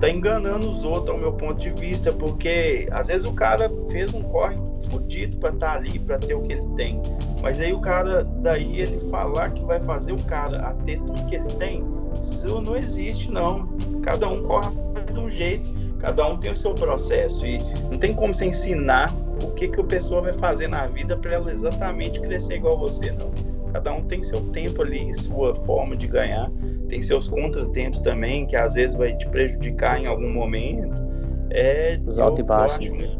tá 0.02 0.10
enganando 0.10 0.70
os 0.70 0.84
outros, 0.84 1.10
ao 1.12 1.18
meu 1.18 1.32
ponto 1.32 1.60
de 1.60 1.70
vista, 1.70 2.12
porque 2.12 2.90
às 2.92 3.08
vezes 3.08 3.26
o 3.26 3.32
cara 3.32 3.72
fez 3.90 4.14
um 4.14 4.22
corre 4.22 4.58
fudido 4.80 5.38
para 5.38 5.54
estar 5.54 5.72
tá 5.72 5.78
ali, 5.78 6.00
para 6.00 6.18
ter 6.18 6.34
o 6.34 6.42
que 6.42 6.54
ele 6.54 6.68
tem. 6.76 7.02
Mas 7.42 7.60
aí 7.60 7.74
o 7.74 7.80
cara, 7.80 8.24
daí 8.24 8.82
ele 8.82 9.00
falar 9.10 9.52
que 9.52 9.64
vai 9.66 9.80
fazer 9.80 10.14
o 10.14 10.24
cara 10.24 10.60
a 10.62 10.74
ter 10.74 11.00
tudo 11.02 11.26
que 11.26 11.36
ele 11.36 11.48
tem, 11.56 11.84
isso 12.20 12.62
não 12.62 12.76
existe, 12.76 13.32
não. 13.32 13.68
Cada 14.02 14.28
um 14.28 14.44
corre 14.44 14.72
de 15.14 15.20
um 15.20 15.30
jeito, 15.30 15.72
cada 16.00 16.28
um 16.28 16.38
tem 16.38 16.52
o 16.52 16.56
seu 16.56 16.74
processo 16.74 17.46
e 17.46 17.60
não 17.90 17.98
tem 17.98 18.14
como 18.14 18.34
você 18.34 18.46
ensinar 18.46 19.14
o 19.44 19.52
que, 19.52 19.68
que 19.68 19.80
a 19.80 19.84
pessoa 19.84 20.22
vai 20.22 20.34
fazer 20.34 20.68
na 20.68 20.88
vida 20.88 21.16
para 21.16 21.34
ela 21.34 21.52
exatamente 21.52 22.20
crescer 22.20 22.56
igual 22.56 22.78
você, 22.78 23.12
não. 23.12 23.32
Cada 23.72 23.94
um 23.94 24.04
tem 24.04 24.22
seu 24.22 24.42
tempo 24.50 24.82
ali, 24.82 25.14
sua 25.14 25.54
forma 25.54 25.96
de 25.96 26.08
ganhar, 26.08 26.52
tem 26.88 27.02
seus 27.02 27.28
contratempos 27.28 28.00
também, 28.00 28.48
que 28.48 28.56
às 28.56 28.74
vezes 28.74 28.96
vai 28.96 29.16
te 29.16 29.28
prejudicar 29.30 30.02
em 30.02 30.08
algum 30.08 30.32
momento. 30.32 31.08
É, 31.52 32.00
Os 32.06 32.20
altos 32.20 32.40
e 32.40 32.44
baixos. 32.44 32.88
Eu 32.88 32.94
acho 32.94 32.96
muito 32.96 33.20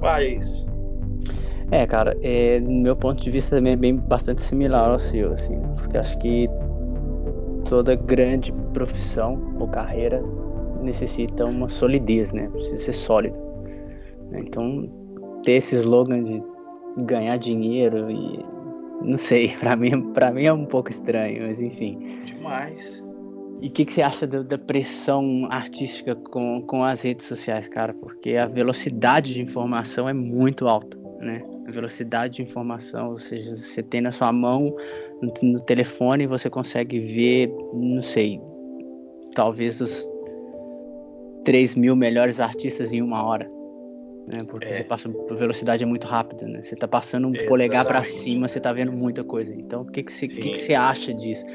é, 1.72 1.86
cara, 1.86 2.18
é, 2.22 2.60
do 2.60 2.72
meu 2.72 2.96
ponto 2.96 3.22
de 3.22 3.30
vista 3.30 3.56
também 3.56 3.74
é 3.74 3.76
bem 3.76 3.96
bastante 3.96 4.42
similar 4.42 4.90
ao 4.90 5.00
seu, 5.00 5.34
assim, 5.34 5.60
porque 5.78 5.98
acho 5.98 6.18
que 6.18 6.50
toda 7.68 7.96
grande 7.96 8.52
profissão 8.74 9.56
ou 9.60 9.68
carreira 9.68 10.24
necessita 10.82 11.46
uma 11.46 11.68
solidez, 11.68 12.32
né? 12.32 12.50
Precisa 12.50 12.78
ser 12.78 12.94
sólido. 12.94 13.40
Então, 14.34 14.90
ter 15.44 15.54
esse 15.54 15.76
slogan 15.76 16.24
de 16.24 16.44
ganhar 17.06 17.38
dinheiro 17.38 18.10
e 18.10 18.44
não 19.02 19.18
sei, 19.18 19.50
para 19.60 19.76
mim, 19.76 20.14
para 20.14 20.32
mim 20.32 20.44
é 20.44 20.54
um 20.54 20.66
pouco 20.66 20.90
estranho, 20.90 21.48
mas 21.48 21.62
enfim. 21.62 22.22
Demais. 22.26 23.08
E 23.62 23.68
o 23.68 23.72
que, 23.72 23.84
que, 23.84 23.92
você 23.92 24.02
acha 24.02 24.26
da, 24.26 24.42
da, 24.42 24.58
pressão 24.58 25.46
artística 25.50 26.16
com, 26.16 26.62
com 26.62 26.84
as 26.84 27.02
redes 27.02 27.26
sociais, 27.26 27.68
cara? 27.68 27.94
Porque 27.94 28.38
a 28.38 28.48
velocidade 28.48 29.34
de 29.34 29.42
informação 29.42 30.08
é 30.08 30.14
muito 30.14 30.66
alta, 30.66 30.98
né? 31.20 31.44
Velocidade 31.70 32.36
de 32.36 32.42
informação, 32.42 33.12
ou 33.12 33.18
seja, 33.18 33.56
você 33.56 33.82
tem 33.82 34.02
na 34.02 34.12
sua 34.12 34.32
mão, 34.32 34.76
no, 35.22 35.34
no 35.42 35.62
telefone, 35.62 36.28
você 36.28 36.50
consegue 36.50 37.00
ver, 37.00 37.54
não 37.74 38.02
sei, 38.02 38.40
talvez 39.36 39.80
os 39.82 40.10
3 41.46 41.76
mil 41.76 41.96
melhores 41.96 42.40
artistas 42.40 42.94
em 42.94 43.02
uma 43.02 43.24
hora. 43.24 43.48
Né? 44.28 44.40
Porque 44.48 44.68
é. 44.68 44.78
você 44.78 44.84
passa, 44.84 45.10
a 45.10 45.34
velocidade 45.34 45.84
é 45.84 45.86
muito 45.88 46.06
rápida, 46.06 46.48
né? 46.48 46.62
Você 46.62 46.76
tá 46.76 46.88
passando 46.88 47.28
um 47.28 47.34
polegar 47.48 47.84
para 47.86 48.04
cima, 48.04 48.48
você 48.48 48.60
tá 48.60 48.72
vendo 48.72 48.92
muita 48.92 49.24
coisa. 49.24 49.54
Então, 49.56 49.82
o 49.82 49.86
que 49.86 50.04
que 50.04 50.12
você, 50.12 50.28
que 50.28 50.52
que 50.52 50.58
você 50.58 50.76
acha 50.76 51.12
disso? 51.14 51.46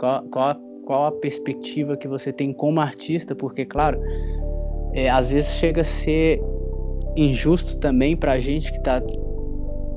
Qual, 0.00 0.22
qual, 0.24 0.56
qual 0.84 1.06
a 1.06 1.12
perspectiva 1.12 1.96
que 1.96 2.08
você 2.08 2.32
tem 2.32 2.52
como 2.52 2.80
artista, 2.80 3.36
porque, 3.36 3.64
claro, 3.64 4.00
é, 4.92 5.08
às 5.08 5.30
vezes 5.30 5.54
chega 5.54 5.82
a 5.82 5.84
ser 5.84 6.40
injusto 7.16 7.76
também 7.76 8.16
para 8.16 8.32
a 8.32 8.38
gente 8.40 8.72
que 8.72 8.78
está 8.78 9.00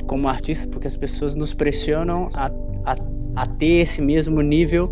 como 0.08 0.28
artista, 0.28 0.68
porque 0.68 0.88
as 0.88 0.98
pessoas 0.98 1.36
nos 1.36 1.54
pressionam 1.54 2.30
a, 2.34 2.48
a, 2.86 2.96
a 3.36 3.46
ter 3.46 3.82
esse 3.82 4.02
mesmo 4.02 4.42
nível 4.42 4.92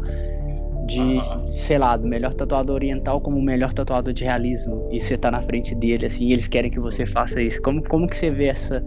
de, 0.85 1.19
sei 1.49 1.79
lá, 1.79 1.97
do 1.97 2.07
melhor 2.07 2.33
tatuador 2.33 2.75
oriental 2.75 3.19
como 3.19 3.37
o 3.37 3.41
melhor 3.41 3.73
tatuador 3.73 4.13
de 4.13 4.23
realismo. 4.23 4.87
E 4.91 4.99
você 4.99 5.17
tá 5.17 5.31
na 5.31 5.41
frente 5.41 5.73
dele, 5.73 6.05
assim, 6.05 6.27
e 6.27 6.33
eles 6.33 6.47
querem 6.47 6.69
que 6.69 6.79
você 6.79 7.05
faça 7.05 7.41
isso. 7.41 7.61
Como, 7.61 7.83
como 7.83 8.07
que 8.07 8.15
você 8.15 8.29
vê 8.29 8.45
essa, 8.45 8.83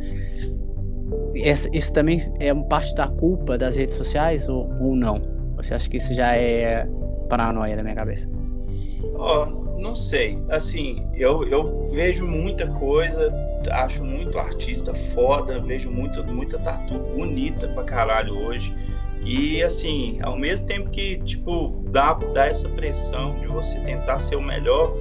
essa. 1.34 1.68
Isso 1.72 1.92
também 1.92 2.20
é 2.38 2.54
parte 2.54 2.94
da 2.94 3.08
culpa 3.08 3.58
das 3.58 3.76
redes 3.76 3.96
sociais 3.96 4.48
ou, 4.48 4.70
ou 4.80 4.94
não? 4.94 5.20
Você 5.56 5.74
acha 5.74 5.90
que 5.90 5.96
isso 5.96 6.14
já 6.14 6.36
é 6.36 6.86
paranoia 7.28 7.76
da 7.76 7.82
minha 7.82 7.96
cabeça? 7.96 8.28
Oh, 9.16 9.67
não 9.78 9.94
sei. 9.94 10.38
Assim, 10.48 11.06
eu, 11.14 11.46
eu 11.48 11.84
vejo 11.86 12.26
muita 12.26 12.66
coisa, 12.66 13.32
acho 13.70 14.04
muito 14.04 14.38
artista 14.38 14.94
foda, 14.94 15.58
vejo 15.58 15.90
muito, 15.90 16.22
muita 16.24 16.58
tatu 16.58 16.98
bonita 16.98 17.68
pra 17.68 17.84
caralho 17.84 18.36
hoje. 18.36 18.72
E 19.24 19.62
assim, 19.62 20.18
ao 20.22 20.38
mesmo 20.38 20.66
tempo 20.66 20.90
que, 20.90 21.18
tipo, 21.18 21.84
dá, 21.90 22.14
dá 22.14 22.46
essa 22.46 22.68
pressão 22.68 23.38
de 23.40 23.46
você 23.46 23.78
tentar 23.80 24.18
ser 24.20 24.36
o 24.36 24.42
melhor, 24.42 24.96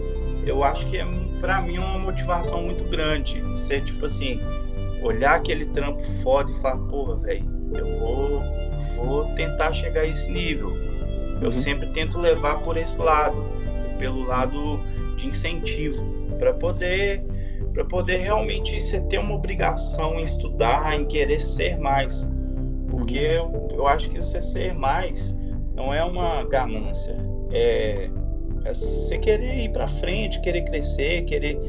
eu 0.46 0.63
acho 0.63 0.86
que 0.88 0.98
é, 0.98 1.06
pra 1.40 1.62
mim, 1.62 1.78
uma 1.78 2.00
motivação 2.00 2.62
muito 2.62 2.84
grande. 2.90 3.42
Ser, 3.58 3.84
tipo 3.84 4.06
assim, 4.06 4.40
olhar 5.02 5.36
aquele 5.36 5.66
trampo 5.66 6.02
foda 6.24 6.52
e 6.52 6.56
falar, 6.56 6.78
porra, 6.88 7.16
velho, 7.18 7.46
eu 7.76 8.00
vou, 8.00 8.44
vou 8.96 9.26
tentar 9.36 9.72
chegar 9.74 10.02
a 10.02 10.06
esse 10.06 10.32
nível. 10.32 10.76
Eu 11.40 11.48
uhum. 11.48 11.54
sempre 11.54 11.88
tento 11.88 12.18
levar 12.20 12.60
por 12.60 12.78
esse 12.78 12.98
lado, 12.98 13.36
pelo 13.97 14.25
lado 14.25 14.79
de 15.17 15.27
incentivo, 15.27 16.03
para 16.38 16.53
poder 16.53 17.23
para 17.73 17.86
poder 17.86 18.17
realmente 18.17 18.81
você 18.81 18.99
ter 19.01 19.19
uma 19.19 19.36
obrigação 19.36 20.15
em 20.15 20.23
estudar, 20.23 20.99
em 20.99 21.05
querer 21.05 21.39
ser 21.39 21.77
mais. 21.77 22.27
Porque 22.89 23.17
eu, 23.17 23.67
eu 23.71 23.86
acho 23.86 24.10
que 24.10 24.15
você 24.15 24.41
ser 24.41 24.73
mais 24.73 25.38
não 25.75 25.93
é 25.93 26.03
uma 26.03 26.43
ganância. 26.43 27.15
É, 27.51 28.10
é 28.65 28.73
você 28.73 29.19
querer 29.19 29.63
ir 29.63 29.71
para 29.71 29.88
frente, 29.88 30.41
querer 30.41 30.63
crescer, 30.63 31.23
querer 31.25 31.60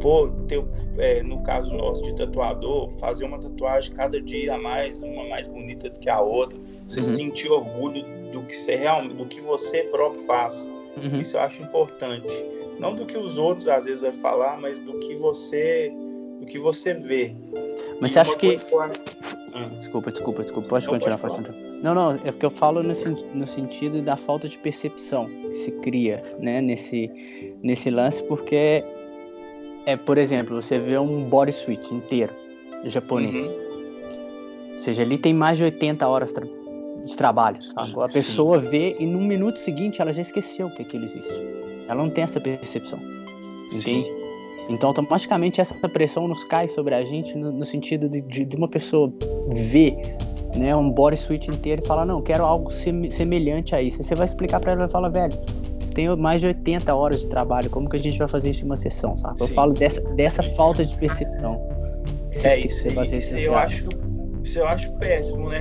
pô, 0.00 0.28
ter, 0.46 0.64
é, 0.98 1.22
no 1.22 1.42
caso 1.42 1.74
nosso 1.74 2.02
de 2.02 2.14
tatuador, 2.14 2.90
fazer 2.98 3.24
uma 3.24 3.38
tatuagem 3.38 3.92
cada 3.94 4.20
dia 4.20 4.54
a 4.54 4.58
mais, 4.58 5.02
uma 5.02 5.28
mais 5.28 5.46
bonita 5.46 5.88
do 5.90 5.98
que 5.98 6.08
a 6.08 6.20
outra. 6.20 6.58
Você 6.86 7.00
uhum. 7.00 7.04
sentir 7.04 7.50
orgulho 7.50 8.04
do 8.32 8.42
que 8.42 8.54
você 8.54 8.76
realmente, 8.76 9.14
do 9.14 9.24
que 9.24 9.40
você 9.40 9.84
próprio 9.84 10.22
faz. 10.24 10.70
Uhum. 10.96 11.20
Isso 11.20 11.36
eu 11.36 11.40
acho 11.40 11.62
importante. 11.62 12.44
Não 12.78 12.94
do 12.94 13.04
que 13.04 13.16
os 13.16 13.38
outros 13.38 13.68
às 13.68 13.84
vezes 13.84 14.00
vai 14.00 14.12
falar, 14.12 14.60
mas 14.60 14.78
do 14.78 14.98
que 14.98 15.14
você, 15.16 15.92
do 16.40 16.46
que 16.46 16.58
você 16.58 16.94
vê. 16.94 17.34
Mas 18.00 18.10
e 18.10 18.14
você 18.14 18.18
acha 18.20 18.36
que 18.36 18.56
Hum. 19.54 19.76
Desculpa, 19.76 20.12
desculpa, 20.12 20.42
desculpa. 20.42 20.68
Pode 20.68 20.86
não 20.86 20.94
continuar, 20.94 21.18
pode, 21.18 21.34
pode 21.34 21.48
continuar. 21.48 21.78
Não, 21.82 21.94
não, 21.94 22.12
é 22.12 22.30
porque 22.30 22.46
eu 22.46 22.50
falo 22.50 22.82
no, 22.82 22.92
no 23.34 23.46
sentido 23.46 24.02
da 24.02 24.16
falta 24.16 24.48
de 24.48 24.58
percepção 24.58 25.26
que 25.26 25.54
se 25.64 25.70
cria, 25.72 26.22
né, 26.38 26.60
nesse, 26.60 27.10
nesse 27.62 27.90
lance, 27.90 28.22
porque 28.24 28.84
é, 29.86 29.96
por 29.96 30.18
exemplo, 30.18 30.60
você 30.60 30.78
vê 30.78 30.98
um 30.98 31.24
bodysuit 31.24 31.94
inteiro 31.94 32.32
japonês. 32.84 33.40
Uhum. 33.40 33.68
Ou 34.76 34.82
seja, 34.82 35.02
ali 35.02 35.18
tem 35.18 35.34
mais 35.34 35.56
de 35.56 35.64
80 35.64 36.06
horas 36.06 36.30
tra 36.30 36.46
de 37.08 37.16
trabalho. 37.16 37.58
A 37.76 38.08
pessoa 38.08 38.58
vê 38.58 38.96
e 38.98 39.06
no 39.06 39.20
minuto 39.20 39.58
seguinte 39.58 40.00
ela 40.00 40.12
já 40.12 40.22
esqueceu 40.22 40.70
que 40.70 40.82
aquilo 40.82 41.04
existe. 41.04 41.32
Ela 41.88 42.02
não 42.02 42.10
tem 42.10 42.24
essa 42.24 42.40
percepção. 42.40 42.98
Entende? 43.72 44.04
Sim. 44.06 44.28
Então, 44.68 44.90
automaticamente, 44.90 45.60
essa 45.60 45.88
pressão 45.88 46.28
nos 46.28 46.44
cai 46.44 46.68
sobre 46.68 46.94
a 46.94 47.02
gente 47.02 47.36
no, 47.36 47.50
no 47.50 47.64
sentido 47.64 48.08
de, 48.08 48.20
de, 48.20 48.44
de, 48.44 48.56
uma 48.56 48.68
pessoa 48.68 49.10
ver 49.48 49.96
né, 50.54 50.76
um 50.76 50.90
body 50.90 51.16
suit 51.16 51.50
inteiro 51.50 51.82
e 51.82 51.86
falar: 51.86 52.04
Não, 52.04 52.20
quero 52.20 52.44
algo 52.44 52.70
semelhante 52.70 53.74
a 53.74 53.80
isso. 53.80 53.98
Aí 54.02 54.04
você 54.04 54.14
vai 54.14 54.26
explicar 54.26 54.60
para 54.60 54.72
ela 54.72 54.84
e 54.84 54.90
falar: 54.90 55.08
Velho, 55.08 55.32
você 55.80 55.92
tem 55.94 56.14
mais 56.16 56.42
de 56.42 56.48
80 56.48 56.94
horas 56.94 57.22
de 57.22 57.28
trabalho, 57.28 57.70
como 57.70 57.88
que 57.88 57.96
a 57.96 57.98
gente 57.98 58.18
vai 58.18 58.28
fazer 58.28 58.50
isso 58.50 58.62
em 58.62 58.66
uma 58.66 58.76
sessão, 58.76 59.16
sabe? 59.16 59.40
Eu 59.40 59.48
falo 59.48 59.72
dessa, 59.72 60.02
dessa 60.02 60.42
falta 60.42 60.84
de 60.84 60.94
percepção. 60.96 61.58
É 62.44 62.58
isso, 62.58 62.86
isso, 62.86 63.16
isso 63.16 63.36
eu 63.36 63.56
acho, 63.56 63.88
isso 64.48 64.58
eu 64.58 64.66
acho 64.66 64.90
péssimo, 64.94 65.50
né? 65.50 65.60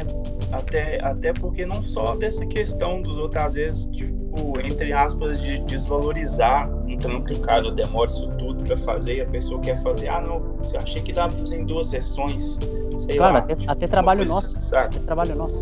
Até, 0.52 1.04
até 1.04 1.34
porque 1.34 1.66
não 1.66 1.84
só 1.84 2.16
dessa 2.16 2.46
questão 2.46 3.02
dos 3.02 3.18
outros, 3.18 3.44
às 3.44 3.54
vezes, 3.54 3.86
tipo, 3.88 4.60
entre 4.64 4.94
aspas, 4.94 5.42
de 5.42 5.60
desvalorizar 5.60 6.70
um 6.88 6.98
trampo 6.98 7.26
que 7.26 7.34
o 7.34 7.40
cara 7.40 7.70
demora 7.72 8.10
isso 8.10 8.28
tudo 8.38 8.64
para 8.64 8.78
fazer 8.78 9.18
e 9.18 9.22
a 9.22 9.26
pessoa 9.26 9.60
quer 9.60 9.82
fazer, 9.82 10.08
ah, 10.08 10.22
não, 10.22 10.40
você 10.58 10.78
achei 10.78 11.02
que 11.02 11.12
dava 11.12 11.30
pra 11.30 11.40
fazer 11.40 11.60
em 11.60 11.66
duas 11.66 11.90
sessões. 11.90 12.58
Sei 13.00 13.20
lá, 13.20 13.38
até, 13.38 13.58
até 13.68 13.88
trabalho 13.88 14.26
nosso. 14.26 14.76
Até 14.76 15.00
trabalho 15.00 15.36
nosso. 15.36 15.58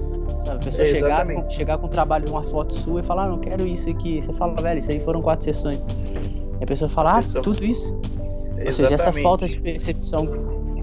Sabe? 0.46 0.58
A 0.58 0.60
pessoa 0.60 0.88
é, 0.88 0.96
chegar, 0.96 1.26
com, 1.26 1.50
chegar 1.50 1.78
com 1.80 1.88
um 1.88 1.90
trabalho, 1.90 2.30
uma 2.30 2.44
foto 2.44 2.74
sua 2.76 3.00
e 3.00 3.04
falar, 3.04 3.24
ah, 3.24 3.30
não 3.30 3.40
quero 3.40 3.68
isso 3.68 3.90
aqui. 3.90 4.22
Você 4.22 4.32
fala, 4.34 4.54
velho, 4.62 4.80
isso 4.80 4.92
aí 4.92 5.00
foram 5.00 5.22
quatro 5.22 5.44
sessões. 5.44 5.84
E 6.60 6.64
a 6.64 6.68
pessoa 6.68 6.88
fala, 6.88 7.14
ah, 7.14 7.16
pessoa... 7.16 7.44
tudo 7.44 7.66
isso. 7.66 7.86
Exatamente. 8.58 8.68
Ou 8.68 8.72
seja, 8.72 8.94
essa 8.94 9.12
falta 9.12 9.48
de 9.48 9.60
percepção 9.60 10.30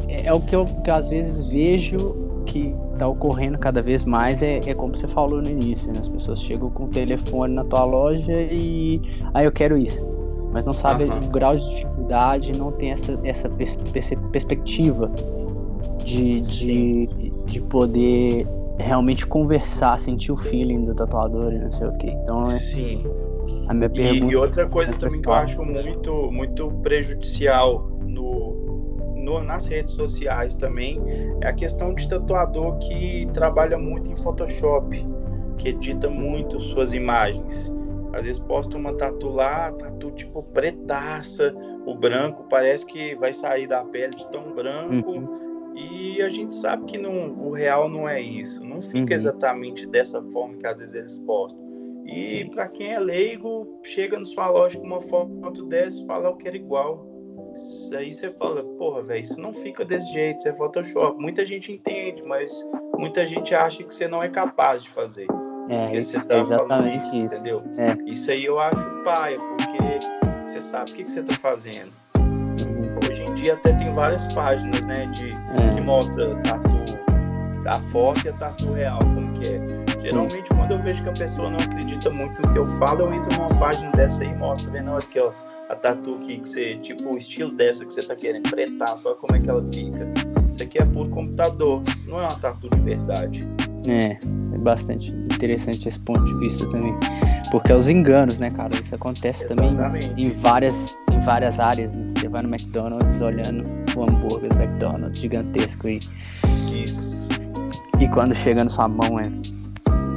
é, 0.08 0.26
é 0.26 0.32
o 0.32 0.40
que 0.40 0.54
eu 0.54 0.66
que 0.66 0.90
às 0.90 1.08
vezes 1.08 1.46
vejo 1.46 2.21
que 2.42 2.74
está 2.92 3.06
ocorrendo 3.08 3.58
cada 3.58 3.82
vez 3.82 4.04
mais 4.04 4.42
é, 4.42 4.60
é, 4.66 4.74
como 4.74 4.96
você 4.96 5.08
falou 5.08 5.40
no 5.40 5.48
início, 5.48 5.92
né? 5.92 5.98
As 5.98 6.08
pessoas 6.08 6.42
chegam 6.42 6.70
com 6.70 6.84
o 6.84 6.88
telefone 6.88 7.54
na 7.54 7.64
tua 7.64 7.84
loja 7.84 8.32
e 8.32 9.00
ah, 9.34 9.42
eu 9.42 9.52
quero 9.52 9.76
isso. 9.76 10.06
Mas 10.52 10.64
não 10.64 10.72
sabe 10.72 11.04
uhum. 11.04 11.26
o 11.26 11.30
grau 11.30 11.56
de 11.56 11.68
dificuldade, 11.68 12.52
não 12.58 12.70
tem 12.72 12.92
essa, 12.92 13.18
essa 13.24 13.48
pers 13.48 13.76
perspectiva 14.30 15.10
de, 16.04 16.40
de, 16.40 17.08
de 17.46 17.60
poder 17.62 18.46
realmente 18.78 19.26
conversar, 19.26 19.98
sentir 19.98 20.32
o 20.32 20.36
feeling 20.36 20.84
do 20.84 20.94
tatuador 20.94 21.52
e 21.52 21.58
não 21.58 21.72
sei 21.72 21.86
o 21.86 21.92
que. 21.96 22.10
Então, 22.10 22.42
é 22.42 22.46
Sim. 22.46 23.02
A 23.68 23.74
minha 23.74 23.88
pergunta 23.88 24.24
e, 24.26 24.30
e 24.30 24.36
outra 24.36 24.68
coisa 24.68 24.92
é 24.92 24.96
também 24.96 25.20
que 25.20 25.28
eu 25.28 25.32
acho 25.32 25.64
muito, 25.64 26.30
muito 26.30 26.70
prejudicial 26.82 27.88
no, 28.04 28.51
no, 29.22 29.42
nas 29.42 29.66
redes 29.66 29.94
sociais 29.94 30.54
também 30.54 31.00
é 31.40 31.48
a 31.48 31.52
questão 31.52 31.94
de 31.94 32.08
tatuador 32.08 32.78
que 32.78 33.26
trabalha 33.32 33.78
muito 33.78 34.10
em 34.10 34.16
Photoshop, 34.16 34.96
que 35.58 35.70
edita 35.70 36.08
muito 36.08 36.60
suas 36.60 36.92
imagens. 36.92 37.72
Às 38.12 38.24
vezes 38.24 38.38
posta 38.40 38.76
uma 38.76 38.92
tatu 38.94 39.28
lá, 39.30 39.72
tatu 39.72 40.10
tipo 40.10 40.42
pretaça, 40.42 41.54
o 41.86 41.94
branco 41.94 42.44
parece 42.50 42.84
que 42.84 43.14
vai 43.14 43.32
sair 43.32 43.66
da 43.66 43.84
pele 43.84 44.14
de 44.14 44.30
tão 44.30 44.54
branco. 44.54 45.12
Uhum. 45.12 45.74
E 45.74 46.20
a 46.20 46.28
gente 46.28 46.54
sabe 46.54 46.84
que 46.84 46.98
não, 46.98 47.32
o 47.38 47.50
real 47.50 47.88
não 47.88 48.06
é 48.06 48.20
isso, 48.20 48.62
não 48.62 48.82
fica 48.82 49.14
uhum. 49.14 49.16
exatamente 49.16 49.86
dessa 49.86 50.22
forma 50.24 50.56
que 50.58 50.66
às 50.66 50.78
vezes 50.78 50.94
eles 50.94 51.18
postam. 51.20 51.72
E 52.04 52.44
para 52.50 52.68
quem 52.68 52.92
é 52.92 52.98
leigo, 52.98 53.78
chega 53.82 54.18
na 54.18 54.26
sua 54.26 54.50
loja 54.50 54.78
com 54.78 54.86
uma 54.86 55.00
foto 55.00 55.64
dessa 55.66 56.02
e 56.02 56.06
fala 56.06 56.28
eu 56.28 56.36
quero 56.36 56.56
igual. 56.56 57.06
Isso 57.54 57.94
aí 57.96 58.12
você 58.12 58.30
fala, 58.30 58.62
porra, 58.78 59.02
velho, 59.02 59.20
isso 59.20 59.40
não 59.40 59.52
fica 59.52 59.84
desse 59.84 60.10
jeito, 60.12 60.38
isso 60.38 60.48
é 60.48 60.52
Photoshop. 60.52 61.20
Muita 61.20 61.44
gente 61.44 61.72
entende, 61.72 62.22
mas 62.22 62.68
muita 62.96 63.26
gente 63.26 63.54
acha 63.54 63.82
que 63.82 63.94
você 63.94 64.08
não 64.08 64.22
é 64.22 64.28
capaz 64.28 64.82
de 64.82 64.90
fazer. 64.90 65.26
É, 65.68 65.84
porque 65.84 66.02
você 66.02 66.20
tá 66.20 66.44
falando 66.44 66.88
isso, 66.88 67.06
isso. 67.06 67.18
entendeu? 67.18 67.62
É. 67.76 68.10
Isso 68.10 68.30
aí 68.30 68.44
eu 68.44 68.58
acho 68.58 68.88
paia, 69.04 69.38
porque 69.38 69.78
você 70.44 70.60
sabe 70.60 70.92
o 70.92 70.94
que, 70.94 71.04
que 71.04 71.10
você 71.10 71.22
tá 71.22 71.34
fazendo. 71.36 71.92
Uhum. 72.16 73.08
Hoje 73.08 73.22
em 73.22 73.32
dia 73.34 73.54
até 73.54 73.72
tem 73.74 73.92
várias 73.94 74.26
páginas, 74.32 74.84
né, 74.86 75.06
de, 75.06 75.32
é. 75.32 75.74
que 75.74 75.80
mostra 75.80 76.34
tatu, 76.42 76.78
a 77.66 77.78
foto 77.78 78.24
e 78.24 78.28
a 78.30 78.32
tatu 78.32 78.72
real, 78.72 78.98
como 78.98 79.32
que 79.34 79.46
é. 79.46 79.60
Geralmente 80.00 80.48
quando 80.48 80.72
eu 80.72 80.82
vejo 80.82 81.02
que 81.02 81.10
a 81.10 81.12
pessoa 81.12 81.50
não 81.50 81.58
acredita 81.58 82.10
muito 82.10 82.42
no 82.42 82.52
que 82.52 82.58
eu 82.58 82.66
falo, 82.66 83.02
eu 83.02 83.14
entro 83.14 83.32
numa 83.36 83.54
página 83.60 83.90
dessa 83.92 84.24
aí 84.24 84.30
e 84.30 84.34
mostro, 84.34 84.70
vendo 84.70 84.96
aqui, 84.96 85.20
ó 85.20 85.32
a 85.72 85.76
tatu 85.76 86.18
que, 86.18 86.38
que 86.38 86.48
você, 86.48 86.76
tipo, 86.76 87.14
o 87.14 87.16
estilo 87.16 87.50
dessa 87.50 87.84
que 87.86 87.92
você 87.92 88.02
tá 88.02 88.14
querendo 88.14 88.48
pretar, 88.50 88.96
só 88.98 89.14
como 89.14 89.34
é 89.34 89.40
que 89.40 89.48
ela 89.48 89.64
fica. 89.72 90.06
Isso 90.46 90.62
aqui 90.62 90.78
é 90.78 90.84
por 90.84 91.08
computador, 91.08 91.82
isso 91.88 92.10
não 92.10 92.20
é 92.20 92.26
uma 92.26 92.38
tatu 92.38 92.68
de 92.68 92.80
verdade. 92.82 93.48
É, 93.86 94.18
é 94.54 94.58
bastante 94.58 95.10
interessante 95.10 95.88
esse 95.88 95.98
ponto 96.00 96.22
de 96.26 96.34
vista 96.40 96.68
também. 96.68 96.94
Porque 97.50 97.72
é 97.72 97.74
os 97.74 97.88
enganos, 97.88 98.38
né, 98.38 98.50
cara? 98.50 98.76
Isso 98.76 98.94
acontece 98.94 99.44
Exatamente. 99.44 99.76
também 99.76 100.14
em 100.18 100.30
várias, 100.30 100.74
em 101.10 101.20
várias 101.20 101.58
áreas. 101.58 101.96
Né? 101.96 102.12
Você 102.18 102.28
vai 102.28 102.42
no 102.42 102.54
McDonald's 102.54 103.20
olhando 103.22 103.64
o 103.96 104.02
hambúrguer 104.02 104.50
do 104.50 104.62
McDonald's 104.62 105.18
gigantesco 105.18 105.88
e. 105.88 106.00
Isso. 106.70 107.28
E 107.98 108.06
quando 108.08 108.34
chega 108.34 108.62
na 108.62 108.70
sua 108.70 108.88
mão 108.88 109.18
é 109.18 109.32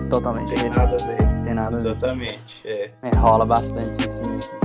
totalmente. 0.10 0.54
Tem 0.54 0.70
nada 0.70 0.96
a 1.02 1.08
ver. 1.08 1.44
Tem 1.44 1.54
nada 1.54 1.78
Exatamente, 1.78 2.62
a 2.66 2.68
ver. 2.68 2.94
É. 3.04 3.08
é. 3.08 3.16
Rola 3.16 3.46
bastante 3.46 4.06
isso 4.06 4.22
mesmo. 4.22 4.65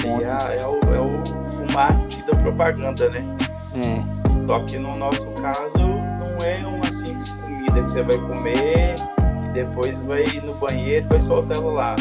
Aí 0.00 0.56
é, 0.56 0.62
é, 0.62 0.66
o, 0.66 0.78
é 0.94 1.00
o, 1.00 1.62
o 1.62 1.72
marketing 1.72 2.24
da 2.24 2.36
propaganda, 2.36 3.10
né? 3.10 3.24
É. 3.74 4.46
Só 4.46 4.60
que 4.64 4.78
no 4.78 4.96
nosso 4.96 5.28
caso 5.40 5.78
não 5.78 6.42
é 6.42 6.66
uma 6.66 6.90
simples 6.90 7.32
comida 7.32 7.82
que 7.82 7.90
você 7.90 8.02
vai 8.02 8.18
comer 8.18 8.96
depois 9.52 10.00
vai 10.00 10.24
no 10.42 10.54
banheiro 10.54 11.06
e 11.06 11.08
vai 11.08 11.20
soltar 11.20 11.58
ela 11.58 11.72
lá. 11.72 11.96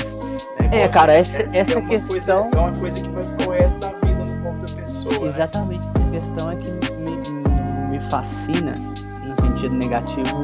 É, 0.72 0.88
cara, 0.88 1.14
essa, 1.14 1.38
é, 1.38 1.50
essa 1.54 1.80
é 1.80 1.82
questão. 1.82 2.08
Coisa, 2.08 2.32
é 2.32 2.60
uma 2.60 2.72
coisa 2.80 3.02
que 3.02 3.10
vai 3.10 3.26
ficar 3.26 3.48
o 3.48 3.52
resto 3.52 3.80
da 3.80 3.90
vida 3.90 4.26
no 4.26 4.44
corpo 4.44 4.66
da 4.66 4.82
pessoa. 4.82 5.20
Né? 5.20 5.28
Exatamente, 5.28 5.86
né? 5.86 5.92
essa 5.96 6.12
questão 6.12 6.52
é 6.52 6.56
que 6.56 6.72
me, 6.96 7.90
me 7.90 8.02
fascina 8.10 8.74
no 8.74 9.46
sentido 9.46 9.76
negativo. 9.76 10.44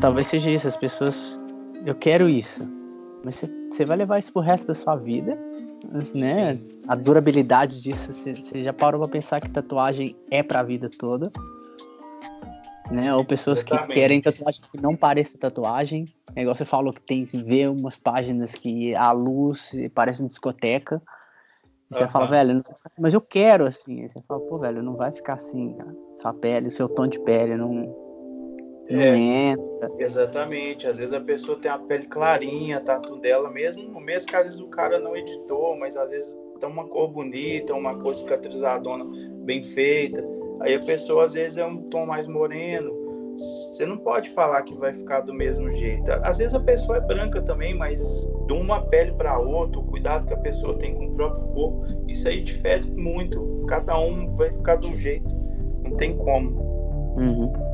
Talvez 0.00 0.26
seja 0.26 0.50
isso, 0.50 0.66
as 0.66 0.76
pessoas. 0.76 1.40
Eu 1.84 1.94
quero 1.94 2.28
isso. 2.28 2.66
Mas 3.24 3.44
você 3.70 3.84
vai 3.84 3.96
levar 3.96 4.18
isso 4.18 4.32
pro 4.32 4.42
resto 4.42 4.68
da 4.68 4.74
sua 4.74 4.96
vida, 4.96 5.38
né? 5.90 6.54
Sim. 6.54 6.80
A 6.88 6.94
durabilidade 6.94 7.82
disso, 7.82 8.12
você, 8.12 8.62
já 8.62 8.72
parou 8.72 9.00
pra 9.00 9.08
pensar 9.08 9.40
que 9.40 9.48
tatuagem 9.50 10.16
é 10.30 10.42
pra 10.42 10.62
vida 10.62 10.90
toda 10.98 11.30
né? 12.90 13.14
Ou 13.14 13.24
pessoas 13.24 13.60
Exatamente. 13.60 13.88
que 13.88 13.94
querem 13.94 14.20
tatuagem 14.20 14.62
que 14.70 14.80
não 14.80 14.94
pareça 14.96 15.38
tatuagem. 15.38 16.12
É 16.34 16.42
igual 16.42 16.54
você 16.54 16.64
falou 16.64 16.92
que 16.92 17.00
tem 17.00 17.24
ver 17.24 17.68
umas 17.68 17.96
páginas 17.96 18.54
que 18.54 18.94
a 18.94 19.10
luz 19.12 19.72
parece 19.94 20.20
uma 20.20 20.28
discoteca. 20.28 21.02
E 21.90 21.94
você 21.94 22.02
uhum. 22.02 22.08
fala, 22.08 22.26
velho, 22.26 22.64
assim, 22.68 22.88
mas 22.98 23.14
eu 23.14 23.20
quero 23.20 23.64
assim. 23.64 24.02
Aí 24.02 24.08
você 24.08 24.20
fala, 24.22 24.40
pô, 24.40 24.58
velho, 24.58 24.82
não 24.82 24.96
vai 24.96 25.12
ficar 25.12 25.34
assim, 25.34 25.74
cara. 25.74 25.94
Sua 26.20 26.34
pele, 26.34 26.70
seu 26.70 26.88
tom 26.88 27.06
de 27.06 27.20
pele 27.20 27.56
não, 27.56 27.94
é. 28.88 29.54
Exatamente. 29.98 30.86
Às 30.86 30.98
vezes 30.98 31.12
a 31.12 31.20
pessoa 31.20 31.58
tem 31.58 31.70
a 31.70 31.78
pele 31.78 32.06
clarinha, 32.06 32.80
tatu 32.80 33.16
dela 33.16 33.50
mesmo, 33.50 34.00
mesmo 34.00 34.28
que 34.28 34.36
às 34.36 34.44
vezes 34.44 34.60
o 34.60 34.68
cara 34.68 34.98
não 34.98 35.16
editou, 35.16 35.76
mas 35.76 35.96
às 35.96 36.10
vezes 36.10 36.36
tem 36.60 36.68
uma 36.68 36.86
cor 36.88 37.10
bonita, 37.10 37.74
uma 37.74 37.98
cor 37.98 38.14
cicatrizadona 38.14 39.04
bem 39.44 39.62
feita. 39.62 40.24
Aí 40.60 40.74
a 40.74 40.80
pessoa 40.80 41.24
às 41.24 41.34
vezes 41.34 41.58
é 41.58 41.66
um 41.66 41.82
tom 41.90 42.06
mais 42.06 42.26
moreno. 42.26 42.94
Você 43.36 43.84
não 43.84 43.98
pode 43.98 44.30
falar 44.30 44.62
que 44.62 44.74
vai 44.74 44.94
ficar 44.94 45.20
do 45.20 45.34
mesmo 45.34 45.70
jeito. 45.70 46.10
Às 46.22 46.38
vezes 46.38 46.54
a 46.54 46.60
pessoa 46.60 46.96
é 46.96 47.00
branca 47.02 47.42
também, 47.42 47.76
mas 47.76 48.26
de 48.46 48.52
uma 48.54 48.80
pele 48.86 49.12
para 49.12 49.38
outra, 49.38 49.78
o 49.78 49.84
cuidado 49.84 50.26
que 50.26 50.32
a 50.32 50.38
pessoa 50.38 50.78
tem 50.78 50.94
com 50.94 51.08
o 51.08 51.14
próprio 51.14 51.44
corpo, 51.48 51.84
isso 52.08 52.26
aí 52.26 52.40
difere 52.40 52.90
muito. 52.92 53.64
Cada 53.68 53.98
um 53.98 54.26
vai 54.36 54.50
ficar 54.50 54.76
de 54.76 54.88
um 54.88 54.96
jeito. 54.96 55.36
Não 55.82 55.96
tem 55.98 56.16
como. 56.16 56.62
Uhum. 57.18 57.65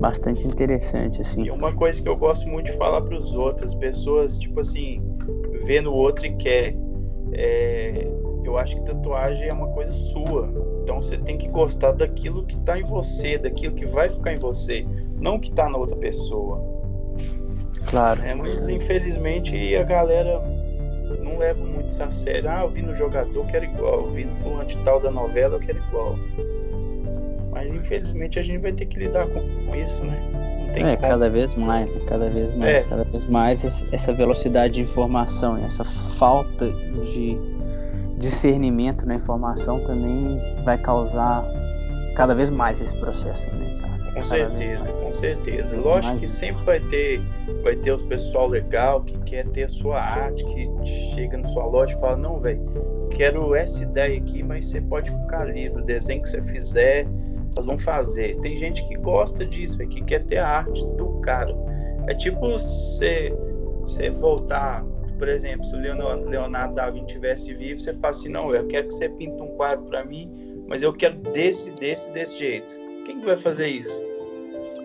Bastante 0.00 0.46
interessante, 0.46 1.20
assim. 1.20 1.44
E 1.44 1.50
uma 1.50 1.72
coisa 1.72 2.02
que 2.02 2.08
eu 2.08 2.16
gosto 2.16 2.48
muito 2.48 2.66
de 2.66 2.76
falar 2.76 3.00
para 3.02 3.16
os 3.16 3.34
outros, 3.34 3.74
pessoas, 3.74 4.38
tipo 4.38 4.60
assim, 4.60 5.02
vê 5.64 5.80
no 5.80 5.92
outro 5.92 6.26
e 6.26 6.34
quer. 6.36 6.74
É, 7.32 8.06
eu 8.44 8.58
acho 8.58 8.76
que 8.76 8.84
tatuagem 8.84 9.48
é 9.48 9.52
uma 9.52 9.68
coisa 9.68 9.92
sua. 9.92 10.48
Então 10.82 11.00
você 11.00 11.16
tem 11.16 11.38
que 11.38 11.48
gostar 11.48 11.92
daquilo 11.92 12.44
que 12.44 12.56
está 12.56 12.78
em 12.78 12.82
você, 12.82 13.38
daquilo 13.38 13.74
que 13.74 13.86
vai 13.86 14.10
ficar 14.10 14.34
em 14.34 14.38
você, 14.38 14.86
não 15.18 15.38
que 15.38 15.50
está 15.50 15.68
na 15.68 15.78
outra 15.78 15.96
pessoa. 15.96 16.60
Claro. 17.86 18.22
É, 18.22 18.34
mas 18.34 18.68
infelizmente 18.68 19.76
a 19.76 19.82
galera 19.82 20.40
não 21.20 21.38
leva 21.38 21.64
muito 21.64 21.88
isso 21.88 22.02
a 22.02 22.10
sério. 22.12 22.50
Ah, 22.50 22.62
eu 22.62 22.68
vi 22.68 22.82
no 22.82 22.94
jogador, 22.94 23.46
quero 23.46 23.64
igual. 23.64 24.00
Eu 24.02 24.10
vi 24.10 24.24
no 24.24 24.34
fulano 24.36 24.64
de 24.64 24.76
tal 24.78 25.00
da 25.00 25.10
novela, 25.10 25.56
eu 25.56 25.60
quero 25.60 25.78
igual. 25.78 26.16
Mas 27.52 27.72
infelizmente 27.72 28.38
a 28.38 28.42
gente 28.42 28.60
vai 28.62 28.72
ter 28.72 28.86
que 28.86 28.98
lidar 28.98 29.26
com, 29.26 29.76
isso, 29.76 30.02
né? 30.04 30.18
é, 30.74 30.96
como. 30.96 31.08
cada 31.08 31.28
vez 31.28 31.54
mais, 31.54 31.92
né? 31.92 32.00
cada 32.08 32.28
vez 32.30 32.56
mais, 32.56 32.76
é. 32.76 32.82
cada 32.82 33.04
vez 33.04 33.28
mais 33.28 33.84
essa 33.92 34.12
velocidade 34.12 34.74
de 34.74 34.80
informação, 34.80 35.58
essa 35.58 35.84
falta 35.84 36.70
de 36.70 37.36
discernimento 38.16 39.04
na 39.04 39.16
informação 39.16 39.80
também 39.80 40.40
vai 40.64 40.78
causar 40.78 41.44
cada 42.14 42.34
vez 42.34 42.48
mais 42.48 42.80
esse 42.80 42.94
processo, 42.96 43.54
né, 43.56 43.78
cara? 43.80 43.92
Com 43.98 44.14
cada 44.14 44.26
certeza, 44.26 44.92
com 44.92 45.12
certeza. 45.12 45.76
Lógico 45.76 46.18
que 46.18 46.28
sempre 46.28 46.62
vai 46.64 46.80
ter, 46.80 47.20
vai 47.62 47.76
ter 47.76 47.92
os 47.92 48.02
pessoal 48.02 48.46
legal 48.46 49.02
que 49.02 49.18
quer 49.20 49.46
ter 49.48 49.64
a 49.64 49.68
sua 49.68 50.00
arte, 50.00 50.44
que 50.44 50.70
chega 51.14 51.38
na 51.38 51.46
sua 51.46 51.66
loja 51.66 51.94
e 51.94 52.00
fala, 52.00 52.16
não, 52.16 52.38
velho, 52.38 52.60
quero 53.10 53.54
essa 53.54 53.82
ideia 53.82 54.18
aqui, 54.18 54.42
mas 54.42 54.66
você 54.66 54.80
pode 54.80 55.10
ficar 55.10 55.46
livre, 55.46 55.82
o 55.82 55.84
desenho 55.84 56.22
que 56.22 56.28
você 56.28 56.42
fizer, 56.42 57.06
vamos 57.60 57.82
fazer. 57.82 58.36
Tem 58.40 58.56
gente 58.56 58.86
que 58.88 58.96
gosta 58.96 59.44
disso, 59.44 59.78
véio, 59.78 59.90
que 59.90 60.02
quer 60.02 60.24
ter 60.24 60.38
a 60.38 60.48
arte 60.48 60.86
do 60.96 61.20
cara. 61.20 61.54
É 62.08 62.14
tipo 62.14 62.40
você, 62.40 63.32
você 63.82 64.10
voltar 64.10 64.84
por 65.22 65.28
exemplo, 65.28 65.64
se 65.64 65.72
o 65.76 65.78
Leonardo 65.78 66.74
da 66.74 66.90
Vinci 66.90 67.06
tivesse 67.06 67.54
vivo, 67.54 67.78
você 67.78 67.94
fala 67.94 68.10
assim, 68.10 68.28
não, 68.28 68.52
eu 68.52 68.66
quero 68.66 68.88
que 68.88 68.94
você 68.94 69.08
pinta 69.08 69.40
um 69.40 69.54
quadro 69.54 69.84
para 69.84 70.04
mim, 70.04 70.28
mas 70.66 70.82
eu 70.82 70.92
quero 70.92 71.14
desse, 71.14 71.70
desse, 71.70 72.10
desse 72.10 72.36
jeito. 72.36 72.74
Quem 73.06 73.20
que 73.20 73.26
vai 73.26 73.36
fazer 73.36 73.68
isso? 73.68 74.02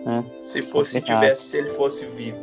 É, 0.06 0.22
se 0.40 0.62
fosse, 0.62 0.92
se 0.92 1.00
tivesse, 1.00 1.42
se 1.42 1.58
ele 1.58 1.70
fosse 1.70 2.06
vivo. 2.06 2.38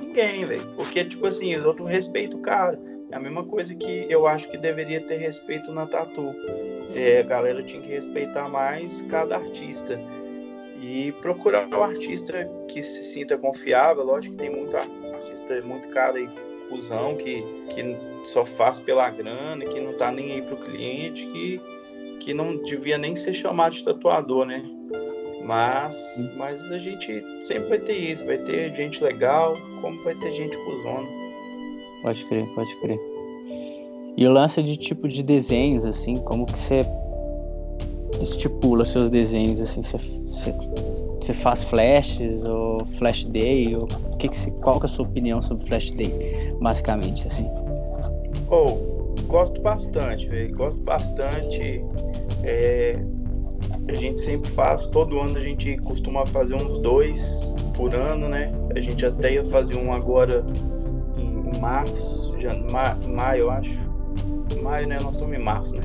Ninguém, 0.00 0.44
velho. 0.44 0.64
Porque, 0.76 1.04
tipo 1.04 1.26
assim, 1.26 1.56
os 1.56 1.64
outros 1.64 1.90
respeitam 1.90 2.38
o 2.38 2.42
cara. 2.42 2.78
É 3.10 3.16
a 3.16 3.18
mesma 3.18 3.42
coisa 3.42 3.74
que 3.74 4.06
eu 4.08 4.28
acho 4.28 4.48
que 4.48 4.56
deveria 4.56 5.00
ter 5.00 5.16
respeito 5.16 5.72
na 5.72 5.84
tatu. 5.84 6.32
É, 6.96 7.20
a 7.20 7.22
galera 7.22 7.62
tinha 7.62 7.82
que 7.82 7.88
respeitar 7.88 8.48
mais 8.48 9.02
cada 9.02 9.36
artista. 9.36 10.00
E 10.80 11.12
procurar 11.20 11.66
um 11.66 11.82
artista 11.82 12.48
que 12.68 12.82
se 12.82 13.04
sinta 13.04 13.36
confiável. 13.36 14.04
Lógico 14.04 14.34
que 14.36 14.42
tem 14.42 14.50
muito 14.50 14.76
artista 14.76 15.60
muito 15.62 15.88
caro 15.88 16.16
aí 16.16 16.28
cuzão 16.68 17.16
que, 17.16 17.42
que 17.74 17.96
só 18.24 18.44
faz 18.44 18.78
pela 18.78 19.08
grana, 19.10 19.64
que 19.64 19.80
não 19.80 19.92
tá 19.92 20.10
nem 20.10 20.32
aí 20.32 20.42
pro 20.42 20.56
cliente, 20.56 21.26
que, 21.26 21.60
que 22.20 22.34
não 22.34 22.56
devia 22.56 22.98
nem 22.98 23.14
ser 23.14 23.34
chamado 23.34 23.74
de 23.74 23.84
tatuador, 23.84 24.46
né? 24.46 24.64
Mas, 25.44 25.96
mas 26.36 26.70
a 26.72 26.78
gente 26.78 27.22
sempre 27.44 27.68
vai 27.68 27.78
ter 27.78 27.94
isso, 27.94 28.26
vai 28.26 28.38
ter 28.38 28.74
gente 28.74 29.02
legal, 29.02 29.56
como 29.80 30.02
vai 30.02 30.14
ter 30.14 30.32
gente 30.32 30.56
cuzona. 30.56 31.06
Pode 32.02 32.24
crer, 32.24 32.46
pode 32.54 32.80
crer. 32.80 33.15
E 34.16 34.26
o 34.26 34.32
lance 34.32 34.62
de 34.62 34.76
tipo 34.76 35.06
de 35.08 35.22
desenhos, 35.22 35.84
assim, 35.84 36.16
como 36.16 36.46
que 36.46 36.58
você 36.58 36.86
estipula 38.20 38.84
seus 38.84 39.10
desenhos, 39.10 39.60
assim, 39.60 39.82
você, 39.82 39.98
você, 41.20 41.34
faz 41.34 41.62
flashes 41.64 42.44
ou 42.44 42.84
flash 42.84 43.26
day, 43.26 43.76
ou 43.76 43.86
que 44.18 44.28
que 44.28 44.50
qual 44.62 44.80
que 44.80 44.86
é 44.86 44.88
a 44.88 44.92
sua 44.92 45.04
opinião 45.04 45.42
sobre 45.42 45.66
flash 45.66 45.90
day? 45.90 46.36
basicamente, 46.60 47.26
assim? 47.26 47.48
Oh, 48.50 48.76
gosto 49.26 49.60
bastante, 49.60 50.28
velho. 50.28 50.54
Gosto 50.56 50.80
bastante. 50.82 51.84
É, 52.42 52.96
a 53.88 53.94
gente 53.94 54.20
sempre 54.20 54.50
faz, 54.50 54.86
todo 54.86 55.20
ano 55.20 55.36
a 55.36 55.40
gente 55.40 55.76
costuma 55.78 56.24
fazer 56.26 56.54
uns 56.54 56.78
dois 56.80 57.52
por 57.74 57.94
ano, 57.94 58.28
né? 58.28 58.52
A 58.74 58.80
gente 58.80 59.04
até 59.04 59.34
ia 59.34 59.44
fazer 59.44 59.76
um 59.76 59.92
agora 59.92 60.44
em 61.16 61.60
março, 61.60 62.34
já, 62.38 62.52
ma, 62.70 62.94
maio, 63.06 63.42
eu 63.42 63.50
acho. 63.50 63.85
Maio, 64.62 64.88
né? 64.88 64.98
Nós 65.02 65.12
estamos 65.12 65.36
em 65.36 65.42
março, 65.42 65.76
né? 65.76 65.82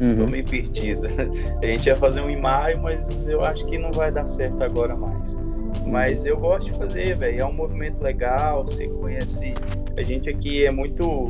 Uhum. 0.00 0.16
Tô 0.16 0.26
meio 0.26 0.44
perdida. 0.44 1.08
A 1.62 1.66
gente 1.66 1.86
ia 1.86 1.96
fazer 1.96 2.20
um 2.20 2.30
em 2.30 2.40
maio, 2.40 2.80
mas 2.82 3.28
eu 3.28 3.42
acho 3.42 3.66
que 3.66 3.78
não 3.78 3.92
vai 3.92 4.10
dar 4.10 4.26
certo 4.26 4.62
agora 4.62 4.96
mais. 4.96 5.38
Mas 5.86 6.26
eu 6.26 6.38
gosto 6.38 6.72
de 6.72 6.78
fazer, 6.78 7.16
velho. 7.16 7.40
É 7.40 7.46
um 7.46 7.52
movimento 7.52 8.02
legal, 8.02 8.62
você 8.66 8.88
conhece 8.88 9.54
a 9.96 10.02
gente 10.02 10.28
aqui 10.28 10.64
é 10.64 10.70
muito 10.70 11.28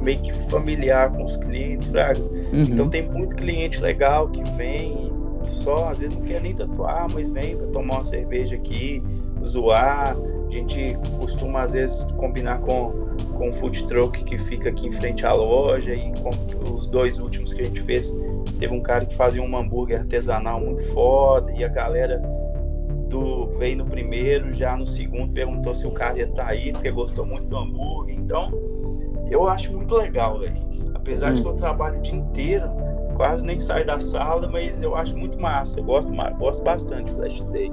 meio 0.00 0.20
que 0.20 0.32
familiar 0.32 1.10
com 1.12 1.24
os 1.24 1.36
clientes, 1.36 1.88
Braga. 1.88 2.20
Uhum. 2.20 2.62
Então 2.62 2.88
tem 2.88 3.02
muito 3.02 3.34
cliente 3.36 3.80
legal 3.80 4.28
que 4.28 4.42
vem 4.56 5.12
e 5.44 5.50
só, 5.50 5.90
às 5.90 5.98
vezes 5.98 6.16
não 6.16 6.24
quer 6.24 6.40
nem 6.40 6.54
tatuar, 6.54 7.06
mas 7.12 7.28
vem 7.28 7.56
para 7.56 7.66
tomar 7.68 7.96
uma 7.96 8.04
cerveja 8.04 8.56
aqui, 8.56 9.02
zoar. 9.46 10.16
A 10.46 10.50
gente 10.50 10.96
costuma 11.18 11.62
às 11.62 11.72
vezes 11.72 12.04
combinar 12.16 12.60
com, 12.60 12.92
com 13.36 13.48
o 13.48 13.52
food 13.52 13.86
truck 13.86 14.24
que 14.24 14.38
fica 14.38 14.68
aqui 14.68 14.86
em 14.86 14.92
frente 14.92 15.24
à 15.24 15.32
loja 15.32 15.94
e 15.94 16.12
com 16.20 16.74
os 16.74 16.86
dois 16.86 17.18
últimos 17.18 17.52
que 17.52 17.62
a 17.62 17.64
gente 17.64 17.80
fez, 17.80 18.16
teve 18.58 18.74
um 18.74 18.80
cara 18.80 19.06
que 19.06 19.14
fazia 19.14 19.42
um 19.42 19.56
hambúrguer 19.56 20.00
artesanal 20.00 20.60
muito 20.60 20.84
foda 20.86 21.52
e 21.52 21.64
a 21.64 21.68
galera 21.68 22.20
do 23.08 23.46
veio 23.58 23.78
no 23.78 23.86
primeiro, 23.86 24.52
já 24.52 24.76
no 24.76 24.86
segundo 24.86 25.32
perguntou 25.32 25.74
se 25.74 25.86
o 25.86 25.90
cara 25.90 26.18
ia 26.18 26.24
estar 26.24 26.44
tá 26.44 26.50
aí, 26.50 26.72
porque 26.72 26.90
gostou 26.90 27.26
muito 27.26 27.46
do 27.46 27.56
hambúrguer. 27.56 28.16
Então, 28.16 28.50
eu 29.30 29.48
acho 29.48 29.72
muito 29.72 29.94
legal, 29.96 30.38
velho. 30.38 30.56
Apesar 30.94 31.30
hum. 31.30 31.34
de 31.34 31.42
que 31.42 31.48
eu 31.48 31.54
trabalho 31.54 31.98
o 31.98 32.02
dia 32.02 32.14
inteiro, 32.14 32.68
quase 33.16 33.44
nem 33.44 33.58
saio 33.58 33.86
da 33.86 33.98
sala, 33.98 34.48
mas 34.48 34.82
eu 34.82 34.94
acho 34.94 35.16
muito 35.16 35.40
massa. 35.40 35.80
Eu 35.80 35.84
gosto, 35.84 36.12
gosto 36.38 36.62
bastante 36.62 37.10
Flash 37.12 37.40
Day. 37.50 37.70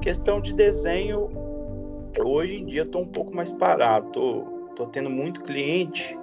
Questão 0.00 0.40
de 0.40 0.54
desenho, 0.54 1.28
hoje 2.18 2.56
em 2.56 2.66
dia 2.66 2.82
eu 2.82 2.88
tô 2.88 3.00
um 3.00 3.06
pouco 3.06 3.34
mais 3.34 3.52
parado. 3.52 4.10
Tô, 4.10 4.44
tô 4.74 4.86
tendo 4.86 5.10
muito 5.10 5.42
cliente 5.42 6.18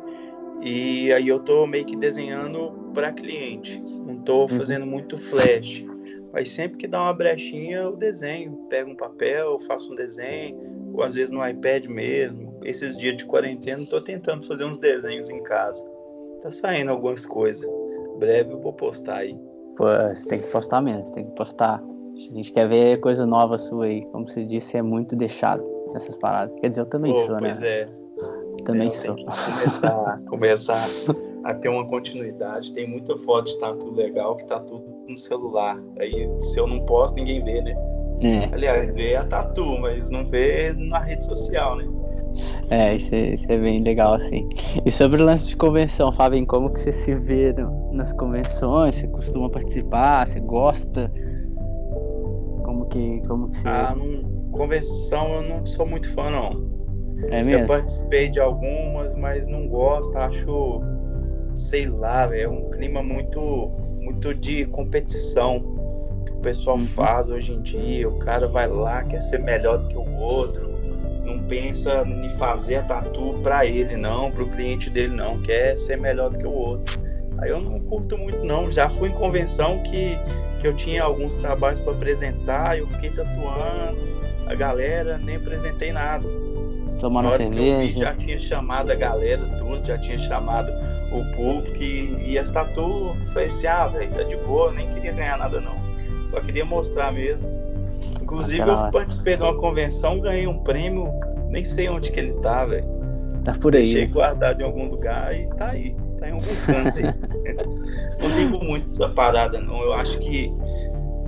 e 0.61 1.11
aí 1.13 1.27
eu 1.27 1.39
tô 1.39 1.65
meio 1.65 1.85
que 1.85 1.95
desenhando 1.95 2.71
para 2.93 3.11
cliente. 3.11 3.81
Não 4.05 4.17
tô 4.17 4.41
uhum. 4.41 4.49
fazendo 4.49 4.85
muito 4.85 5.17
flash. 5.17 5.85
Mas 6.33 6.51
sempre 6.51 6.77
que 6.77 6.87
dá 6.87 7.01
uma 7.01 7.13
brechinha, 7.13 7.77
eu 7.77 7.95
desenho. 7.95 8.51
Pego 8.69 8.91
um 8.91 8.95
papel, 8.95 9.57
faço 9.59 9.91
um 9.91 9.95
desenho, 9.95 10.91
ou 10.93 11.01
às 11.01 11.15
vezes 11.15 11.31
no 11.31 11.45
iPad 11.47 11.85
mesmo. 11.85 12.59
Esses 12.63 12.97
dias 12.97 13.17
de 13.17 13.25
quarentena, 13.25 13.83
estou 13.83 14.01
tentando 14.01 14.45
fazer 14.45 14.65
uns 14.65 14.77
desenhos 14.77 15.29
em 15.29 15.41
casa. 15.43 15.83
Tá 16.41 16.51
saindo 16.51 16.91
algumas 16.91 17.25
coisas. 17.25 17.69
Breve 18.17 18.51
eu 18.51 18.59
vou 18.59 18.73
postar 18.73 19.19
aí. 19.19 19.37
Pô, 19.75 19.85
você 19.85 20.25
tem 20.27 20.39
que 20.39 20.47
postar 20.49 20.81
mesmo, 20.81 21.09
tem 21.13 21.25
que 21.25 21.35
postar. 21.35 21.81
A 21.81 22.35
gente 22.35 22.51
quer 22.51 22.67
ver 22.67 22.99
coisa 22.99 23.25
nova 23.25 23.57
sua 23.57 23.85
aí. 23.85 24.05
Como 24.07 24.27
você 24.27 24.43
disse, 24.43 24.77
é 24.77 24.81
muito 24.81 25.15
deixado. 25.15 25.63
nessas 25.93 26.17
paradas. 26.17 26.53
Quer 26.59 26.69
dizer, 26.69 26.81
eu 26.81 26.85
também 26.85 27.13
Pô, 27.13 27.25
sou, 27.25 27.37
pois 27.37 27.59
né? 27.59 27.67
é. 27.67 27.98
Também 28.63 28.89
sou. 28.91 29.15
começar, 29.15 30.21
começar 30.29 30.89
a 31.43 31.53
ter 31.53 31.69
uma 31.69 31.85
continuidade. 31.87 32.73
Tem 32.73 32.87
muita 32.87 33.17
foto 33.19 33.45
de 33.47 33.59
tatu 33.59 33.91
legal 33.91 34.35
que 34.35 34.45
tá 34.45 34.59
tudo 34.59 34.85
no 35.07 35.17
celular. 35.17 35.81
Aí, 35.99 36.29
se 36.41 36.59
eu 36.59 36.67
não 36.67 36.85
posto, 36.85 37.15
ninguém 37.15 37.43
vê, 37.43 37.61
né? 37.61 37.75
É, 38.21 38.53
Aliás, 38.53 38.93
vê 38.93 39.15
a 39.15 39.23
tatu, 39.23 39.77
mas 39.79 40.09
não 40.09 40.25
vê 40.29 40.73
na 40.73 40.99
rede 40.99 41.25
social, 41.25 41.77
né? 41.77 41.85
é 42.69 42.95
isso, 42.95 43.15
é, 43.15 43.33
isso 43.33 43.51
é 43.51 43.57
bem 43.57 43.81
legal, 43.81 44.13
assim. 44.13 44.47
E 44.85 44.91
sobre 44.91 45.21
o 45.21 45.25
lance 45.25 45.47
de 45.47 45.55
convenção, 45.55 46.11
Fábio, 46.11 46.45
como 46.45 46.69
que 46.71 46.79
você 46.79 46.91
se 46.91 47.15
vê 47.15 47.53
no- 47.53 47.91
nas 47.93 48.11
convenções? 48.13 48.95
Você 48.95 49.07
costuma 49.07 49.49
participar? 49.49 50.27
Você 50.27 50.39
gosta? 50.41 51.11
Como 52.63 52.85
que, 52.87 53.21
como 53.27 53.49
que 53.49 53.57
você... 53.57 53.67
Ah, 53.67 53.95
não, 53.95 54.51
convenção 54.51 55.35
eu 55.35 55.41
não 55.41 55.65
sou 55.65 55.85
muito 55.85 56.11
fã, 56.13 56.29
não. 56.29 56.78
É 57.29 57.43
mesmo? 57.43 57.67
participei 57.67 58.29
de 58.29 58.39
algumas, 58.39 59.13
mas 59.15 59.47
não 59.47 59.67
gosto, 59.67 60.17
acho, 60.17 60.81
sei 61.55 61.87
lá, 61.87 62.35
é 62.35 62.47
um 62.47 62.69
clima 62.71 63.03
muito, 63.03 63.71
muito 63.99 64.33
de 64.33 64.65
competição 64.65 65.59
que 66.25 66.31
o 66.31 66.37
pessoal 66.37 66.77
Uhum. 66.77 66.85
faz 66.85 67.29
hoje 67.29 67.53
em 67.53 67.61
dia. 67.61 68.07
O 68.07 68.17
cara 68.19 68.47
vai 68.47 68.67
lá, 68.67 69.03
quer 69.03 69.21
ser 69.21 69.39
melhor 69.39 69.79
do 69.79 69.87
que 69.87 69.97
o 69.97 70.19
outro, 70.19 70.69
não 71.25 71.39
pensa 71.43 72.03
em 72.07 72.29
fazer 72.31 72.77
a 72.77 72.83
tatu 72.83 73.35
pra 73.43 73.65
ele, 73.65 73.95
não, 73.95 74.31
pro 74.31 74.47
cliente 74.47 74.89
dele, 74.89 75.13
não, 75.15 75.37
quer 75.39 75.77
ser 75.77 75.97
melhor 75.97 76.29
do 76.31 76.37
que 76.37 76.45
o 76.47 76.51
outro. 76.51 76.99
Aí 77.39 77.49
eu 77.51 77.61
não 77.61 77.79
curto 77.79 78.17
muito, 78.17 78.43
não. 78.43 78.69
Já 78.71 78.89
fui 78.89 79.09
em 79.09 79.13
convenção 79.13 79.79
que, 79.83 80.17
que 80.59 80.67
eu 80.67 80.75
tinha 80.75 81.03
alguns 81.03 81.35
trabalhos 81.35 81.79
para 81.79 81.93
apresentar, 81.93 82.77
eu 82.77 82.85
fiquei 82.87 83.09
tatuando 83.11 83.97
a 84.47 84.55
galera, 84.55 85.17
nem 85.19 85.35
apresentei 85.37 85.91
nada. 85.93 86.27
Que 86.99 87.45
eu 87.45 87.49
vi, 87.51 87.55
cerveja? 87.55 87.99
já 87.99 88.13
tinha 88.13 88.37
chamado 88.37 88.91
a 88.91 88.95
galera, 88.95 89.41
tudo, 89.57 89.85
já 89.85 89.97
tinha 89.97 90.17
chamado 90.17 90.71
o 91.11 91.23
público 91.35 91.81
e, 91.81 92.31
e 92.33 92.37
as 92.37 92.49
tatu, 92.49 93.15
falei 93.33 93.47
assim, 93.47 93.67
ah, 93.67 93.87
velho, 93.87 94.11
tá 94.11 94.23
de 94.23 94.35
boa, 94.37 94.71
nem 94.73 94.87
queria 94.89 95.11
ganhar 95.11 95.37
nada 95.37 95.59
não. 95.61 95.75
Só 96.27 96.39
queria 96.39 96.65
mostrar 96.65 97.11
mesmo. 97.11 97.47
Inclusive 98.21 98.61
Aquela 98.61 98.77
eu 98.77 98.81
hora. 98.81 98.91
participei 98.91 99.37
de 99.37 99.43
uma 99.43 99.55
convenção, 99.55 100.19
ganhei 100.19 100.45
um 100.45 100.59
prêmio, 100.59 101.11
nem 101.49 101.65
sei 101.65 101.89
onde 101.89 102.11
que 102.11 102.19
ele 102.19 102.33
tá, 102.33 102.65
velho. 102.65 102.85
Tá 103.43 103.53
por 103.53 103.75
aí. 103.75 103.83
Deixei 103.83 104.05
né? 104.05 104.13
guardado 104.13 104.61
em 104.61 104.65
algum 104.65 104.89
lugar 104.89 105.33
e 105.33 105.47
tá 105.55 105.69
aí, 105.69 105.95
tá 106.19 106.29
em 106.29 106.33
algum 106.33 106.55
canto 106.65 106.97
aí. 106.97 107.03
não 108.21 108.37
ligo 108.37 108.63
muito 108.63 108.91
essa 108.91 109.09
parada, 109.09 109.59
não. 109.59 109.81
Eu 109.81 109.93
acho 109.93 110.19
que 110.19 110.53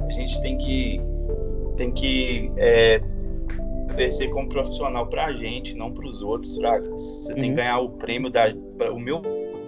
a 0.07 0.11
gente 0.11 0.39
tem 0.41 0.57
que 0.57 1.01
tem 1.78 1.91
que 1.91 2.51
é, 2.57 3.01
crescer 3.91 4.27
como 4.29 4.47
profissional 4.49 5.07
pra 5.07 5.31
gente, 5.33 5.75
não 5.75 5.91
pros 5.91 6.21
outros, 6.21 6.55
fraga. 6.57 6.89
Você 6.91 7.33
tem 7.33 7.43
Uhum. 7.43 7.49
que 7.49 7.55
ganhar 7.55 7.79
o 7.79 7.89
prêmio 7.89 8.29
da. 8.29 8.45
O 8.91 8.99
meu 8.99 9.21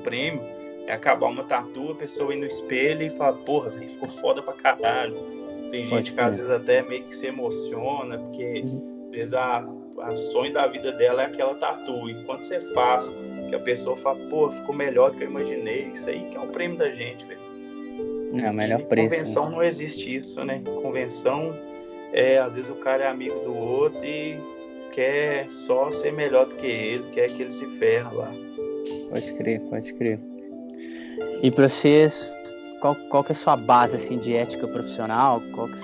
prêmio 0.04 0.42
é 0.88 0.94
acabar 0.94 1.28
uma 1.28 1.44
tatu, 1.44 1.92
a 1.92 1.96
pessoa 1.96 2.34
ir 2.34 2.38
no 2.40 2.46
espelho 2.46 3.04
e 3.04 3.10
falar, 3.10 3.34
porra, 3.34 3.70
velho, 3.70 3.90
ficou 3.90 4.10
foda 4.10 4.42
pra 4.42 4.54
caralho. 4.54 5.16
Tem 5.72 5.88
Pode 5.88 6.06
gente 6.06 6.14
que 6.14 6.20
às 6.20 6.36
crer. 6.36 6.46
vezes 6.46 6.62
até 6.62 6.82
meio 6.84 7.04
que 7.04 7.16
se 7.16 7.28
emociona, 7.28 8.18
porque 8.18 8.64
Uhum. 8.66 9.06
às 9.10 9.16
vezes 9.16 9.34
a, 9.34 9.68
a 10.02 10.16
sonho 10.16 10.52
da 10.54 10.68
vida 10.68 10.92
dela 10.92 11.24
é 11.24 11.26
aquela 11.28 11.56
tatu. 11.56 12.10
E 12.10 12.14
quando 12.26 12.44
você 12.44 12.60
faz, 12.74 13.16
que 13.50 13.56
a 13.56 13.60
pessoa 13.60 13.96
fala, 13.98 14.20
pô, 14.30 14.52
ficou 14.52 14.76
melhor 14.76 15.12
do 15.12 15.18
que 15.18 15.24
eu 15.24 15.30
imaginei, 15.30 15.90
isso 15.94 16.10
aí 16.10 16.20
que 16.30 16.38
é 16.38 16.40
o 16.40 16.48
prêmio 16.48 16.78
da 16.78 16.90
gente, 16.92 17.26
velho. 17.26 17.42
É 18.44 18.50
o 18.50 18.54
melhor 18.54 18.82
preço. 18.84 19.10
Convenção 19.10 19.50
não 19.52 19.62
existe 19.64 20.16
isso, 20.16 20.44
né? 20.44 20.62
Convenção 20.82 21.54
é, 22.14 22.38
às 22.38 22.54
vezes 22.54 22.70
o 22.70 22.76
cara 22.76 23.04
é 23.04 23.08
amigo 23.08 23.38
do 23.40 23.58
outro 23.58 24.06
e 24.06 24.38
quer 24.94 25.50
só 25.50 25.92
ser 25.92 26.14
melhor 26.14 26.46
do 26.46 26.56
que 26.56 26.68
ele, 26.68 27.04
quer 27.14 27.30
que 27.30 27.42
ele 27.42 27.52
se 27.52 27.66
ferra 27.78 28.12
lá. 28.14 28.32
Pode 29.10 29.34
crer, 29.34 29.60
pode 29.62 29.94
crer. 29.94 30.20
E 31.42 31.52
pra 31.52 31.68
vocês, 31.68 32.32
qual, 32.80 32.96
qual 33.10 33.24
que 33.24 33.32
é 33.32 33.36
a 33.36 33.38
sua 33.38 33.58
base 33.58 33.96
assim, 33.96 34.18
de 34.18 34.36
ética 34.36 34.68
profissional? 34.68 35.42
Qual 35.54 35.68
que, 35.68 35.78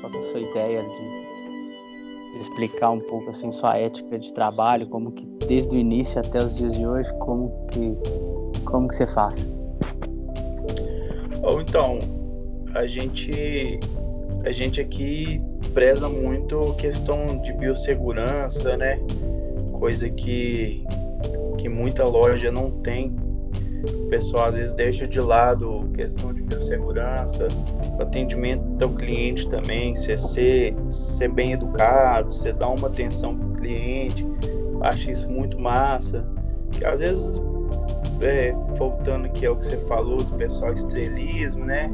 qual 0.00 0.12
que 0.12 0.18
é 0.18 0.20
a 0.20 0.32
sua 0.32 0.40
ideia 0.40 0.82
de 0.82 2.40
explicar 2.40 2.90
um 2.90 3.00
pouco 3.00 3.30
assim 3.30 3.50
sua 3.50 3.76
ética 3.76 4.18
de 4.18 4.32
trabalho, 4.32 4.86
como 4.86 5.12
que 5.12 5.26
desde 5.46 5.74
o 5.74 5.78
início 5.78 6.20
até 6.20 6.38
os 6.38 6.56
dias 6.56 6.74
de 6.74 6.86
hoje, 6.86 7.12
como 7.18 7.66
que 7.68 7.96
como 8.64 8.88
que 8.88 8.96
você 8.96 9.06
faz? 9.06 9.48
Ou 11.42 11.60
então, 11.60 11.98
a 12.74 12.86
gente 12.86 13.80
a 14.48 14.52
gente 14.52 14.80
aqui 14.80 15.42
preza 15.74 16.08
muito 16.08 16.74
questão 16.74 17.38
de 17.42 17.52
biossegurança, 17.52 18.76
né? 18.76 18.98
Coisa 19.72 20.08
que 20.08 20.84
que 21.58 21.68
muita 21.68 22.04
loja 22.04 22.50
não 22.50 22.70
tem. 22.70 23.14
O 23.94 24.08
pessoal 24.08 24.46
às 24.46 24.54
vezes 24.54 24.74
deixa 24.74 25.06
de 25.06 25.20
lado 25.20 25.88
questão 25.92 26.32
de 26.32 26.42
biossegurança, 26.42 27.46
atendimento 28.00 28.82
ao 28.82 28.90
cliente 28.90 29.48
também, 29.48 29.94
você 29.94 30.16
ser, 30.16 30.74
ser 30.90 31.28
bem 31.28 31.52
educado, 31.52 32.32
você 32.32 32.52
dar 32.52 32.68
uma 32.68 32.88
atenção 32.88 33.36
para 33.36 33.46
o 33.46 33.52
cliente. 33.52 34.26
Acho 34.82 35.10
isso 35.10 35.30
muito 35.30 35.60
massa. 35.60 36.24
Que 36.70 36.84
às 36.84 37.00
vezes 37.00 37.40
é, 38.20 38.52
voltando 38.76 39.26
aqui 39.26 39.46
ao 39.46 39.56
que 39.56 39.64
você 39.64 39.76
falou 39.86 40.18
do 40.18 40.36
pessoal 40.36 40.72
estrelismo, 40.72 41.64
né? 41.64 41.90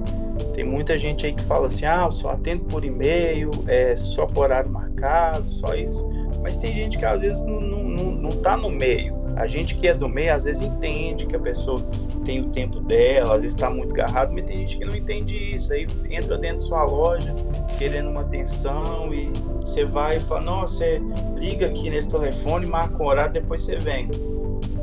Tem 0.55 0.65
muita 0.65 0.97
gente 0.97 1.27
aí 1.27 1.33
que 1.33 1.43
fala 1.43 1.67
assim, 1.67 1.85
ah, 1.85 2.05
eu 2.07 2.13
só 2.13 2.31
atendo 2.31 2.65
por 2.65 2.85
e-mail, 2.85 3.51
é 3.67 3.95
só 3.97 4.27
por 4.27 4.45
horário 4.45 4.71
marcado, 4.71 5.49
só 5.51 5.75
isso. 5.75 6.09
Mas 6.43 6.57
tem 6.57 6.73
gente 6.73 6.99
que 6.99 7.05
às 7.05 7.21
vezes 7.21 7.43
não, 7.43 7.61
não, 7.61 7.85
não, 7.85 8.11
não 8.13 8.31
tá 8.31 8.57
no 8.57 8.71
meio. 8.71 9.15
A 9.37 9.49
gente 9.49 9.75
que 9.75 9.89
é 9.89 9.95
do 9.95 10.09
meio, 10.09 10.33
às 10.33 10.45
vezes 10.45 10.63
entende 10.63 11.27
que 11.27 11.35
a 11.35 11.41
pessoa 11.41 11.81
tem 12.25 12.41
o 12.41 12.47
tempo 12.51 12.81
dela, 12.81 13.35
às 13.35 13.41
vezes 13.41 13.55
está 13.55 13.69
muito 13.69 13.93
agarrado, 13.93 14.33
mas 14.33 14.45
tem 14.45 14.59
gente 14.61 14.79
que 14.79 14.85
não 14.85 14.95
entende 14.95 15.35
isso. 15.35 15.73
Aí 15.73 15.87
entra 16.09 16.39
dentro 16.39 16.59
de 16.59 16.65
sua 16.65 16.85
loja 16.85 17.35
querendo 17.77 18.11
uma 18.11 18.21
atenção 18.21 19.13
e 19.13 19.31
você 19.61 19.85
vai 19.85 20.19
e 20.19 20.21
fala, 20.21 20.41
nossa, 20.41 20.75
você 20.75 21.03
liga 21.37 21.67
aqui 21.67 21.91
nesse 21.91 22.09
telefone, 22.09 22.67
marca 22.67 23.03
um 23.03 23.07
horário, 23.07 23.33
depois 23.33 23.63
você 23.63 23.77
vem. 23.77 24.09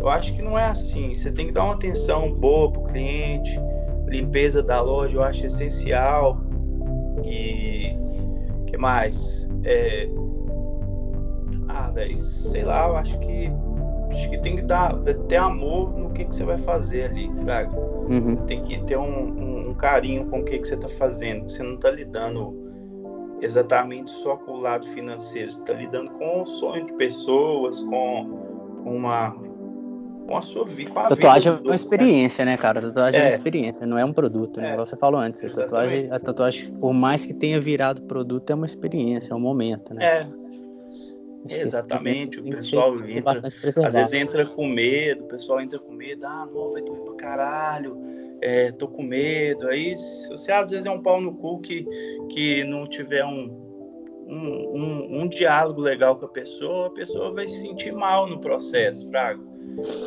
Eu 0.02 0.10
acho 0.10 0.36
que 0.36 0.42
não 0.42 0.58
é 0.58 0.66
assim. 0.66 1.14
Você 1.14 1.32
tem 1.32 1.48
que 1.48 1.54
dar 1.54 1.66
uma 1.66 1.76
atenção 1.76 2.34
boa 2.34 2.72
pro 2.72 2.84
cliente. 2.84 3.58
Limpeza 4.08 4.64
da 4.64 4.82
loja 4.82 5.16
eu 5.16 5.24
acho 5.24 5.46
essencial. 5.46 6.42
E 7.24 7.96
que 8.66 8.78
mais? 8.78 9.48
É... 9.64 10.10
Ah, 11.68 11.92
velho, 11.92 12.18
sei 12.18 12.64
lá, 12.64 12.88
eu 12.88 12.96
acho 12.98 13.18
que 13.20 13.52
acho 14.10 14.30
que 14.30 14.38
tem 14.40 14.58
que 14.58 14.64
dar 14.64 14.94
ter 15.30 15.38
amor 15.38 15.98
no 15.98 16.10
que, 16.10 16.26
que 16.26 16.36
você 16.36 16.44
vai 16.44 16.58
fazer 16.58 17.04
ali, 17.04 17.32
Fraga. 17.36 17.80
Uhum. 17.80 18.36
Tem 18.48 18.62
que 18.62 18.84
ter 18.84 18.98
um, 18.98 19.04
um, 19.04 19.70
um 19.70 19.74
carinho 19.76 20.26
com 20.26 20.40
o 20.40 20.44
que, 20.44 20.58
que 20.58 20.68
você 20.68 20.76
tá 20.76 20.90
fazendo. 20.90 21.48
Você 21.48 21.64
não 21.64 21.78
tá 21.78 21.92
lidando 21.92 22.60
exatamente 23.40 24.12
só 24.12 24.36
com 24.36 24.54
o 24.54 24.60
lado 24.60 24.86
financeiro, 24.88 25.52
você 25.52 25.64
tá 25.64 25.74
lidando 25.74 26.12
com 26.12 26.42
o 26.42 26.46
sonho 26.46 26.86
de 26.86 26.94
pessoas, 26.94 27.82
com 27.84 28.30
uma 28.86 29.36
com 30.32 30.38
a 30.38 30.42
sua 30.42 30.66
vida, 30.66 30.92
com 30.92 31.00
a 31.00 31.08
Tatuagem 31.08 31.52
é 31.52 31.56
uma 31.56 31.70
né? 31.70 31.76
experiência, 31.76 32.46
né, 32.46 32.58
cara? 32.58 32.82
Tatuagem 32.82 33.20
é, 33.20 33.24
uma 33.24 33.30
É. 33.30 33.34
experiência, 33.34 33.86
não 33.86 33.98
é 33.98 34.06
um 34.06 34.14
produto, 34.14 34.62
né? 34.62 34.70
É, 34.70 34.72
Igual 34.74 34.86
você 34.86 34.96
falou 34.96 35.20
antes. 35.20 35.44
A 35.44 35.64
tatuagem, 35.64 36.12
a 36.12 36.20
tatuagem, 36.20 36.72
por 36.74 36.94
mais 36.94 37.26
que 37.26 37.34
tenha 37.34 37.60
virado 37.60 38.02
produto, 38.04 38.50
é 38.50 38.56
uma 38.56 38.66
experiência, 38.66 39.34
é 39.34 39.36
um 39.36 39.40
momento, 39.40 39.94
né? 39.94 40.06
É, 40.06 40.28
isso 41.48 41.62
exatamente. 41.62 42.40
O 42.40 42.44
pessoal 42.44 42.98
ser 42.98 43.18
entra- 43.18 43.42
às 43.88 43.94
vezes 43.94 44.14
entra 44.14 44.46
com 44.46 44.68
medo, 44.68 45.26
o 45.26 45.28
pessoal 45.28 45.60
entra 45.60 45.80
com 45.80 45.92
medo, 45.92 46.26
ah, 46.26 46.48
não, 46.52 46.70
vai 46.70 46.82
doer 46.82 47.02
pra 47.02 47.14
caralho, 47.16 47.98
é, 48.42 48.72
tô 48.72 48.88
com 48.88 49.04
medo. 49.04 49.68
Aí, 49.68 49.96
se 49.96 50.30
você 50.30 50.52
às 50.52 50.72
vezes 50.72 50.86
é 50.86 50.92
um 50.92 51.02
pau 51.02 51.20
no 51.20 51.34
cu 51.36 51.60
que, 51.60 51.86
que 52.30 52.64
não 52.64 52.88
tiver 52.88 53.26
um, 53.26 53.71
um, 54.32 54.78
um, 54.78 55.22
um 55.22 55.28
diálogo 55.28 55.82
legal 55.82 56.16
com 56.16 56.26
a 56.26 56.30
pessoa, 56.30 56.88
a 56.88 56.92
pessoa 56.92 57.34
vai 57.34 57.48
se 57.48 57.62
sentir 57.62 57.92
mal 57.94 58.28
no 58.28 58.40
processo, 58.40 59.10
Fraga. 59.10 59.40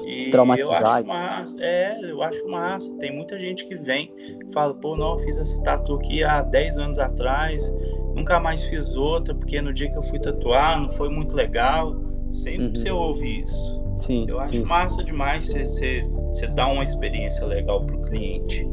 E 0.07 0.19
Se 0.19 0.31
eu 0.31 0.73
acho 0.73 1.07
massa, 1.07 1.57
é, 1.63 1.99
eu 2.03 2.23
acho 2.23 2.47
massa. 2.49 2.95
Tem 2.99 3.15
muita 3.15 3.39
gente 3.39 3.67
que 3.67 3.75
vem 3.77 4.13
e 4.19 4.53
fala, 4.53 4.75
pô, 4.75 4.97
não, 4.97 5.13
eu 5.13 5.19
fiz 5.19 5.39
essa 5.39 5.61
tatu 5.63 5.95
aqui 5.95 6.23
há 6.23 6.43
10 6.43 6.79
anos 6.79 6.99
atrás, 6.99 7.73
nunca 8.15 8.39
mais 8.39 8.63
fiz 8.65 8.95
outra, 8.97 9.35
porque 9.35 9.61
no 9.61 9.73
dia 9.73 9.91
que 9.91 9.97
eu 9.97 10.03
fui 10.03 10.19
tatuar 10.19 10.81
não 10.81 10.89
foi 10.89 11.09
muito 11.09 11.35
legal. 11.35 11.95
Sempre 12.31 12.67
Uhum. 12.67 12.75
você 12.75 12.91
ouve 12.91 13.43
isso. 13.43 13.85
Sim, 14.01 14.27
Eu 14.29 14.41
acho 14.41 14.53
sim. 14.53 14.65
massa 14.65 15.03
demais 15.05 15.47
você, 15.47 15.65
você, 15.65 16.03
você 16.03 16.47
dar 16.49 16.69
uma 16.69 16.83
experiência 16.85 17.47
legal 17.47 17.85
pro 17.87 18.03
cliente. 18.03 18.69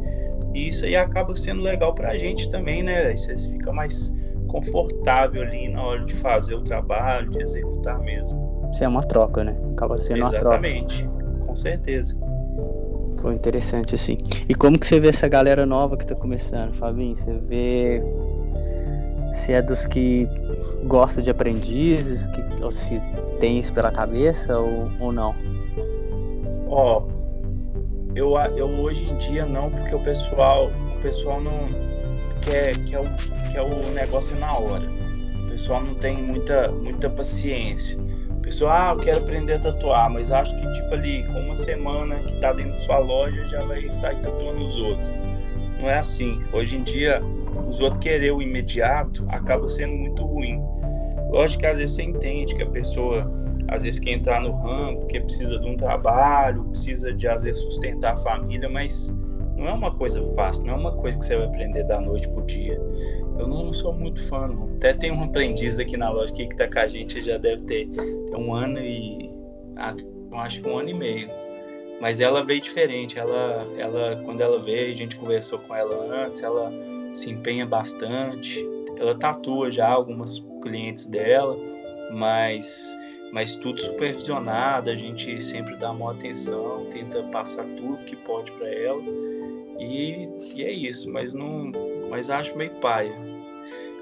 E 0.53 0.67
isso 0.67 0.85
aí 0.85 0.95
acaba 0.95 1.35
sendo 1.35 1.61
legal 1.61 1.93
pra 1.93 2.17
gente 2.17 2.49
também, 2.49 2.83
né? 2.83 3.15
Você 3.15 3.37
fica 3.37 3.71
mais 3.71 4.13
confortável 4.51 5.41
ali 5.41 5.69
na 5.69 5.81
hora 5.81 6.05
de 6.05 6.13
fazer 6.15 6.55
o 6.55 6.61
trabalho, 6.61 7.31
de 7.31 7.41
executar 7.41 7.99
mesmo. 7.99 8.69
Isso 8.73 8.83
é 8.83 8.87
uma 8.87 9.03
troca, 9.03 9.43
né? 9.43 9.55
Acaba 9.73 9.97
sendo 9.97 10.19
uma 10.19 10.29
troca. 10.29 10.67
Exatamente, 10.67 11.09
com 11.45 11.55
certeza. 11.55 12.17
Foi 13.19 13.33
interessante, 13.33 13.95
assim. 13.95 14.17
E 14.49 14.53
como 14.53 14.77
que 14.77 14.85
você 14.85 14.99
vê 14.99 15.09
essa 15.09 15.27
galera 15.27 15.65
nova 15.65 15.95
que 15.95 16.05
tá 16.05 16.15
começando, 16.15 16.73
Fabinho? 16.73 17.15
Você 17.15 17.33
vê. 17.33 18.03
Você 19.33 19.53
é 19.53 19.61
dos 19.61 19.85
que 19.87 20.27
gosta 20.85 21.21
de 21.21 21.29
aprendizes, 21.29 22.27
que, 22.27 22.63
ou 22.63 22.71
se 22.71 22.99
tem 23.39 23.59
isso 23.59 23.71
pela 23.73 23.91
cabeça 23.91 24.57
ou, 24.57 24.89
ou 24.99 25.11
não? 25.11 25.33
Ó, 26.67 27.03
eu, 28.15 28.33
eu 28.57 28.67
hoje 28.67 29.09
em 29.09 29.15
dia 29.17 29.45
não, 29.45 29.69
porque 29.69 29.95
o 29.95 29.99
pessoal, 29.99 30.71
o 30.97 31.01
pessoal 31.01 31.39
não 31.41 31.69
quer, 32.41 32.75
quer, 32.85 32.99
o, 33.59 33.69
quer 33.69 33.89
o 33.89 33.91
negócio 33.91 34.35
na 34.37 34.53
hora. 34.53 34.83
O 35.45 35.49
pessoal 35.49 35.81
não 35.81 35.95
tem 35.95 36.17
muita, 36.17 36.69
muita 36.69 37.09
paciência. 37.09 37.97
O 38.29 38.41
pessoal, 38.41 38.71
ah, 38.71 38.93
eu 38.93 39.03
quero 39.03 39.17
aprender 39.19 39.53
a 39.53 39.59
tatuar, 39.59 40.09
mas 40.09 40.31
acho 40.31 40.55
que 40.55 40.73
tipo 40.73 40.93
ali, 40.93 41.23
com 41.23 41.39
uma 41.39 41.55
semana 41.55 42.15
que 42.15 42.39
tá 42.39 42.53
dentro 42.53 42.73
da 42.73 42.79
sua 42.79 42.97
loja, 42.99 43.43
já 43.45 43.61
vai 43.61 43.81
sair 43.89 44.15
tatuando 44.17 44.65
os 44.65 44.77
outros. 44.77 45.09
Não 45.79 45.89
é 45.89 45.97
assim. 45.97 46.41
Hoje 46.53 46.75
em 46.75 46.83
dia, 46.83 47.21
os 47.69 47.79
outros 47.79 48.01
querer 48.01 48.31
o 48.31 48.41
imediato 48.41 49.25
acaba 49.29 49.67
sendo 49.67 49.93
muito 49.93 50.23
ruim. 50.23 50.61
Lógico 51.29 51.61
que 51.61 51.65
às 51.65 51.77
vezes 51.77 51.95
você 51.95 52.03
entende 52.03 52.53
que 52.55 52.61
a 52.61 52.69
pessoa 52.69 53.31
às 53.69 53.83
vezes 53.83 53.99
quer 53.99 54.11
entrar 54.11 54.41
no 54.41 54.51
ramo 54.51 54.99
porque 54.99 55.19
precisa 55.21 55.57
de 55.57 55.67
um 55.67 55.77
trabalho, 55.77 56.65
precisa 56.65 57.13
de 57.13 57.27
às 57.27 57.41
vezes 57.41 57.63
sustentar 57.63 58.13
a 58.13 58.17
família, 58.17 58.67
mas 58.67 59.15
não 59.55 59.67
é 59.67 59.73
uma 59.73 59.95
coisa 59.95 60.23
fácil, 60.35 60.65
não 60.65 60.73
é 60.73 60.77
uma 60.77 60.91
coisa 60.91 61.17
que 61.17 61.25
você 61.25 61.37
vai 61.37 61.47
aprender 61.47 61.83
da 61.83 62.01
noite 62.01 62.27
pro 62.29 62.43
dia. 62.45 62.79
Eu 63.37 63.47
não 63.47 63.71
sou 63.73 63.93
muito 63.93 64.21
fã, 64.27 64.47
não. 64.47 64.75
Até 64.75 64.93
tem 64.93 65.11
um 65.11 65.23
aprendiz 65.23 65.79
aqui 65.79 65.97
na 65.97 66.09
loja 66.09 66.33
que 66.33 66.47
tá 66.55 66.67
com 66.67 66.79
a 66.79 66.87
gente 66.87 67.21
já 67.21 67.37
deve 67.37 67.63
ter, 67.63 67.87
ter 67.87 68.35
um 68.35 68.53
ano 68.53 68.79
e 68.79 69.29
ah, 69.77 69.95
acho 70.43 70.61
que 70.61 70.69
um 70.69 70.77
ano 70.77 70.89
e 70.89 70.93
meio. 70.93 71.29
Mas 71.99 72.19
ela 72.19 72.43
veio 72.43 72.61
diferente. 72.61 73.17
Ela, 73.17 73.65
ela, 73.77 74.21
quando 74.25 74.41
ela 74.41 74.59
veio, 74.59 74.91
a 74.91 74.95
gente 74.95 75.15
conversou 75.15 75.59
com 75.59 75.75
ela 75.75 76.25
antes. 76.25 76.41
Ela 76.41 76.71
se 77.13 77.29
empenha 77.29 77.65
bastante. 77.65 78.65
Ela 78.97 79.15
tatua 79.15 79.71
já 79.71 79.87
algumas 79.87 80.39
clientes 80.61 81.05
dela, 81.05 81.57
mas 82.11 82.97
mas 83.31 83.55
tudo 83.55 83.79
supervisionado, 83.79 84.89
a 84.89 84.95
gente 84.95 85.41
sempre 85.41 85.77
dá 85.77 85.91
uma 85.91 86.11
atenção, 86.11 86.85
tenta 86.91 87.23
passar 87.23 87.63
tudo 87.77 88.05
que 88.05 88.15
pode 88.15 88.51
para 88.51 88.67
ela. 88.67 89.01
E, 89.81 90.29
e, 90.55 90.63
é 90.63 90.71
isso, 90.71 91.09
mas 91.09 91.33
não, 91.33 91.71
mas 92.09 92.29
acho 92.29 92.55
meio 92.55 92.69
paia. 92.75 93.11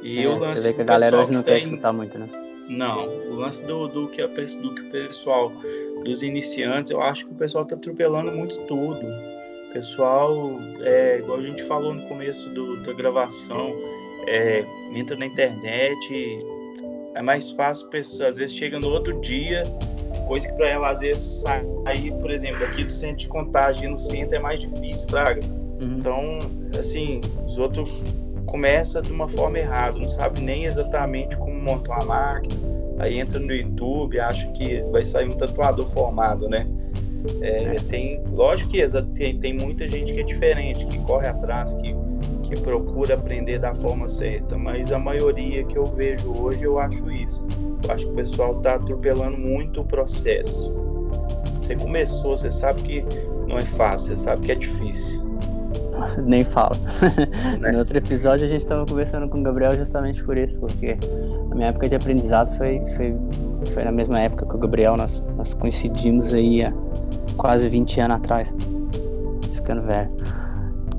E 0.04 0.24
é, 0.24 0.28
o 0.28 0.38
lance 0.38 0.62
você 0.62 0.70
vê 0.70 0.74
que 0.74 0.82
a 0.82 0.86
galera 0.86 1.22
hoje 1.22 1.32
não 1.32 1.42
tem... 1.42 1.62
quer 1.62 1.68
escutar 1.68 1.94
muito, 1.94 2.20
né? 2.20 2.28
Não, 2.68 3.08
o 3.08 3.36
lance 3.36 3.66
do, 3.66 3.88
do, 3.88 4.08
que 4.10 4.22
a, 4.22 4.28
do 4.28 4.36
que 4.76 4.82
o 4.82 4.92
pessoal, 4.92 5.52
dos 6.04 6.22
iniciantes, 6.22 6.92
eu 6.92 7.02
acho 7.02 7.26
que 7.26 7.32
o 7.32 7.36
pessoal 7.36 7.66
tá 7.66 7.76
atropelando 7.76 8.32
muito 8.32 8.58
tudo. 8.68 9.00
O 9.00 9.74
pessoal, 9.74 10.52
é, 10.82 11.20
igual 11.20 11.40
a 11.40 11.42
gente 11.42 11.64
falou 11.64 11.94
no 11.94 12.02
começo 12.08 12.50
do, 12.50 12.78
da 12.84 12.94
gravação, 12.94 13.72
é, 14.28 14.64
entra 14.94 15.16
na 15.16 15.26
internet, 15.26 16.46
é 17.16 17.22
mais 17.22 17.50
fácil, 17.52 17.88
pessoa, 17.88 18.30
às 18.30 18.38
vezes 18.38 18.56
chega 18.56 18.80
no 18.80 18.90
outro 18.90 19.20
dia, 19.22 19.64
coisa 20.28 20.48
que 20.48 20.54
para 20.56 20.68
ela 20.68 20.90
às 20.92 21.00
vezes 21.00 21.42
sair, 21.42 22.12
por 22.20 22.30
exemplo, 22.30 22.64
aqui 22.66 22.84
do 22.84 22.92
centro 22.92 23.18
de 23.18 23.28
contagem 23.28 23.90
no 23.90 23.98
centro 23.98 24.36
é 24.36 24.40
mais 24.40 24.60
difícil, 24.60 25.08
Fraga. 25.10 25.59
Uhum. 25.80 25.98
Então, 25.98 26.40
assim, 26.78 27.22
os 27.44 27.58
outros 27.58 27.90
começam 28.46 29.02
de 29.02 29.12
uma 29.12 29.28
forma 29.28 29.60
errada, 29.60 29.98
não 29.98 30.10
sabe 30.10 30.42
nem 30.42 30.66
exatamente 30.66 31.38
como 31.38 31.54
montar 31.54 32.04
uma 32.04 32.06
máquina. 32.06 32.56
Aí 33.00 33.20
entra 33.20 33.40
no 33.40 33.54
YouTube, 33.54 34.20
acha 34.20 34.48
que 34.52 34.82
vai 34.92 35.06
sair 35.06 35.30
um 35.30 35.38
tatuador 35.38 35.88
formado, 35.88 36.50
né? 36.50 36.68
É, 37.42 37.76
é. 37.76 37.76
tem, 37.90 38.22
lógico 38.32 38.72
que 38.72 38.82
tem, 39.14 39.40
tem 39.40 39.54
muita 39.54 39.88
gente 39.88 40.14
que 40.14 40.20
é 40.20 40.24
diferente, 40.24 40.86
que 40.88 40.98
corre 41.00 41.28
atrás, 41.28 41.74
que 41.76 41.94
que 42.50 42.60
procura 42.62 43.14
aprender 43.14 43.60
da 43.60 43.76
forma 43.76 44.10
certa, 44.10 44.58
mas 44.58 44.92
a 44.92 44.98
maioria 44.98 45.64
que 45.64 45.78
eu 45.78 45.86
vejo 45.86 46.32
hoje 46.32 46.64
eu 46.64 46.80
acho 46.80 47.10
isso. 47.12 47.46
Eu 47.84 47.92
acho 47.94 48.06
que 48.08 48.12
o 48.12 48.16
pessoal 48.16 48.58
está 48.58 48.76
atropelando 48.76 49.38
muito 49.38 49.82
o 49.82 49.86
processo. 49.86 50.74
Você 51.62 51.76
começou, 51.76 52.36
você 52.36 52.52
sabe 52.52 52.82
que 52.82 53.06
não 53.48 53.58
é 53.58 53.62
fácil, 53.62 54.18
você 54.18 54.24
sabe 54.24 54.48
que 54.48 54.52
é 54.52 54.56
difícil. 54.56 55.29
Nem 56.26 56.44
falo. 56.44 56.76
Né? 57.60 57.72
no 57.74 57.80
outro 57.80 57.98
episódio 57.98 58.46
a 58.46 58.50
gente 58.50 58.62
estava 58.62 58.86
conversando 58.86 59.28
com 59.30 59.40
o 59.40 59.44
Gabriel 59.44 59.76
justamente 59.76 60.24
por 60.24 60.38
isso, 60.38 60.58
porque 60.58 60.98
a 61.52 61.56
minha 61.56 61.68
época 61.70 61.90
de 61.90 61.96
aprendizado 61.96 62.56
foi, 62.58 62.82
foi, 62.96 63.16
foi 63.74 63.84
na 63.84 63.92
mesma 63.92 64.20
época 64.20 64.46
que 64.46 64.56
o 64.56 64.58
Gabriel, 64.58 64.98
nós, 64.98 65.26
nós 65.38 65.54
coincidimos 65.54 66.34
aí 66.34 66.64
há 66.64 66.74
quase 67.38 67.70
20 67.70 68.02
anos 68.02 68.18
atrás, 68.18 68.56
ficando 69.54 69.82
velho. 69.82 70.12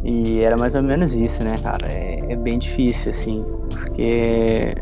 E 0.03 0.41
era 0.41 0.57
mais 0.57 0.75
ou 0.75 0.83
menos 0.83 1.15
isso, 1.15 1.43
né, 1.45 1.55
cara? 1.63 1.87
É, 1.87 2.33
é 2.33 2.37
bem 2.37 2.59
difícil, 2.59 3.11
assim, 3.11 3.45
porque 3.69 4.75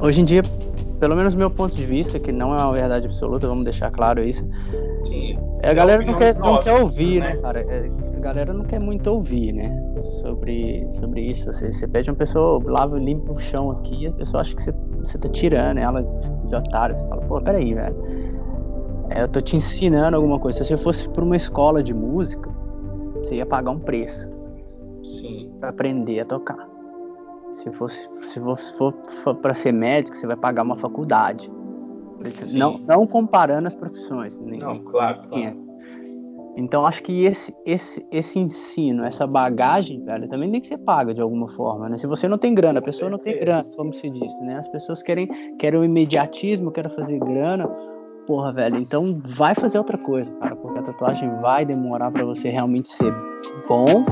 hoje 0.00 0.22
em 0.22 0.24
dia, 0.24 0.42
pelo 0.98 1.14
menos 1.14 1.34
meu 1.34 1.50
ponto 1.50 1.74
de 1.74 1.84
vista, 1.84 2.18
que 2.18 2.32
não 2.32 2.54
é 2.54 2.62
uma 2.62 2.72
verdade 2.72 3.06
absoluta, 3.06 3.46
vamos 3.46 3.64
deixar 3.64 3.90
claro 3.90 4.22
isso. 4.22 4.48
Sim. 5.04 5.38
A 5.62 5.74
galera 5.74 6.02
não 6.02 6.14
quer, 6.14 6.34
não 6.36 6.58
quer 6.58 6.72
ouvir, 6.80 7.20
né, 7.20 7.34
né 7.34 7.40
cara? 7.42 7.60
É, 7.60 7.90
galera 8.20 8.52
não 8.52 8.64
quer 8.64 8.78
muito 8.78 9.08
ouvir, 9.08 9.52
né? 9.52 9.92
Sobre, 10.20 10.86
sobre 10.90 11.22
isso. 11.22 11.46
Você, 11.46 11.72
você 11.72 11.88
pede 11.88 12.10
uma 12.10 12.16
pessoa, 12.16 12.62
lava 12.64 12.98
e 12.98 13.04
limpa 13.04 13.32
o 13.32 13.38
chão 13.38 13.70
aqui, 13.70 14.06
a 14.06 14.12
pessoa 14.12 14.42
acha 14.42 14.54
que 14.54 14.62
você, 14.62 14.72
você 14.98 15.18
tá 15.18 15.28
tirando 15.28 15.78
ela 15.78 16.02
de 16.46 16.54
otário. 16.54 16.94
Você 16.96 17.04
fala, 17.08 17.22
pô, 17.22 17.40
peraí, 17.40 17.74
velho. 17.74 17.96
É, 19.10 19.22
eu 19.22 19.28
tô 19.28 19.40
te 19.40 19.56
ensinando 19.56 20.16
alguma 20.16 20.38
coisa. 20.38 20.58
Se 20.58 20.64
você 20.64 20.76
fosse 20.76 21.08
pra 21.10 21.24
uma 21.24 21.36
escola 21.36 21.82
de 21.82 21.92
música, 21.92 22.50
você 23.16 23.36
ia 23.36 23.46
pagar 23.46 23.72
um 23.72 23.78
preço. 23.78 24.28
Sim. 25.02 25.50
Para 25.58 25.70
aprender 25.70 26.20
a 26.20 26.24
tocar. 26.24 26.68
Se 27.52 27.72
fosse, 27.72 28.08
se 28.14 28.38
for, 28.38 28.94
for 29.24 29.34
para 29.36 29.52
ser 29.54 29.72
médico, 29.72 30.16
você 30.16 30.26
vai 30.26 30.36
pagar 30.36 30.62
uma 30.62 30.76
faculdade. 30.76 31.50
Não, 32.58 32.78
não 32.78 33.06
comparando 33.06 33.66
as 33.66 33.74
profissões. 33.74 34.38
Não, 34.38 34.78
claro, 34.80 35.22
claro. 35.28 35.69
Então 36.60 36.86
acho 36.86 37.02
que 37.02 37.24
esse, 37.24 37.54
esse, 37.64 38.06
esse 38.12 38.38
ensino, 38.38 39.04
essa 39.04 39.26
bagagem, 39.26 40.04
velho, 40.04 40.28
também 40.28 40.50
tem 40.50 40.60
que 40.60 40.66
ser 40.66 40.78
paga 40.78 41.14
de 41.14 41.20
alguma 41.20 41.48
forma, 41.48 41.88
né? 41.88 41.96
Se 41.96 42.06
você 42.06 42.28
não 42.28 42.36
tem 42.36 42.54
grana, 42.54 42.80
a 42.80 42.82
pessoa 42.82 43.10
não 43.10 43.18
tem 43.18 43.38
grana, 43.40 43.64
como 43.76 43.92
se 43.92 44.10
disse, 44.10 44.42
né? 44.44 44.58
As 44.58 44.68
pessoas 44.68 45.02
querem, 45.02 45.26
querem 45.56 45.80
o 45.80 45.84
imediatismo, 45.84 46.70
querem 46.70 46.90
fazer 46.90 47.18
grana, 47.18 47.66
porra, 48.26 48.52
velho, 48.52 48.76
então 48.76 49.18
vai 49.24 49.54
fazer 49.54 49.78
outra 49.78 49.96
coisa, 49.96 50.30
cara, 50.32 50.54
porque 50.54 50.78
a 50.78 50.82
tatuagem 50.82 51.30
vai 51.40 51.64
demorar 51.64 52.10
para 52.10 52.24
você 52.24 52.50
realmente 52.50 52.90
ser 52.90 53.12
bom, 53.66 54.04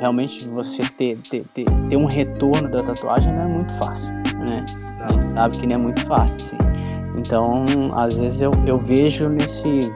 realmente 0.00 0.48
você 0.48 0.82
ter, 0.96 1.18
ter, 1.28 1.44
ter, 1.52 1.66
ter, 1.88 1.96
um 1.96 2.06
retorno 2.06 2.68
da 2.68 2.82
tatuagem 2.82 3.32
não 3.32 3.42
é 3.42 3.46
muito 3.46 3.72
fácil, 3.74 4.10
né? 4.38 4.64
A 5.00 5.12
gente 5.12 5.26
sabe 5.26 5.58
que 5.58 5.66
não 5.66 5.74
é 5.74 5.78
muito 5.78 6.04
fácil, 6.06 6.40
sim. 6.40 6.56
Então, 7.18 7.62
às 7.94 8.16
vezes 8.16 8.40
eu, 8.40 8.52
eu 8.66 8.78
vejo 8.78 9.28
nesse, 9.28 9.92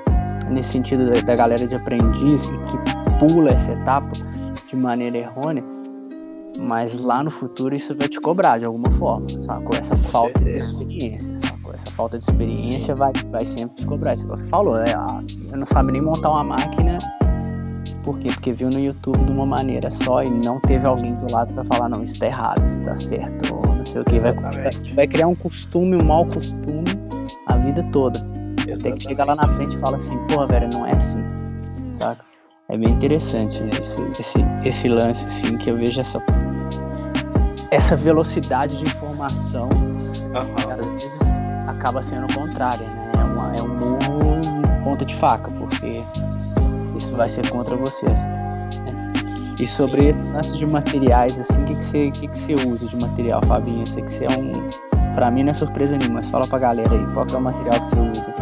nesse 0.51 0.71
sentido 0.71 1.11
da, 1.11 1.21
da 1.21 1.37
galera 1.37 1.67
de 1.67 1.75
aprendiz 1.75 2.43
que 2.47 3.19
pula 3.19 3.51
essa 3.51 3.73
etapa 3.73 4.13
de 4.67 4.77
maneira 4.77 5.19
errônea, 5.19 5.65
mas 6.59 6.99
lá 7.01 7.23
no 7.23 7.31
futuro 7.31 7.75
isso 7.75 7.95
vai 7.95 8.09
te 8.09 8.21
cobrar 8.21 8.59
de 8.59 8.65
alguma 8.65 8.91
forma, 8.93 9.27
com 9.65 9.75
Essa 9.75 9.91
Com 9.91 10.03
falta 10.03 10.39
certeza. 10.39 10.67
de 10.67 10.73
experiência, 10.73 11.37
sabe? 11.37 11.59
essa 11.75 11.91
falta 11.93 12.19
de 12.19 12.25
experiência 12.25 12.95
vai, 12.95 13.13
vai 13.31 13.45
sempre 13.45 13.77
te 13.77 13.87
cobrar. 13.87 14.15
Isso 14.15 14.25
que 14.25 14.31
você 14.31 14.45
falou, 14.47 14.77
né? 14.77 14.93
Ah, 14.97 15.21
eu 15.51 15.59
não 15.59 15.67
sabe 15.67 15.93
nem 15.93 16.03
montar 16.03 16.31
uma 16.31 16.45
máquina. 16.45 16.99
Por 18.05 18.19
quê? 18.19 18.29
Porque 18.33 18.53
viu 18.53 18.71
no 18.71 18.79
YouTube 18.79 19.25
de 19.25 19.33
uma 19.33 19.47
maneira 19.47 19.91
só 19.91 20.23
e 20.23 20.31
não 20.31 20.61
teve 20.61 20.87
alguém 20.87 21.15
do 21.17 21.31
lado 21.31 21.55
para 21.55 21.65
falar, 21.65 21.89
não, 21.89 22.03
isso 22.03 22.19
tá 22.19 22.27
errado, 22.27 22.67
isso 22.67 22.81
tá 22.81 22.97
certo, 22.97 23.55
ou 23.55 23.75
não 23.75 23.87
sei 23.87 24.01
o 24.01 24.05
que. 24.05 24.19
Vai, 24.19 24.33
vai, 24.95 25.07
criar 25.07 25.29
um 25.29 25.35
costume, 25.35 25.97
um 25.97 26.05
mau 26.05 26.25
costume 26.27 26.87
a 27.47 27.57
vida 27.57 27.83
toda. 27.93 28.25
Até 28.73 28.93
que 28.93 29.03
chega 29.03 29.25
lá 29.25 29.35
na 29.35 29.49
frente 29.49 29.77
e 29.77 29.79
fala 29.79 29.97
assim, 29.97 30.17
porra, 30.27 30.47
velho, 30.47 30.69
não 30.69 30.87
é 30.87 30.93
assim. 30.93 31.23
Saca? 31.99 32.25
É 32.69 32.77
bem 32.77 32.91
interessante 32.91 33.63
esse, 33.81 34.01
esse, 34.21 34.39
esse 34.65 34.89
lance, 34.89 35.25
assim, 35.25 35.57
que 35.57 35.71
eu 35.71 35.77
vejo 35.77 36.01
essa, 36.01 36.23
essa 37.71 37.97
velocidade 37.97 38.77
de 38.77 38.85
informação. 38.85 39.71
Uhum. 39.71 40.73
Às 40.73 41.03
vezes 41.03 41.21
acaba 41.67 42.03
sendo 42.03 42.27
o 42.27 42.35
contrário, 42.35 42.85
né? 42.85 43.13
É, 43.15 43.25
uma, 43.25 43.57
é 43.57 43.63
um 43.63 43.69
murro 43.69 44.39
ponta 44.85 45.05
de 45.05 45.15
faca, 45.15 45.51
porque 45.53 46.03
isso 46.97 47.15
vai 47.17 47.29
ser 47.29 47.49
contra 47.51 47.77
vocês. 47.77 48.21
Né? 48.21 48.49
E 49.59 49.67
sobre 49.67 50.15
esse 50.41 50.57
de 50.57 50.67
materiais, 50.67 51.39
assim, 51.39 51.63
o 51.63 51.65
que, 51.65 51.75
que, 51.75 51.85
você, 51.85 52.11
que, 52.11 52.29
que 52.29 52.39
você 52.39 52.55
usa 52.67 52.87
de 52.87 52.97
material, 52.97 53.41
Fabinho? 53.47 53.83
Eu 53.83 53.87
sei 53.87 54.03
que 54.03 54.13
você 54.13 54.25
é 54.25 54.31
um. 54.31 54.88
Pra 55.19 55.33
mim 55.33 55.43
não 55.43 55.51
é 55.51 55.55
surpresa 55.55 55.99
nenhuma, 55.99 56.21
mas 56.21 56.31
fala 56.31 56.47
pra 56.47 56.61
galera 56.61 56.95
aí, 56.95 57.05
qual 57.13 57.27
é 57.27 57.37
o 57.37 57.41
material 57.41 57.83
que 57.83 57.89
você 57.89 57.99
usa? 57.99 58.33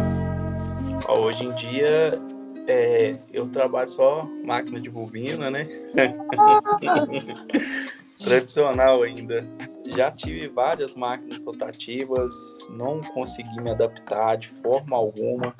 Hoje 1.09 1.47
em 1.47 1.55
dia 1.55 2.21
é, 2.67 3.15
eu 3.33 3.49
trabalho 3.49 3.87
só 3.87 4.21
máquina 4.43 4.79
de 4.79 4.87
bobina, 4.87 5.49
né? 5.49 5.67
Tradicional 8.23 9.01
ainda. 9.01 9.43
Já 9.87 10.11
tive 10.11 10.49
várias 10.49 10.93
máquinas 10.93 11.43
rotativas, 11.43 12.31
não 12.69 13.01
consegui 13.01 13.59
me 13.59 13.71
adaptar 13.71 14.37
de 14.37 14.47
forma 14.47 14.95
alguma. 14.95 15.55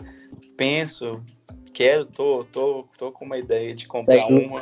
Penso, 0.55 1.19
quero, 1.73 2.05
tô, 2.05 2.43
tô, 2.43 2.87
tô 2.95 3.11
com 3.11 3.25
uma 3.25 3.39
ideia 3.39 3.73
de 3.73 3.87
comprar 3.87 4.27
uma. 4.27 4.61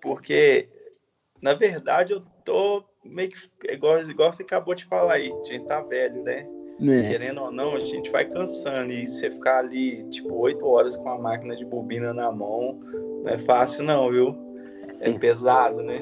Porque, 0.00 0.66
na 1.42 1.52
verdade, 1.52 2.14
eu 2.14 2.22
tô 2.42 2.87
meio 3.04 3.30
que 3.30 3.72
igual, 3.72 4.00
igual 4.02 4.32
você 4.32 4.42
acabou 4.42 4.74
de 4.74 4.84
falar 4.84 5.14
aí, 5.14 5.32
a 5.32 5.44
gente 5.44 5.66
tá 5.66 5.80
velho, 5.80 6.22
né? 6.22 6.46
É. 6.80 7.08
Querendo 7.08 7.42
ou 7.42 7.50
não, 7.50 7.74
a 7.74 7.80
gente 7.80 8.10
vai 8.10 8.24
cansando. 8.24 8.92
E 8.92 9.06
você 9.06 9.30
ficar 9.30 9.58
ali, 9.58 10.04
tipo, 10.10 10.32
oito 10.36 10.66
horas 10.66 10.96
com 10.96 11.08
a 11.08 11.18
máquina 11.18 11.56
de 11.56 11.64
bobina 11.64 12.14
na 12.14 12.30
mão, 12.30 12.78
não 13.24 13.30
é 13.30 13.38
fácil, 13.38 13.84
não, 13.84 14.10
viu? 14.10 14.36
É 15.00 15.10
pesado, 15.12 15.82
né? 15.82 15.98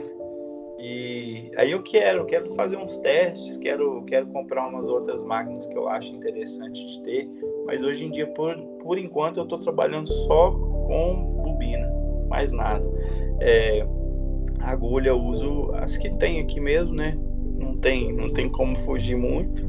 E 0.79 1.51
aí 1.57 1.71
eu 1.71 1.83
quero, 1.83 2.27
quero 2.27 2.55
fazer 2.55 2.77
uns 2.77 2.99
testes, 2.99 3.57
quero, 3.57 4.03
quero 4.05 4.27
comprar 4.27 4.67
umas 4.69 4.87
outras 4.87 5.25
máquinas 5.25 5.67
que 5.67 5.77
eu 5.77 5.89
acho 5.89 6.15
interessante 6.15 6.85
de 6.87 7.03
ter, 7.03 7.31
mas 7.65 7.83
hoje 7.83 8.05
em 8.05 8.11
dia, 8.11 8.27
por, 8.27 8.55
por 8.83 8.99
enquanto, 8.99 9.39
eu 9.39 9.45
estou 9.45 9.59
trabalhando 9.59 10.07
só 10.07 10.51
com 10.51 11.43
bobina, 11.43 11.91
mais 12.29 12.53
nada. 12.53 12.87
É, 13.41 13.87
agulha 14.67 15.11
eu 15.11 15.21
uso 15.21 15.71
as 15.75 15.97
que 15.97 16.11
tem 16.11 16.41
aqui 16.41 16.61
mesmo, 16.61 16.95
né? 16.95 17.17
Não 17.59 17.77
tem, 17.77 18.13
não 18.13 18.29
tem 18.29 18.49
como 18.49 18.77
fugir 18.77 19.17
muito. 19.17 19.69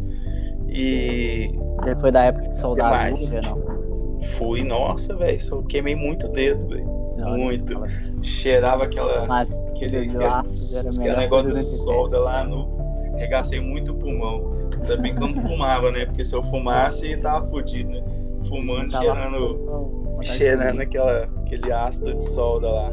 E. 0.68 1.52
Você 1.84 1.96
foi 1.96 2.12
da 2.12 2.24
época 2.24 2.50
de 2.50 2.60
soldar 2.60 3.08
agulha, 3.08 3.42
não? 3.42 4.22
Fui, 4.22 4.64
nossa, 4.64 5.16
velho, 5.16 5.40
só 5.40 5.62
queimei 5.62 5.96
muito 5.96 6.28
dedo, 6.30 6.68
velho. 6.68 6.88
Muito. 7.18 7.82
Cheirava 8.22 8.86
aquela. 8.86 9.26
Mas 9.26 9.52
aquele, 9.68 10.12
laço 10.12 10.78
era 10.78 10.90
aquele 10.90 11.16
negócio 11.16 11.54
de 11.54 11.64
solda 11.64 12.20
lá 12.20 12.44
no. 12.44 12.76
Regacei 13.16 13.60
muito 13.60 13.92
o 13.92 13.96
pulmão. 13.96 14.58
Ainda 14.74 14.98
bem 14.98 15.16
que 15.16 15.22
eu 15.24 15.28
não 15.28 15.42
fumava, 15.42 15.92
né? 15.92 16.06
Porque 16.06 16.24
se 16.24 16.36
eu 16.36 16.44
fumasse, 16.44 17.18
tava 17.18 17.48
fodido, 17.48 17.90
né? 17.90 18.04
Fumando, 18.48 18.92
cheirando. 18.92 20.18
Cheirando 20.22 20.82
aquela, 20.82 21.24
aquele 21.24 21.72
ácido 21.72 22.14
de 22.14 22.24
solda 22.24 22.70
lá. 22.70 22.90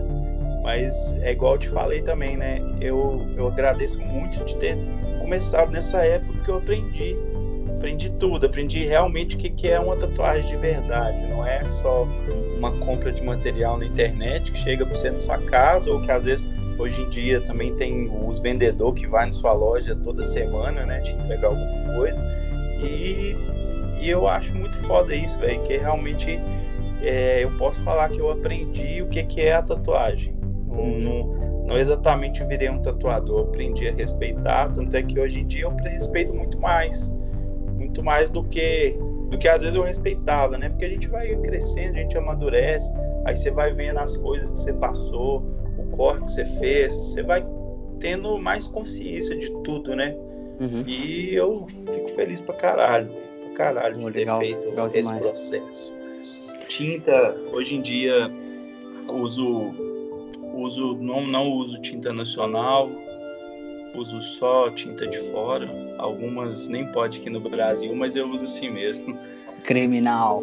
Mas 0.65 1.15
é 1.21 1.33
igual 1.33 1.53
eu 1.53 1.59
te 1.59 1.69
falei 1.69 2.01
também, 2.01 2.39
né? 2.39 2.59
Eu, 2.81 3.25
eu 3.37 3.47
agradeço 3.49 4.01
muito 4.01 4.43
de 4.47 4.57
ter 4.57 4.77
começado 5.21 5.71
nessa 5.71 5.99
época 6.05 6.33
que 6.43 6.49
eu 6.49 6.57
aprendi 6.57 7.17
aprendi 7.85 8.09
tudo, 8.12 8.47
aprendi 8.47 8.87
realmente 8.87 9.37
o 9.37 9.39
que, 9.39 9.51
que 9.51 9.69
é 9.69 9.79
uma 9.79 9.95
tatuagem 9.95 10.49
de 10.49 10.57
verdade. 10.57 11.19
Não 11.27 11.47
é 11.47 11.62
só 11.67 12.09
uma 12.57 12.73
compra 12.79 13.12
de 13.12 13.23
material 13.23 13.77
na 13.77 13.85
internet 13.85 14.51
que 14.51 14.59
chega 14.59 14.87
para 14.87 14.95
você 14.95 15.11
na 15.11 15.21
sua 15.21 15.37
casa, 15.37 15.91
ou 15.91 16.01
que 16.01 16.11
às 16.11 16.25
vezes 16.25 16.49
hoje 16.79 17.03
em 17.03 17.11
dia 17.11 17.43
também 17.43 17.75
tem 17.77 18.11
os 18.27 18.39
vendedores 18.39 19.03
que 19.03 19.07
vai 19.07 19.27
na 19.27 19.33
sua 19.33 19.53
loja 19.53 19.95
toda 20.03 20.23
semana, 20.23 20.87
né, 20.87 21.01
te 21.01 21.12
entregar 21.12 21.49
alguma 21.49 21.95
coisa. 21.95 22.19
E, 22.83 23.37
e 24.01 24.09
eu 24.09 24.27
acho 24.27 24.55
muito 24.55 24.77
foda 24.87 25.15
isso, 25.15 25.39
velho, 25.39 25.62
que 25.65 25.77
realmente 25.77 26.41
é, 27.03 27.45
eu 27.45 27.51
posso 27.59 27.83
falar 27.83 28.09
que 28.09 28.19
eu 28.19 28.31
aprendi 28.31 29.03
o 29.03 29.09
que, 29.09 29.23
que 29.25 29.43
é 29.43 29.53
a 29.53 29.62
tatuagem. 29.62 30.35
Não, 30.75 30.99
não, 30.99 31.64
não 31.66 31.79
exatamente 31.79 32.45
virei 32.45 32.68
um 32.68 32.81
tatuador, 32.81 33.43
aprendi 33.43 33.89
a 33.89 33.93
respeitar, 33.93 34.72
tanto 34.72 34.97
é 34.97 35.03
que 35.03 35.18
hoje 35.18 35.41
em 35.41 35.47
dia 35.47 35.64
eu 35.64 35.77
respeito 35.85 36.35
muito 36.35 36.59
mais 36.61 37.14
muito 37.77 38.03
mais 38.03 38.31
do 38.31 38.43
que 38.45 38.97
do 39.31 39.39
que 39.39 39.49
às 39.49 39.62
vezes 39.62 39.75
eu 39.75 39.83
respeitava, 39.83 40.57
né? 40.57 40.68
Porque 40.68 40.85
a 40.85 40.89
gente 40.89 41.09
vai 41.09 41.35
crescendo, 41.37 41.97
a 41.97 42.01
gente 42.01 42.16
amadurece, 42.16 42.93
aí 43.25 43.37
você 43.37 43.51
vai 43.51 43.72
vendo 43.72 43.99
as 43.99 44.16
coisas 44.16 44.51
que 44.51 44.59
você 44.59 44.72
passou, 44.75 45.43
o 45.79 45.85
corre 45.97 46.20
que 46.20 46.31
você 46.31 46.47
fez, 46.47 46.95
você 46.95 47.22
vai 47.22 47.45
tendo 47.99 48.39
mais 48.39 48.66
consciência 48.66 49.37
de 49.37 49.51
tudo, 49.62 49.97
né? 49.97 50.14
Uhum. 50.61 50.85
E 50.87 51.35
eu 51.35 51.66
fico 51.66 52.09
feliz 52.11 52.41
pra 52.41 52.55
caralho, 52.55 53.09
pra 53.09 53.55
caralho 53.57 53.97
de 53.97 54.05
ter 54.05 54.18
legal, 54.20 54.41
feito 54.41 54.68
legal 54.68 54.91
esse 54.95 55.12
processo. 55.14 55.93
Tinta, 56.68 57.37
hoje 57.53 57.75
em 57.75 57.81
dia, 57.81 58.31
uso, 59.09 59.72
uso 60.55 60.94
não, 60.96 61.26
não 61.26 61.50
uso 61.50 61.80
tinta 61.80 62.12
nacional, 62.12 62.90
uso 63.94 64.20
só 64.22 64.70
tinta 64.70 65.07
de 65.07 65.18
fora. 65.30 65.68
Algumas 65.98 66.68
nem 66.68 66.86
pode 66.86 67.20
aqui 67.20 67.30
no 67.30 67.40
Brasil, 67.40 67.94
mas 67.94 68.16
eu 68.16 68.28
uso 68.28 68.44
assim 68.44 68.70
mesmo. 68.70 69.18
Criminal. 69.64 70.42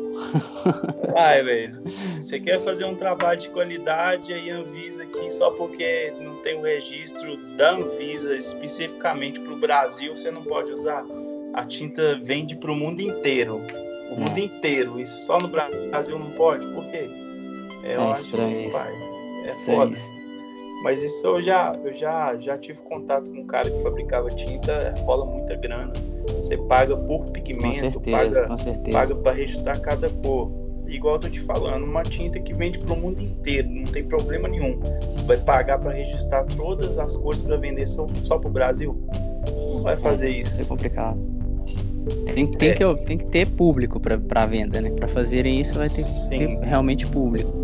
Vai, 1.13 1.43
velho. 1.43 1.81
Você 2.19 2.39
quer 2.39 2.59
fazer 2.61 2.85
um 2.85 2.95
trabalho 2.95 3.39
de 3.39 3.49
qualidade 3.49 4.33
aí 4.33 4.49
Anvisa 4.49 5.03
aqui 5.03 5.31
só 5.31 5.51
porque 5.51 6.11
não 6.19 6.35
tem 6.37 6.57
o 6.57 6.61
registro 6.61 7.37
da 7.55 7.73
Anvisa 7.73 8.35
especificamente 8.35 9.39
para 9.39 9.53
o 9.53 9.57
Brasil, 9.57 10.17
você 10.17 10.31
não 10.31 10.41
pode 10.41 10.71
usar. 10.71 11.05
A 11.53 11.65
tinta 11.65 12.19
vende 12.23 12.55
para 12.55 12.71
o 12.71 12.75
mundo 12.75 12.99
inteiro. 13.01 13.61
O 14.09 14.15
mundo 14.15 14.37
é. 14.37 14.41
inteiro. 14.41 14.99
Isso 14.99 15.25
só 15.25 15.39
no 15.39 15.47
Brasil 15.47 16.17
não 16.17 16.31
pode? 16.31 16.65
Por 16.67 16.85
quê? 16.89 17.09
É, 17.83 17.95
eu 17.95 18.01
é 18.01 18.11
acho 18.11 18.23
que, 18.31 18.69
pai, 18.71 19.10
é 19.51 19.65
foda. 19.65 19.95
Mas 20.83 21.03
isso 21.03 21.25
eu 21.27 21.41
já, 21.41 21.77
eu 21.83 21.93
já, 21.93 22.35
já 22.37 22.57
tive 22.57 22.81
contato 22.81 23.29
com 23.29 23.41
um 23.41 23.45
cara 23.45 23.69
que 23.69 23.81
fabricava 23.83 24.29
tinta, 24.29 24.95
rola 25.05 25.25
muita 25.25 25.55
grana. 25.55 25.93
Você 26.35 26.57
paga 26.57 26.97
por 26.97 27.25
pigmento, 27.27 27.99
com 27.99 28.03
certeza, 28.03 28.47
paga, 28.47 28.91
paga 28.91 29.15
para 29.15 29.31
registrar 29.31 29.79
cada 29.79 30.09
cor. 30.09 30.51
Igual 30.87 31.15
eu 31.15 31.19
tô 31.21 31.29
te 31.29 31.39
falando, 31.39 31.83
uma 31.85 32.03
tinta 32.03 32.39
que 32.39 32.53
vende 32.53 32.79
para 32.79 32.93
o 32.93 32.97
mundo 32.97 33.21
inteiro, 33.21 33.69
não 33.69 33.83
tem 33.83 34.03
problema 34.03 34.47
nenhum. 34.47 34.79
Vai 35.25 35.37
pagar 35.37 35.77
para 35.79 35.91
registrar 35.91 36.43
todas 36.45 36.97
as 36.97 37.15
cores 37.15 37.41
para 37.41 37.55
vender 37.57 37.85
só, 37.85 38.05
só 38.19 38.37
para 38.37 38.49
o 38.49 38.51
Brasil? 38.51 38.99
Não 39.73 39.83
vai 39.83 39.95
fazer 39.95 40.27
é, 40.27 40.41
isso. 40.41 40.63
É 40.63 40.65
complicado. 40.65 41.19
Tem, 42.33 42.47
tem, 42.47 42.69
é. 42.69 42.73
que, 42.73 42.95
tem 43.05 43.17
que 43.17 43.25
ter 43.25 43.47
público 43.47 43.99
para 43.99 44.45
venda, 44.47 44.81
né? 44.81 44.89
Para 44.89 45.07
fazerem 45.07 45.61
isso 45.61 45.77
vai 45.77 45.87
ter 45.87 46.03
que 46.03 46.29
ter 46.29 46.65
realmente 46.65 47.05
público. 47.05 47.60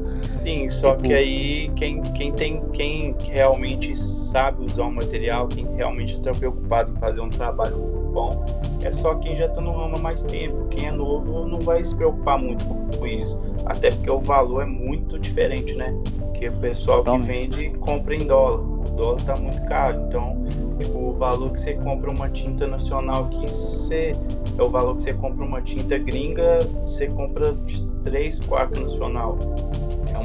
Sim, 0.47 0.69
só 0.69 0.95
que 0.95 1.13
aí 1.13 1.69
quem, 1.75 2.01
quem 2.01 2.31
tem 2.31 2.63
quem 2.71 3.13
realmente 3.19 3.93
sabe 3.97 4.63
usar 4.63 4.83
o 4.83 4.91
material, 4.93 5.45
quem 5.49 5.67
realmente 5.75 6.13
está 6.13 6.33
preocupado 6.33 6.93
em 6.93 6.99
fazer 6.99 7.19
um 7.19 7.27
trabalho 7.27 7.75
bom, 8.13 8.45
é 8.81 8.89
só 8.89 9.15
quem 9.15 9.35
já 9.35 9.47
está 9.47 9.59
no 9.59 9.73
ramo 9.73 9.97
há 9.97 9.99
mais 9.99 10.21
tempo. 10.21 10.65
Quem 10.69 10.87
é 10.87 10.91
novo 10.93 11.45
não 11.45 11.59
vai 11.59 11.83
se 11.83 11.93
preocupar 11.93 12.39
muito 12.39 12.63
com 12.65 13.05
isso. 13.05 13.41
Até 13.65 13.89
porque 13.89 14.09
o 14.09 14.21
valor 14.21 14.61
é 14.61 14.65
muito 14.65 15.19
diferente, 15.19 15.75
né? 15.75 15.93
Porque 16.17 16.47
o 16.47 16.53
pessoal 16.53 17.03
que 17.03 17.17
vende 17.17 17.69
compra 17.81 18.15
em 18.15 18.25
dólar. 18.25 18.61
O 18.61 18.95
dólar 18.95 19.17
está 19.17 19.35
muito 19.35 19.61
caro. 19.65 20.01
Então, 20.07 20.45
tipo, 20.79 20.97
o 20.97 21.11
valor 21.11 21.51
que 21.51 21.59
você 21.59 21.73
compra 21.73 22.09
uma 22.09 22.29
tinta 22.29 22.65
nacional 22.65 23.27
que 23.27 23.45
você 23.49 24.13
é 24.57 24.63
o 24.63 24.69
valor 24.69 24.95
que 24.95 25.03
você 25.03 25.13
compra 25.13 25.43
uma 25.43 25.61
tinta 25.61 25.97
gringa, 25.97 26.59
você 26.81 27.07
compra 27.07 27.51
de 27.65 27.83
3, 28.01 28.39
4 28.39 28.79
nacional 28.79 29.37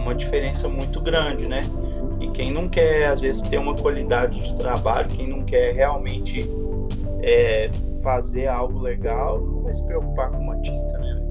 uma 0.02 0.14
diferença 0.14 0.68
muito 0.68 1.00
grande, 1.00 1.48
né? 1.48 1.62
E 2.20 2.28
quem 2.28 2.52
não 2.52 2.68
quer, 2.68 3.06
às 3.06 3.20
vezes, 3.20 3.42
ter 3.42 3.58
uma 3.58 3.74
qualidade 3.74 4.40
de 4.40 4.54
trabalho, 4.54 5.08
quem 5.08 5.28
não 5.28 5.42
quer 5.42 5.72
realmente 5.74 6.48
é, 7.22 7.70
fazer 8.02 8.46
algo 8.48 8.78
legal, 8.78 9.40
não 9.40 9.62
vai 9.62 9.72
se 9.72 9.84
preocupar 9.84 10.30
com 10.30 10.38
uma 10.38 10.56
tinta, 10.60 10.98
né? 10.98 11.22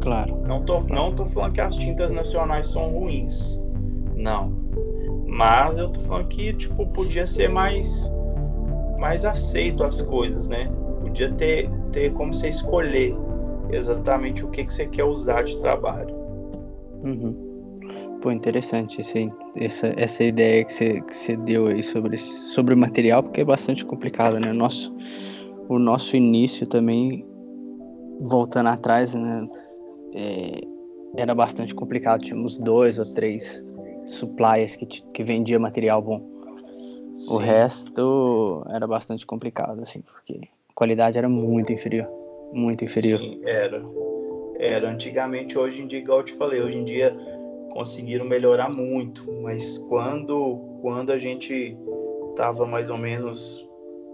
Claro. 0.00 0.40
Não 0.46 0.62
tô, 0.62 0.80
não 0.80 1.12
tô 1.12 1.26
falando 1.26 1.52
que 1.52 1.60
as 1.60 1.76
tintas 1.76 2.10
nacionais 2.10 2.66
são 2.66 2.88
ruins. 2.90 3.62
Não. 4.16 4.52
Mas 5.26 5.78
eu 5.78 5.88
tô 5.88 6.00
falando 6.00 6.28
que, 6.28 6.52
tipo, 6.52 6.86
podia 6.88 7.26
ser 7.26 7.48
mais, 7.48 8.12
mais 8.98 9.24
aceito 9.24 9.84
as 9.84 10.00
coisas, 10.02 10.48
né? 10.48 10.70
Podia 11.00 11.30
ter, 11.32 11.70
ter 11.90 12.12
como 12.12 12.34
você 12.34 12.48
escolher 12.48 13.16
exatamente 13.70 14.44
o 14.44 14.48
que, 14.48 14.64
que 14.64 14.72
você 14.72 14.86
quer 14.86 15.04
usar 15.04 15.42
de 15.42 15.56
trabalho. 15.58 16.14
Uhum. 17.02 17.41
Pô, 18.22 18.30
interessante 18.30 19.00
esse, 19.00 19.32
essa, 19.56 19.92
essa 19.96 20.22
ideia 20.22 20.64
que 20.64 20.72
você, 20.72 21.00
que 21.00 21.16
você 21.16 21.36
deu 21.36 21.66
aí 21.66 21.82
sobre, 21.82 22.16
sobre 22.16 22.72
o 22.72 22.78
material, 22.78 23.20
porque 23.20 23.40
é 23.40 23.44
bastante 23.44 23.84
complicado, 23.84 24.38
né? 24.38 24.52
O 24.52 24.54
nosso, 24.54 24.96
o 25.68 25.76
nosso 25.76 26.16
início 26.16 26.64
também, 26.64 27.26
voltando 28.20 28.68
atrás, 28.68 29.12
né? 29.12 29.48
É, 30.14 30.60
era 31.16 31.34
bastante 31.34 31.74
complicado. 31.74 32.20
Tínhamos 32.20 32.58
dois 32.58 33.00
ou 33.00 33.12
três 33.12 33.64
suppliers 34.06 34.76
que, 34.76 34.86
que 34.86 35.24
vendia 35.24 35.58
material 35.58 36.00
bom. 36.00 36.22
Sim. 37.16 37.34
O 37.34 37.38
resto 37.38 38.64
era 38.70 38.86
bastante 38.86 39.26
complicado, 39.26 39.82
assim, 39.82 40.00
porque 40.00 40.48
a 40.68 40.72
qualidade 40.76 41.18
era 41.18 41.28
muito 41.28 41.72
inferior. 41.72 42.08
Muito 42.52 42.84
inferior. 42.84 43.18
Sim, 43.18 43.40
era. 43.44 43.82
Era. 44.60 44.90
Antigamente, 44.90 45.58
hoje 45.58 45.82
em 45.82 45.88
dia, 45.88 45.98
igual 45.98 46.18
eu 46.20 46.24
te 46.24 46.34
falei, 46.34 46.60
hoje 46.60 46.78
em 46.78 46.84
dia 46.84 47.41
conseguiram 47.72 48.24
melhorar 48.24 48.68
muito, 48.68 49.24
mas 49.42 49.78
quando 49.88 50.60
quando 50.80 51.10
a 51.10 51.18
gente 51.18 51.76
tava 52.36 52.66
mais 52.66 52.90
ou 52.90 52.98
menos 52.98 53.68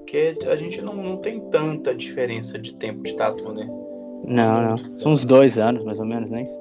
que 0.06 0.36
a 0.46 0.56
gente 0.56 0.80
não, 0.80 0.94
não 0.94 1.16
tem 1.18 1.40
tanta 1.50 1.94
diferença 1.94 2.58
de 2.58 2.74
tempo 2.74 3.02
de 3.02 3.14
tatu, 3.14 3.52
né? 3.52 3.66
Não, 4.24 4.62
não. 4.62 4.96
São 4.96 5.12
uns 5.12 5.24
dois 5.24 5.58
anos, 5.58 5.84
mais 5.84 5.98
ou 5.98 6.06
menos, 6.06 6.30
é 6.32 6.42
isso? 6.42 6.58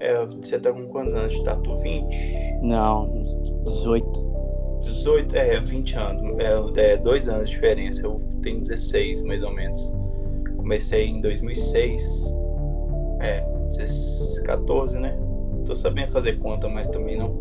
É, 0.00 0.24
você 0.26 0.58
tá 0.58 0.72
com 0.72 0.88
quantos 0.88 1.14
anos 1.14 1.32
de 1.32 1.44
tatu? 1.44 1.76
20? 1.76 2.16
Não, 2.62 3.08
18. 3.64 4.32
18, 4.80 5.36
é, 5.36 5.60
20 5.60 5.94
anos. 5.96 6.38
É, 6.76 6.92
é 6.92 6.96
dois 6.96 7.28
anos 7.28 7.48
de 7.48 7.54
diferença. 7.54 8.04
Eu 8.04 8.20
tenho 8.42 8.60
16, 8.60 9.22
mais 9.22 9.42
ou 9.42 9.52
menos. 9.52 9.94
Comecei 10.56 11.06
em 11.06 11.20
2006. 11.20 12.36
É, 13.20 13.46
14, 14.44 14.98
né? 14.98 15.16
Tô 15.64 15.74
sabendo 15.74 16.10
fazer 16.10 16.38
conta, 16.38 16.68
mas 16.68 16.86
também 16.88 17.16
não. 17.16 17.38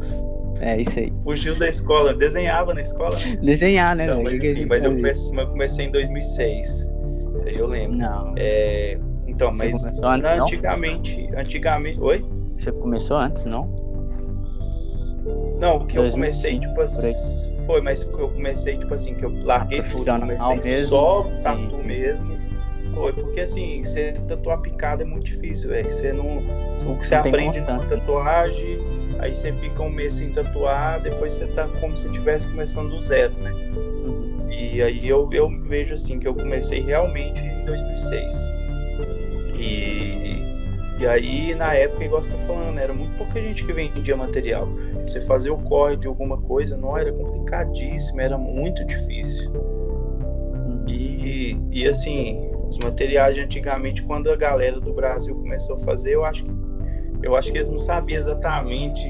É 0.59 0.79
isso 0.79 0.99
aí. 0.99 1.11
Fugiu 1.23 1.55
da 1.57 1.67
escola, 1.67 2.13
desenhava 2.13 2.73
na 2.73 2.81
escola? 2.81 3.17
Desenhar, 3.41 3.95
né? 3.95 4.07
Não, 4.07 4.21
mas, 4.23 4.35
enfim, 4.35 4.65
mas 4.67 4.83
eu, 4.83 4.95
comecei, 4.95 5.39
eu 5.39 5.47
comecei 5.47 5.85
em 5.85 5.91
2006. 5.91 6.67
Isso 6.67 7.47
aí 7.47 7.57
eu 7.57 7.67
lembro. 7.67 7.97
Não. 7.97 8.33
É, 8.37 8.97
então, 9.27 9.51
Você 9.51 9.69
mas 9.69 9.81
começou 9.81 10.09
antes, 10.09 10.29
não? 10.31 10.43
antigamente, 10.43 11.29
antigamente. 11.35 11.99
Oi? 12.01 12.25
Você 12.57 12.71
começou 12.71 13.17
antes, 13.17 13.45
não? 13.45 13.81
Não, 15.59 15.77
o 15.77 15.85
que 15.85 15.97
eu 15.97 16.03
2005, 16.03 16.11
comecei, 16.11 16.59
tipo 16.59 16.81
assim. 16.81 17.57
Foi, 17.65 17.81
mas 17.81 18.03
que 18.03 18.13
eu 18.13 18.29
comecei, 18.29 18.77
tipo 18.77 18.93
assim, 18.93 19.13
que 19.13 19.23
eu 19.23 19.31
larguei 19.43 19.79
tudo, 19.79 19.89
Profissional 19.89 20.27
comecei 20.39 20.71
mesmo? 20.71 20.87
só 20.89 21.23
tatu 21.43 21.69
Sim. 21.69 21.83
mesmo. 21.83 22.40
Foi, 22.93 23.13
porque 23.13 23.41
assim, 23.41 23.83
você 23.83 24.13
tatuar 24.27 24.59
picado 24.59 25.03
é 25.03 25.05
muito 25.05 25.25
difícil, 25.25 25.69
velho. 25.69 25.89
Você 25.89 26.11
não. 26.11 26.37
O 26.37 26.97
que 26.97 27.07
você 27.07 27.15
Não 27.15 27.21
aprende 27.21 27.59
constância. 27.61 27.97
tatuagem, 27.97 28.79
aí 29.19 29.33
você 29.33 29.51
fica 29.53 29.83
um 29.83 29.89
mês 29.89 30.13
sem 30.13 30.29
tatuar, 30.31 30.99
depois 31.01 31.33
você 31.33 31.45
tá 31.47 31.67
como 31.79 31.97
se 31.97 32.07
estivesse 32.07 32.47
começando 32.47 32.89
do 32.89 32.99
zero, 32.99 33.33
né? 33.41 33.51
Uhum. 33.75 34.47
E 34.49 34.81
aí 34.81 35.07
eu, 35.07 35.29
eu 35.31 35.49
vejo 35.61 35.93
assim 35.93 36.19
que 36.19 36.27
eu 36.27 36.35
comecei 36.35 36.81
realmente 36.81 37.43
em 37.43 37.65
2006. 37.65 38.33
E, 39.57 40.43
e 40.99 41.07
aí 41.07 41.55
na 41.55 41.73
época, 41.73 42.03
igual 42.03 42.21
você 42.21 42.29
tá 42.29 42.37
falando, 42.45 42.77
era 42.77 42.93
muito 42.93 43.15
pouca 43.17 43.41
gente 43.41 43.63
que 43.63 43.71
vendia 43.71 44.15
material. 44.17 44.67
Você 45.07 45.21
fazer 45.21 45.49
o 45.49 45.57
corre 45.57 45.97
de 45.97 46.07
alguma 46.07 46.37
coisa 46.37 46.77
não 46.77 46.97
era 46.97 47.11
complicadíssimo, 47.11 48.21
era 48.21 48.37
muito 48.37 48.83
difícil. 48.85 49.51
E, 50.87 51.57
e 51.71 51.87
assim, 51.87 52.50
os 52.71 52.77
materiais 52.77 53.35
de 53.35 53.41
antigamente, 53.41 54.01
quando 54.01 54.31
a 54.31 54.35
galera 54.37 54.79
do 54.79 54.93
Brasil 54.93 55.35
começou 55.35 55.75
a 55.75 55.79
fazer, 55.79 56.15
eu 56.15 56.23
acho 56.23 56.45
que 56.45 56.51
eu 57.21 57.35
acho 57.35 57.51
que 57.51 57.57
eles 57.57 57.69
não 57.69 57.77
sabiam 57.77 58.19
exatamente 58.19 59.07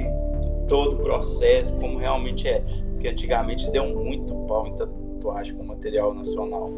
todo 0.68 0.96
o 0.96 0.98
processo, 0.98 1.74
como 1.76 1.98
realmente 1.98 2.48
é. 2.48 2.62
Porque 2.92 3.08
antigamente 3.08 3.70
deu 3.72 3.88
muito 3.88 4.34
pau 4.48 4.68
em 4.68 4.76
tatuagem 4.76 5.56
com 5.56 5.64
material 5.64 6.14
nacional, 6.14 6.72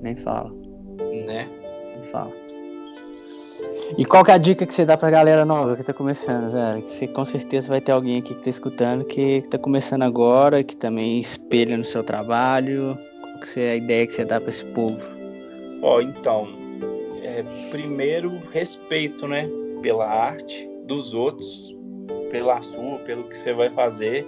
Nem 0.00 0.16
fala, 0.16 0.50
né? 1.26 1.46
nem 1.96 2.06
fala. 2.10 2.32
E 3.98 4.04
qual 4.04 4.24
que 4.24 4.30
é 4.30 4.34
a 4.34 4.38
dica 4.38 4.64
que 4.64 4.72
você 4.72 4.84
dá 4.84 4.96
pra 4.96 5.10
galera 5.10 5.44
nova 5.44 5.76
que 5.76 5.82
tá 5.82 5.92
começando, 5.92 6.52
velho? 6.52 6.82
Que 6.82 6.90
você 6.90 7.06
com 7.08 7.24
certeza 7.24 7.68
vai 7.68 7.80
ter 7.80 7.92
alguém 7.92 8.18
aqui 8.18 8.34
que 8.34 8.42
tá 8.42 8.50
escutando 8.50 9.04
que, 9.04 9.42
que 9.42 9.48
tá 9.48 9.58
começando 9.58 10.02
agora, 10.02 10.62
que 10.62 10.76
também 10.76 11.18
espelha 11.20 11.76
no 11.76 11.84
seu 11.84 12.02
trabalho. 12.04 12.96
Qual 13.20 13.40
que 13.40 13.60
é 13.60 13.72
a 13.72 13.76
ideia 13.76 14.06
que 14.06 14.12
você 14.12 14.24
dá 14.24 14.40
pra 14.40 14.50
esse 14.50 14.64
povo? 14.66 15.15
Ó, 15.82 16.00
então, 16.00 16.48
é, 17.22 17.42
primeiro 17.70 18.40
respeito, 18.52 19.26
né, 19.26 19.48
pela 19.82 20.06
arte 20.06 20.68
dos 20.84 21.14
outros, 21.14 21.74
pela 22.30 22.62
sua, 22.62 22.98
pelo 23.00 23.24
que 23.24 23.36
você 23.36 23.52
vai 23.52 23.68
fazer. 23.70 24.26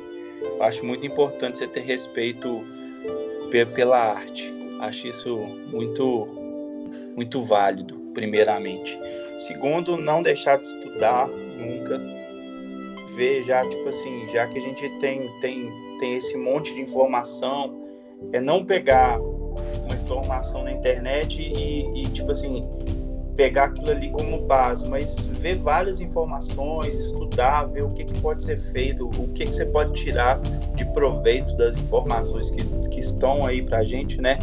Acho 0.61 0.85
muito 0.85 1.05
importante 1.07 1.59
você 1.59 1.67
ter 1.67 1.81
respeito 1.81 2.63
pe- 3.51 3.67
pela 3.67 3.99
arte. 3.99 4.53
Acho 4.81 5.09
isso 5.09 5.37
muito, 5.73 6.29
muito 7.17 7.43
válido, 7.43 7.97
primeiramente. 8.15 8.99
Segundo, 9.39 9.97
não 9.97 10.23
deixar 10.23 10.59
de 10.59 10.67
estudar 10.67 11.29
nunca. 11.29 12.01
Ver 13.17 13.43
já, 13.43 13.63
tipo 13.69 13.89
assim, 13.89 14.29
já 14.33 14.47
que 14.47 14.59
a 14.59 14.61
gente 14.61 14.89
tem, 15.01 15.29
tem, 15.41 15.69
tem 15.99 16.17
esse 16.17 16.37
monte 16.37 16.73
de 16.75 16.81
informação, 16.83 17.75
é 18.33 18.41
não 18.41 18.65
pegar 18.65 19.19
uma 19.89 19.95
informação 19.95 20.65
na 20.65 20.73
internet 20.73 21.41
e, 21.43 22.03
e, 22.03 22.03
tipo 22.09 22.31
assim, 22.31 22.67
pegar 23.37 23.65
aquilo 23.67 23.91
ali 23.91 24.11
como 24.11 24.41
base, 24.43 24.89
mas 24.89 25.25
ver 25.25 25.57
várias 25.57 26.01
informações, 26.01 26.99
estudar, 26.99 27.67
ver 27.67 27.85
o 27.85 27.91
que, 27.91 28.05
que 28.05 28.21
pode 28.21 28.43
ser 28.43 28.61
feito, 28.61 29.07
o 29.07 29.29
que, 29.29 29.45
que 29.45 29.55
você 29.55 29.65
pode 29.67 29.93
tirar 29.93 30.41
de 30.75 30.85
proveito 30.87 31.57
das 31.57 31.77
informações 31.77 32.51
que, 32.51 32.65
que 32.91 32.99
estão 32.99 33.47
aí 33.47 33.63
pra 33.63 33.85
gente, 33.85 34.21
né? 34.21 34.39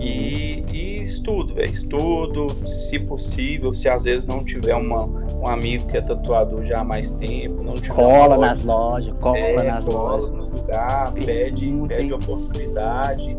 E, 0.00 0.64
e 0.72 1.00
estudo, 1.02 1.54
velho. 1.54 1.70
Estudo, 1.70 2.46
se 2.66 2.98
possível, 2.98 3.74
se 3.74 3.86
às 3.86 4.04
vezes 4.04 4.24
não 4.24 4.42
tiver 4.42 4.74
uma, 4.74 5.04
um 5.04 5.46
amigo 5.46 5.86
que 5.88 5.98
é 5.98 6.00
tatuador 6.00 6.64
já 6.64 6.80
há 6.80 6.84
mais 6.84 7.12
tempo, 7.12 7.62
não 7.62 7.74
tiver 7.74 7.96
Cola 7.96 8.38
uma 8.38 8.46
nas 8.46 8.62
lojas, 8.62 9.14
cola 9.20 9.38
é, 9.38 9.62
nas 9.62 9.84
cola 9.84 10.12
lojas. 10.16 10.30
nos 10.30 10.48
lugares, 10.48 11.24
pede, 11.24 11.70
pede 11.86 12.14
oportunidade. 12.14 13.36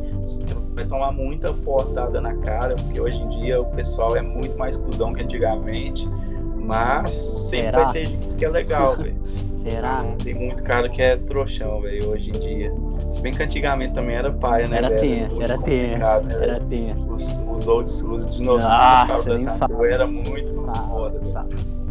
Vai 0.82 0.88
tomar 0.88 1.12
muita 1.12 1.54
portada 1.54 2.20
na 2.20 2.34
cara, 2.38 2.76
porque 2.76 3.00
hoje 3.00 3.22
em 3.22 3.30
dia 3.30 3.62
o 3.62 3.66
pessoal 3.66 4.16
é 4.16 4.22
muito 4.22 4.58
mais 4.58 4.78
cuzão 4.78 5.14
que 5.14 5.22
antigamente. 5.22 6.10
Mas 6.56 7.12
sempre 7.12 7.72
Será? 7.72 7.84
vai 7.84 7.94
ter 7.94 8.06
gente 8.08 8.36
que 8.36 8.44
é 8.46 8.50
legal, 8.50 8.96
velho. 8.98 9.16
Será? 9.64 10.04
Tem 10.24 10.34
muito 10.34 10.64
cara 10.64 10.90
que 10.90 11.00
é 11.02 11.16
trouxão, 11.18 11.82
velho, 11.82 12.10
hoje 12.10 12.32
em 12.32 12.40
dia. 12.40 12.74
Se 13.12 13.22
bem 13.22 13.32
que 13.32 13.44
antigamente 13.44 13.94
também 13.94 14.16
era 14.16 14.32
paia, 14.32 14.68
né, 14.68 14.78
Era 14.78 14.90
tenso, 14.90 15.42
era 15.42 15.56
complicado, 15.58 16.28
né, 16.28 16.36
Era 16.42 16.60
tenso. 16.62 17.14
Os, 17.14 17.44
os 17.52 17.68
old 17.68 17.92
schools 17.92 18.36
de 18.36 18.44
da 18.44 19.06
tatu 19.06 19.60
fala. 19.60 19.88
era 19.88 20.08
muito 20.08 20.64
Fala, 20.66 20.88
foda, 20.88 21.20
velho. 21.20 21.82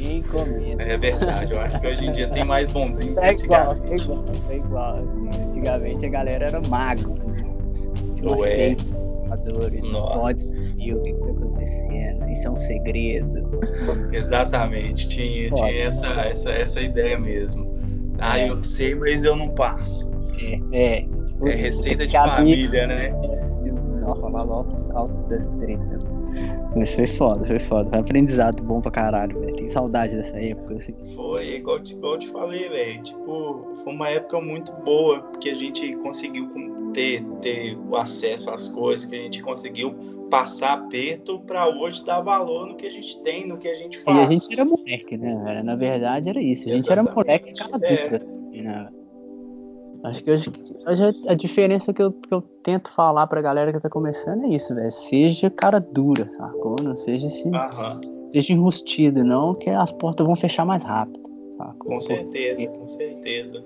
Nem. 0.00 0.24
É 0.78 0.96
verdade, 0.96 1.52
eu 1.52 1.60
acho 1.60 1.78
que 1.80 1.86
hoje 1.86 2.06
em 2.06 2.12
dia 2.12 2.28
tem 2.28 2.44
mais 2.44 2.72
bonzinho 2.72 3.14
que 3.16 3.20
É 3.20 3.32
igual, 3.32 3.72
é 3.72 3.94
antigamente. 3.94 4.02
igual, 4.04 4.24
é 4.48 4.56
igual. 4.56 4.96
Assim. 4.96 5.42
Antigamente 5.48 6.06
a 6.06 6.08
galera 6.08 6.46
era 6.46 6.60
mago. 6.68 7.14
Tinha 8.20 8.30
uma 8.32 8.36
Ué. 8.42 8.76
tatuadores, 9.28 9.82
Não 9.82 10.02
pode 10.06 10.42
saber 10.42 10.94
o 10.94 11.02
que, 11.02 11.12
que 11.12 11.18
tá 11.20 11.26
acontecendo. 11.30 12.28
Isso 12.30 12.46
é 12.46 12.50
um 12.50 12.56
segredo. 12.56 13.60
Exatamente, 14.12 15.08
tinha, 15.08 15.50
tinha 15.50 15.84
essa, 15.86 16.06
essa, 16.06 16.50
essa 16.52 16.80
ideia 16.80 17.18
mesmo. 17.18 17.78
Ah, 18.18 18.38
É. 18.38 18.50
eu 18.50 18.62
sei, 18.62 18.94
mas 18.94 19.24
eu 19.24 19.34
não 19.36 19.48
passo. 19.50 20.10
É. 20.72 21.04
É 21.42 21.50
receita 21.54 22.06
de 22.06 22.12
Que 22.12 22.18
família, 22.18 22.86
né? 22.86 23.10
Não, 24.02 24.14
falava 24.16 24.52
alto, 24.54 24.76
alto 24.94 25.14
das 25.28 25.46
tretas. 25.58 26.02
Mas 26.76 26.94
foi 26.94 27.06
foda, 27.06 27.44
foi 27.46 27.58
foda. 27.58 27.88
Foi 27.90 27.98
um 27.98 28.02
aprendizado 28.02 28.62
bom 28.62 28.80
pra 28.80 28.90
caralho, 28.90 29.40
velho. 29.40 29.56
Tem 29.56 29.68
saudade 29.68 30.14
dessa 30.16 30.38
época, 30.38 30.76
assim. 30.76 30.94
Foi 31.14 31.56
igual, 31.56 31.76
eu 31.78 31.82
te- 31.82 31.94
igual 31.94 32.12
eu 32.14 32.18
te 32.18 32.28
falei, 32.28 32.68
velho. 32.68 33.02
Tipo, 33.02 33.72
foi 33.82 33.92
uma 33.92 34.08
época 34.08 34.40
muito 34.40 34.72
boa, 34.84 35.20
porque 35.22 35.50
a 35.50 35.54
gente 35.54 35.94
conseguiu 35.96 36.48
com- 36.50 36.69
ter, 36.92 37.22
ter 37.40 37.76
o 37.88 37.96
acesso 37.96 38.50
às 38.50 38.68
coisas, 38.68 39.04
que 39.04 39.14
a 39.14 39.18
gente 39.18 39.42
conseguiu 39.42 39.94
passar 40.30 40.74
aperto 40.74 41.40
pra 41.40 41.68
hoje 41.68 42.04
dar 42.04 42.20
valor 42.20 42.68
no 42.68 42.76
que 42.76 42.86
a 42.86 42.90
gente 42.90 43.20
tem, 43.22 43.46
no 43.46 43.58
que 43.58 43.68
a 43.68 43.74
gente 43.74 43.98
E 43.98 44.00
faz. 44.00 44.28
a 44.28 44.32
gente 44.32 44.52
era 44.52 44.64
moleque, 44.64 45.16
né, 45.16 45.42
velho? 45.44 45.64
Na 45.64 45.74
verdade 45.74 46.30
era 46.30 46.40
isso. 46.40 46.68
A 46.68 46.72
gente 46.72 46.90
era 46.90 47.02
Exatamente, 47.02 47.16
moleque 47.16 47.54
cara 47.54 47.78
é. 47.86 48.16
assim, 48.16 48.62
né? 48.62 48.88
Acho 50.02 50.24
que 50.24 50.30
hoje, 50.30 50.50
hoje 50.86 51.02
a 51.26 51.34
diferença 51.34 51.92
que 51.92 52.02
eu, 52.02 52.12
que 52.12 52.32
eu 52.32 52.40
tento 52.62 52.90
falar 52.90 53.26
pra 53.26 53.42
galera 53.42 53.70
que 53.72 53.80
tá 53.80 53.90
começando 53.90 54.44
é 54.46 54.48
isso, 54.48 54.74
velho. 54.74 54.90
Seja 54.90 55.50
cara 55.50 55.78
dura, 55.78 56.30
sacou? 56.32 56.76
Não 56.82 56.96
seja 56.96 57.26
esse, 57.26 57.50
seja 58.32 58.52
enrustido, 58.52 59.22
não, 59.22 59.52
que 59.54 59.68
as 59.68 59.92
portas 59.92 60.24
vão 60.26 60.34
fechar 60.36 60.64
mais 60.64 60.82
rápido, 60.84 61.20
sacou? 61.56 61.90
com 61.92 62.00
certeza, 62.00 62.66
com 62.68 62.88
certeza. 62.88 63.62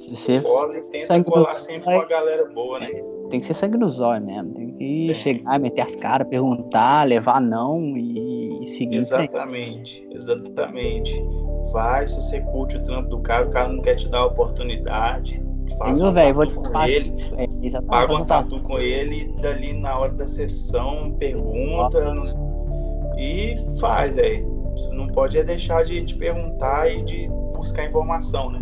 Você 0.00 0.40
Cola 0.40 0.72
tenta 0.72 1.06
Sangue 1.06 1.30
colar 1.30 1.52
sempre 1.52 1.84
com 1.84 2.00
a 2.00 2.04
galera 2.06 2.46
boa, 2.46 2.80
né? 2.80 2.88
tem 3.30 3.40
que 3.40 3.46
ser 3.46 3.54
sangue 3.54 3.78
no 3.78 3.88
zóio 3.88 4.22
mesmo. 4.22 4.52
Tem 4.54 4.72
que 4.72 5.06
Tem. 5.06 5.14
chegar, 5.14 5.58
meter 5.58 5.82
as 5.82 5.96
caras, 5.96 6.28
perguntar, 6.28 7.06
levar 7.06 7.40
não 7.40 7.96
e, 7.96 8.60
e 8.60 8.66
seguir. 8.66 8.96
Exatamente, 8.96 10.06
exatamente. 10.12 11.24
Vai, 11.72 12.06
se 12.06 12.16
você 12.16 12.40
curte 12.40 12.76
o 12.76 12.82
trampo 12.82 13.08
do 13.08 13.20
cara, 13.20 13.46
o 13.46 13.50
cara 13.50 13.68
não 13.68 13.80
quer 13.80 13.94
te 13.94 14.08
dar 14.08 14.18
a 14.18 14.26
oportunidade. 14.26 15.42
Faz 15.78 16.02
um 16.02 16.12
velho? 16.12 16.34
Vou 16.34 16.46
te 16.46 16.54
com 16.54 16.82
ele, 16.82 17.14
É, 17.36 17.80
paga 17.82 18.12
um 18.12 18.24
tatu 18.24 18.60
com 18.60 18.78
ele, 18.78 19.20
e 19.22 19.40
dali 19.40 19.72
na 19.74 19.96
hora 19.96 20.12
da 20.12 20.26
sessão, 20.26 21.12
pergunta 21.12 22.12
e 23.16 23.54
faz, 23.78 24.14
velho. 24.16 24.50
Você 24.72 24.90
não 24.92 25.06
pode 25.08 25.38
é 25.38 25.44
deixar 25.44 25.84
de 25.84 26.04
te 26.04 26.16
perguntar 26.16 26.90
e 26.90 27.02
de 27.04 27.28
buscar 27.54 27.84
informação, 27.84 28.50
né? 28.50 28.60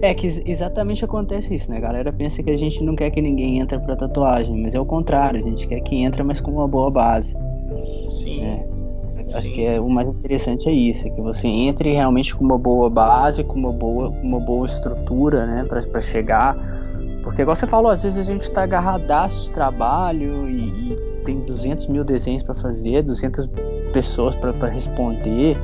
É 0.00 0.14
que 0.14 0.26
ex- 0.26 0.42
exatamente 0.46 1.04
acontece 1.04 1.54
isso, 1.54 1.70
né? 1.70 1.78
A 1.78 1.80
galera 1.80 2.12
pensa 2.12 2.42
que 2.42 2.50
a 2.50 2.56
gente 2.56 2.82
não 2.82 2.94
quer 2.94 3.10
que 3.10 3.20
ninguém 3.20 3.58
entre 3.58 3.78
pra 3.80 3.96
tatuagem, 3.96 4.60
mas 4.62 4.74
é 4.74 4.80
o 4.80 4.86
contrário, 4.86 5.44
a 5.44 5.48
gente 5.48 5.66
quer 5.66 5.80
que 5.80 5.96
entre, 5.96 6.22
mas 6.22 6.40
com 6.40 6.52
uma 6.52 6.68
boa 6.68 6.90
base. 6.90 7.36
Sim. 8.08 8.42
É. 8.44 8.66
Acho 9.32 9.46
sim. 9.48 9.52
que 9.54 9.64
é, 9.64 9.80
o 9.80 9.88
mais 9.88 10.08
interessante 10.08 10.68
é 10.68 10.72
isso, 10.72 11.06
é 11.06 11.10
que 11.10 11.20
você 11.20 11.48
entre 11.48 11.92
realmente 11.92 12.34
com 12.34 12.44
uma 12.44 12.58
boa 12.58 12.90
base, 12.90 13.42
com 13.42 13.58
uma 13.58 13.72
boa, 13.72 14.10
uma 14.22 14.38
boa 14.38 14.66
estrutura, 14.66 15.46
né, 15.46 15.64
pra, 15.66 15.82
pra 15.82 16.00
chegar. 16.00 16.56
Porque, 17.22 17.40
igual 17.40 17.56
você 17.56 17.66
falou, 17.66 17.90
às 17.90 18.02
vezes 18.02 18.18
a 18.18 18.22
gente 18.22 18.48
tá 18.50 18.64
agarradaço 18.64 19.44
de 19.44 19.52
trabalho 19.52 20.46
e, 20.46 20.92
e 20.92 20.98
tem 21.24 21.40
200 21.40 21.86
mil 21.86 22.04
desenhos 22.04 22.42
pra 22.42 22.54
fazer, 22.54 23.02
200 23.02 23.48
pessoas 23.94 24.34
pra 24.34 24.68
responder, 24.68 25.56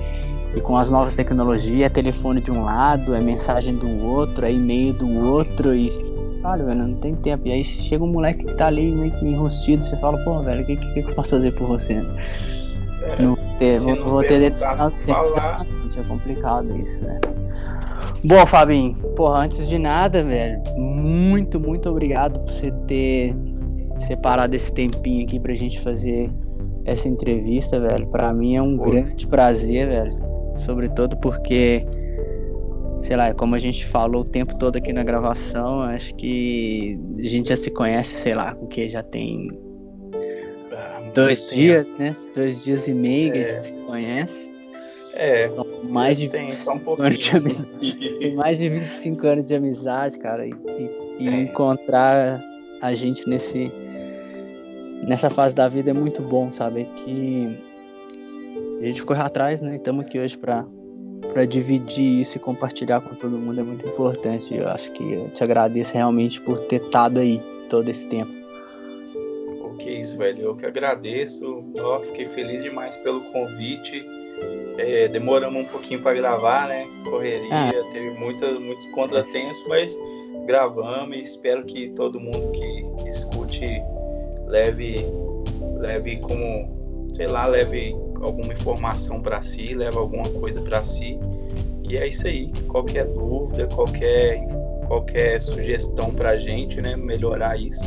e 0.55 0.61
com 0.61 0.77
as 0.77 0.91
novas 0.91 1.15
tecnologias, 1.15 1.83
é 1.83 1.89
telefone 1.89 2.41
de 2.41 2.51
um 2.51 2.65
lado, 2.65 3.15
é 3.15 3.21
mensagem 3.21 3.75
do 3.77 4.05
outro, 4.05 4.45
é 4.45 4.53
e-mail 4.53 4.93
do 4.93 5.09
outro, 5.27 5.75
e 5.75 5.91
fala, 6.43 6.65
velho, 6.65 6.87
não 6.89 6.95
tem 6.95 7.15
tempo. 7.15 7.47
E 7.47 7.53
aí 7.53 7.63
chega 7.65 8.03
um 8.03 8.09
moleque 8.09 8.45
que 8.45 8.55
tá 8.55 8.67
ali 8.67 8.91
meio 8.91 9.13
que 9.13 9.27
enrostido, 9.27 9.85
você 9.85 9.97
fala, 9.97 10.19
pô, 10.25 10.41
velho, 10.41 10.63
o 10.63 10.67
que, 10.67 10.77
que, 10.77 11.03
que 11.03 11.11
eu 11.11 11.15
posso 11.15 11.31
fazer 11.31 11.53
por 11.53 11.69
você? 11.69 11.95
É, 13.03 13.23
Não 13.23 13.37
ter, 13.59 13.79
vou, 13.81 13.97
não 13.97 14.05
vou 14.05 14.23
ter 14.23 14.53
se 14.53 15.07
falar. 15.07 15.67
É 15.99 16.03
complicado 16.05 16.75
isso, 16.77 17.01
né? 17.01 17.21
Bom, 18.23 18.47
Fabinho, 18.47 18.95
porra, 19.17 19.41
antes 19.41 19.69
de 19.69 19.77
nada, 19.77 20.23
velho, 20.23 20.63
muito, 20.77 21.59
muito 21.59 21.91
obrigado 21.91 22.39
por 22.39 22.53
você 22.53 22.71
ter 22.87 23.35
separado 24.07 24.55
esse 24.55 24.73
tempinho 24.73 25.25
aqui 25.25 25.41
pra 25.41 25.53
gente 25.53 25.81
fazer 25.81 26.31
essa 26.85 27.09
entrevista, 27.09 27.81
velho. 27.81 28.07
Pra 28.07 28.33
mim 28.33 28.57
é 28.57 28.63
um 28.63 28.77
Pô. 28.77 28.85
grande 28.85 29.27
prazer, 29.27 29.89
velho. 29.89 30.30
Sobretudo 30.65 31.17
porque, 31.17 31.85
sei 33.03 33.17
lá, 33.17 33.33
como 33.35 33.55
a 33.55 33.59
gente 33.59 33.85
falou 33.87 34.23
o 34.23 34.25
tempo 34.25 34.57
todo 34.59 34.77
aqui 34.77 34.93
na 34.93 35.03
gravação, 35.03 35.81
acho 35.83 36.15
que 36.15 36.99
a 37.19 37.27
gente 37.27 37.49
já 37.49 37.57
se 37.57 37.71
conhece, 37.71 38.15
sei 38.15 38.35
lá, 38.35 38.55
porque 38.55 38.89
já 38.89 39.03
tem 39.03 39.51
ah, 40.73 41.03
dois 41.15 41.51
dias, 41.51 41.89
né? 41.99 42.15
Dois 42.35 42.63
dias 42.63 42.87
e 42.87 42.93
meio 42.93 43.29
é. 43.29 43.33
que 43.33 43.39
a 43.39 43.55
gente 43.55 43.67
se 43.67 43.73
conhece. 43.87 44.51
É. 45.15 45.51
mais 45.89 46.19
de 46.19 46.29
tem, 46.29 46.51
só 46.51 46.75
um 46.75 46.79
pouquinho. 46.79 47.11
De 47.11 48.31
mais 48.37 48.59
de 48.59 48.69
25 48.69 49.27
anos 49.27 49.47
de 49.47 49.55
amizade, 49.55 50.19
cara. 50.19 50.47
E, 50.47 50.55
e 51.19 51.29
é. 51.29 51.41
encontrar 51.43 52.41
a 52.81 52.95
gente 52.95 53.29
nesse 53.29 53.71
nessa 55.07 55.31
fase 55.31 55.55
da 55.55 55.67
vida 55.69 55.91
é 55.91 55.93
muito 55.93 56.23
bom, 56.23 56.53
sabe? 56.53 56.87
Que 56.97 57.57
a 58.81 58.87
gente 58.87 59.03
corre 59.05 59.21
atrás, 59.21 59.61
né? 59.61 59.77
Estamos 59.77 60.05
aqui 60.05 60.19
hoje 60.19 60.37
para 60.37 60.65
para 61.33 61.45
dividir 61.45 62.21
isso 62.21 62.39
e 62.39 62.41
compartilhar 62.41 63.01
com 63.01 63.15
todo 63.15 63.37
mundo 63.37 63.61
é 63.61 63.63
muito 63.63 63.87
importante. 63.87 64.55
Eu 64.55 64.69
acho 64.69 64.91
que 64.93 65.13
eu 65.13 65.29
te 65.29 65.45
agradeço 65.45 65.95
realmente 65.95 66.41
por 66.41 66.59
ter 66.61 66.81
estado 66.81 67.21
aí 67.21 67.41
todo 67.69 67.89
esse 67.89 68.07
tempo. 68.07 68.33
O 69.63 69.77
que 69.77 69.91
isso, 69.91 70.17
velho. 70.17 70.43
Eu 70.43 70.57
que 70.57 70.67
agradeço. 70.67 71.63
Eu 71.75 72.01
fiquei 72.01 72.25
feliz 72.25 72.63
demais 72.63 72.97
pelo 72.97 73.21
convite. 73.33 74.05
É, 74.79 75.09
demoramos 75.09 75.63
um 75.63 75.67
pouquinho 75.67 76.01
para 76.01 76.15
gravar, 76.15 76.67
né? 76.67 76.87
Correria, 77.05 77.49
ah. 77.53 77.71
teve 77.93 78.19
muita, 78.19 78.51
muitos 78.53 78.87
contratempos, 78.93 79.63
mas 79.69 79.97
gravamos 80.47 81.17
e 81.17 81.21
espero 81.21 81.65
que 81.65 81.91
todo 81.91 82.19
mundo 82.19 82.51
que, 82.53 83.03
que 83.03 83.09
escute 83.11 83.83
leve, 84.47 85.05
leve 85.79 86.17
como, 86.17 87.07
sei 87.15 87.27
lá, 87.27 87.47
leve 87.47 87.95
alguma 88.21 88.53
informação 88.53 89.21
para 89.21 89.43
si, 89.43 89.75
leve 89.75 89.97
alguma 89.97 90.29
coisa 90.29 90.61
para 90.61 90.83
si. 90.85 91.19
E 91.83 91.97
é 91.97 92.07
isso 92.07 92.27
aí. 92.27 92.53
Qualquer 92.69 93.07
dúvida, 93.07 93.67
qualquer, 93.67 94.47
qualquer 94.87 95.41
sugestão 95.41 96.13
para 96.13 96.31
a 96.31 96.39
gente, 96.39 96.81
né? 96.81 96.97
Melhorar 96.97 97.61
isso. 97.61 97.85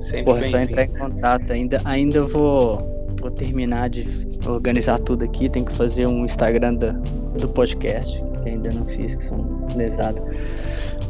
Sempre 0.00 0.24
Porra, 0.24 0.48
só 0.48 0.58
entrar 0.58 0.84
em 0.84 0.88
contato. 0.88 1.52
Ainda, 1.52 1.80
ainda 1.84 2.24
vou, 2.24 2.78
vou 3.20 3.30
terminar 3.30 3.88
de 3.90 4.06
organizar 4.46 4.98
tudo 4.98 5.24
aqui, 5.24 5.48
tem 5.48 5.64
que 5.64 5.72
fazer 5.72 6.06
um 6.06 6.24
Instagram 6.24 6.74
do, 6.74 6.92
do 7.38 7.48
podcast, 7.48 8.20
que 8.42 8.48
ainda 8.48 8.72
não 8.72 8.84
fiz, 8.86 9.14
que 9.14 9.22
são 9.22 9.66
lesado. 9.76 10.20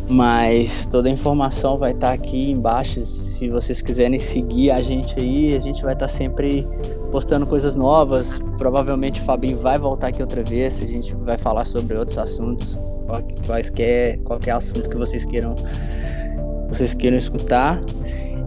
Mas 0.09 0.85
toda 0.87 1.09
a 1.09 1.13
informação 1.13 1.79
vai 1.79 1.93
estar 1.93 2.09
tá 2.09 2.13
aqui 2.13 2.51
embaixo. 2.51 3.03
Se 3.05 3.49
vocês 3.49 3.81
quiserem 3.81 4.19
seguir 4.19 4.71
a 4.71 4.83
gente 4.83 5.19
aí, 5.19 5.57
a 5.57 5.61
gente 5.61 5.83
vai 5.83 5.95
estar 5.95 6.09
tá 6.09 6.13
sempre 6.13 6.67
postando 7.13 7.47
coisas 7.47 7.77
novas. 7.77 8.41
Provavelmente 8.59 9.21
o 9.21 9.25
Fabinho 9.25 9.59
vai 9.59 9.79
voltar 9.79 10.09
aqui 10.09 10.21
outra 10.21 10.43
vez. 10.43 10.83
A 10.83 10.87
gente 10.87 11.15
vai 11.15 11.39
falar 11.39 11.65
sobre 11.65 11.97
outros 11.97 12.19
assuntos, 12.19 12.77
quaisquer, 13.47 14.19
qualquer 14.25 14.53
assunto 14.53 14.91
que 14.91 14.97
vocês 14.97 15.25
queiram, 15.25 15.55
vocês 16.69 16.95
queiram 16.95 17.17
escutar. 17.17 17.81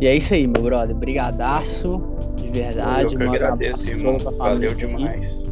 E 0.01 0.07
é 0.07 0.15
isso 0.15 0.33
aí, 0.33 0.45
meu 0.45 0.63
brother. 0.63 0.93
Brigadaço 0.93 2.15
verdade. 2.55 3.15
Eu 3.15 3.19
que 3.19 3.23
agradeço, 3.23 3.89
irmão. 3.89 4.17
Valeu 4.17 4.73
demais. 4.73 5.45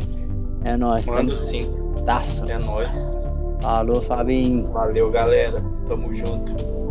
É 0.64 0.78
nóis. 0.78 1.06
Mando 1.06 1.36
sim. 1.36 1.70
Taço. 2.06 2.46
É 2.50 2.58
nóis. 2.58 3.20
Falou, 3.62 4.02
Fabinho. 4.02 4.66
Valeu, 4.72 5.12
galera. 5.12 5.64
Tamo 5.86 6.14
junto. 6.14 6.83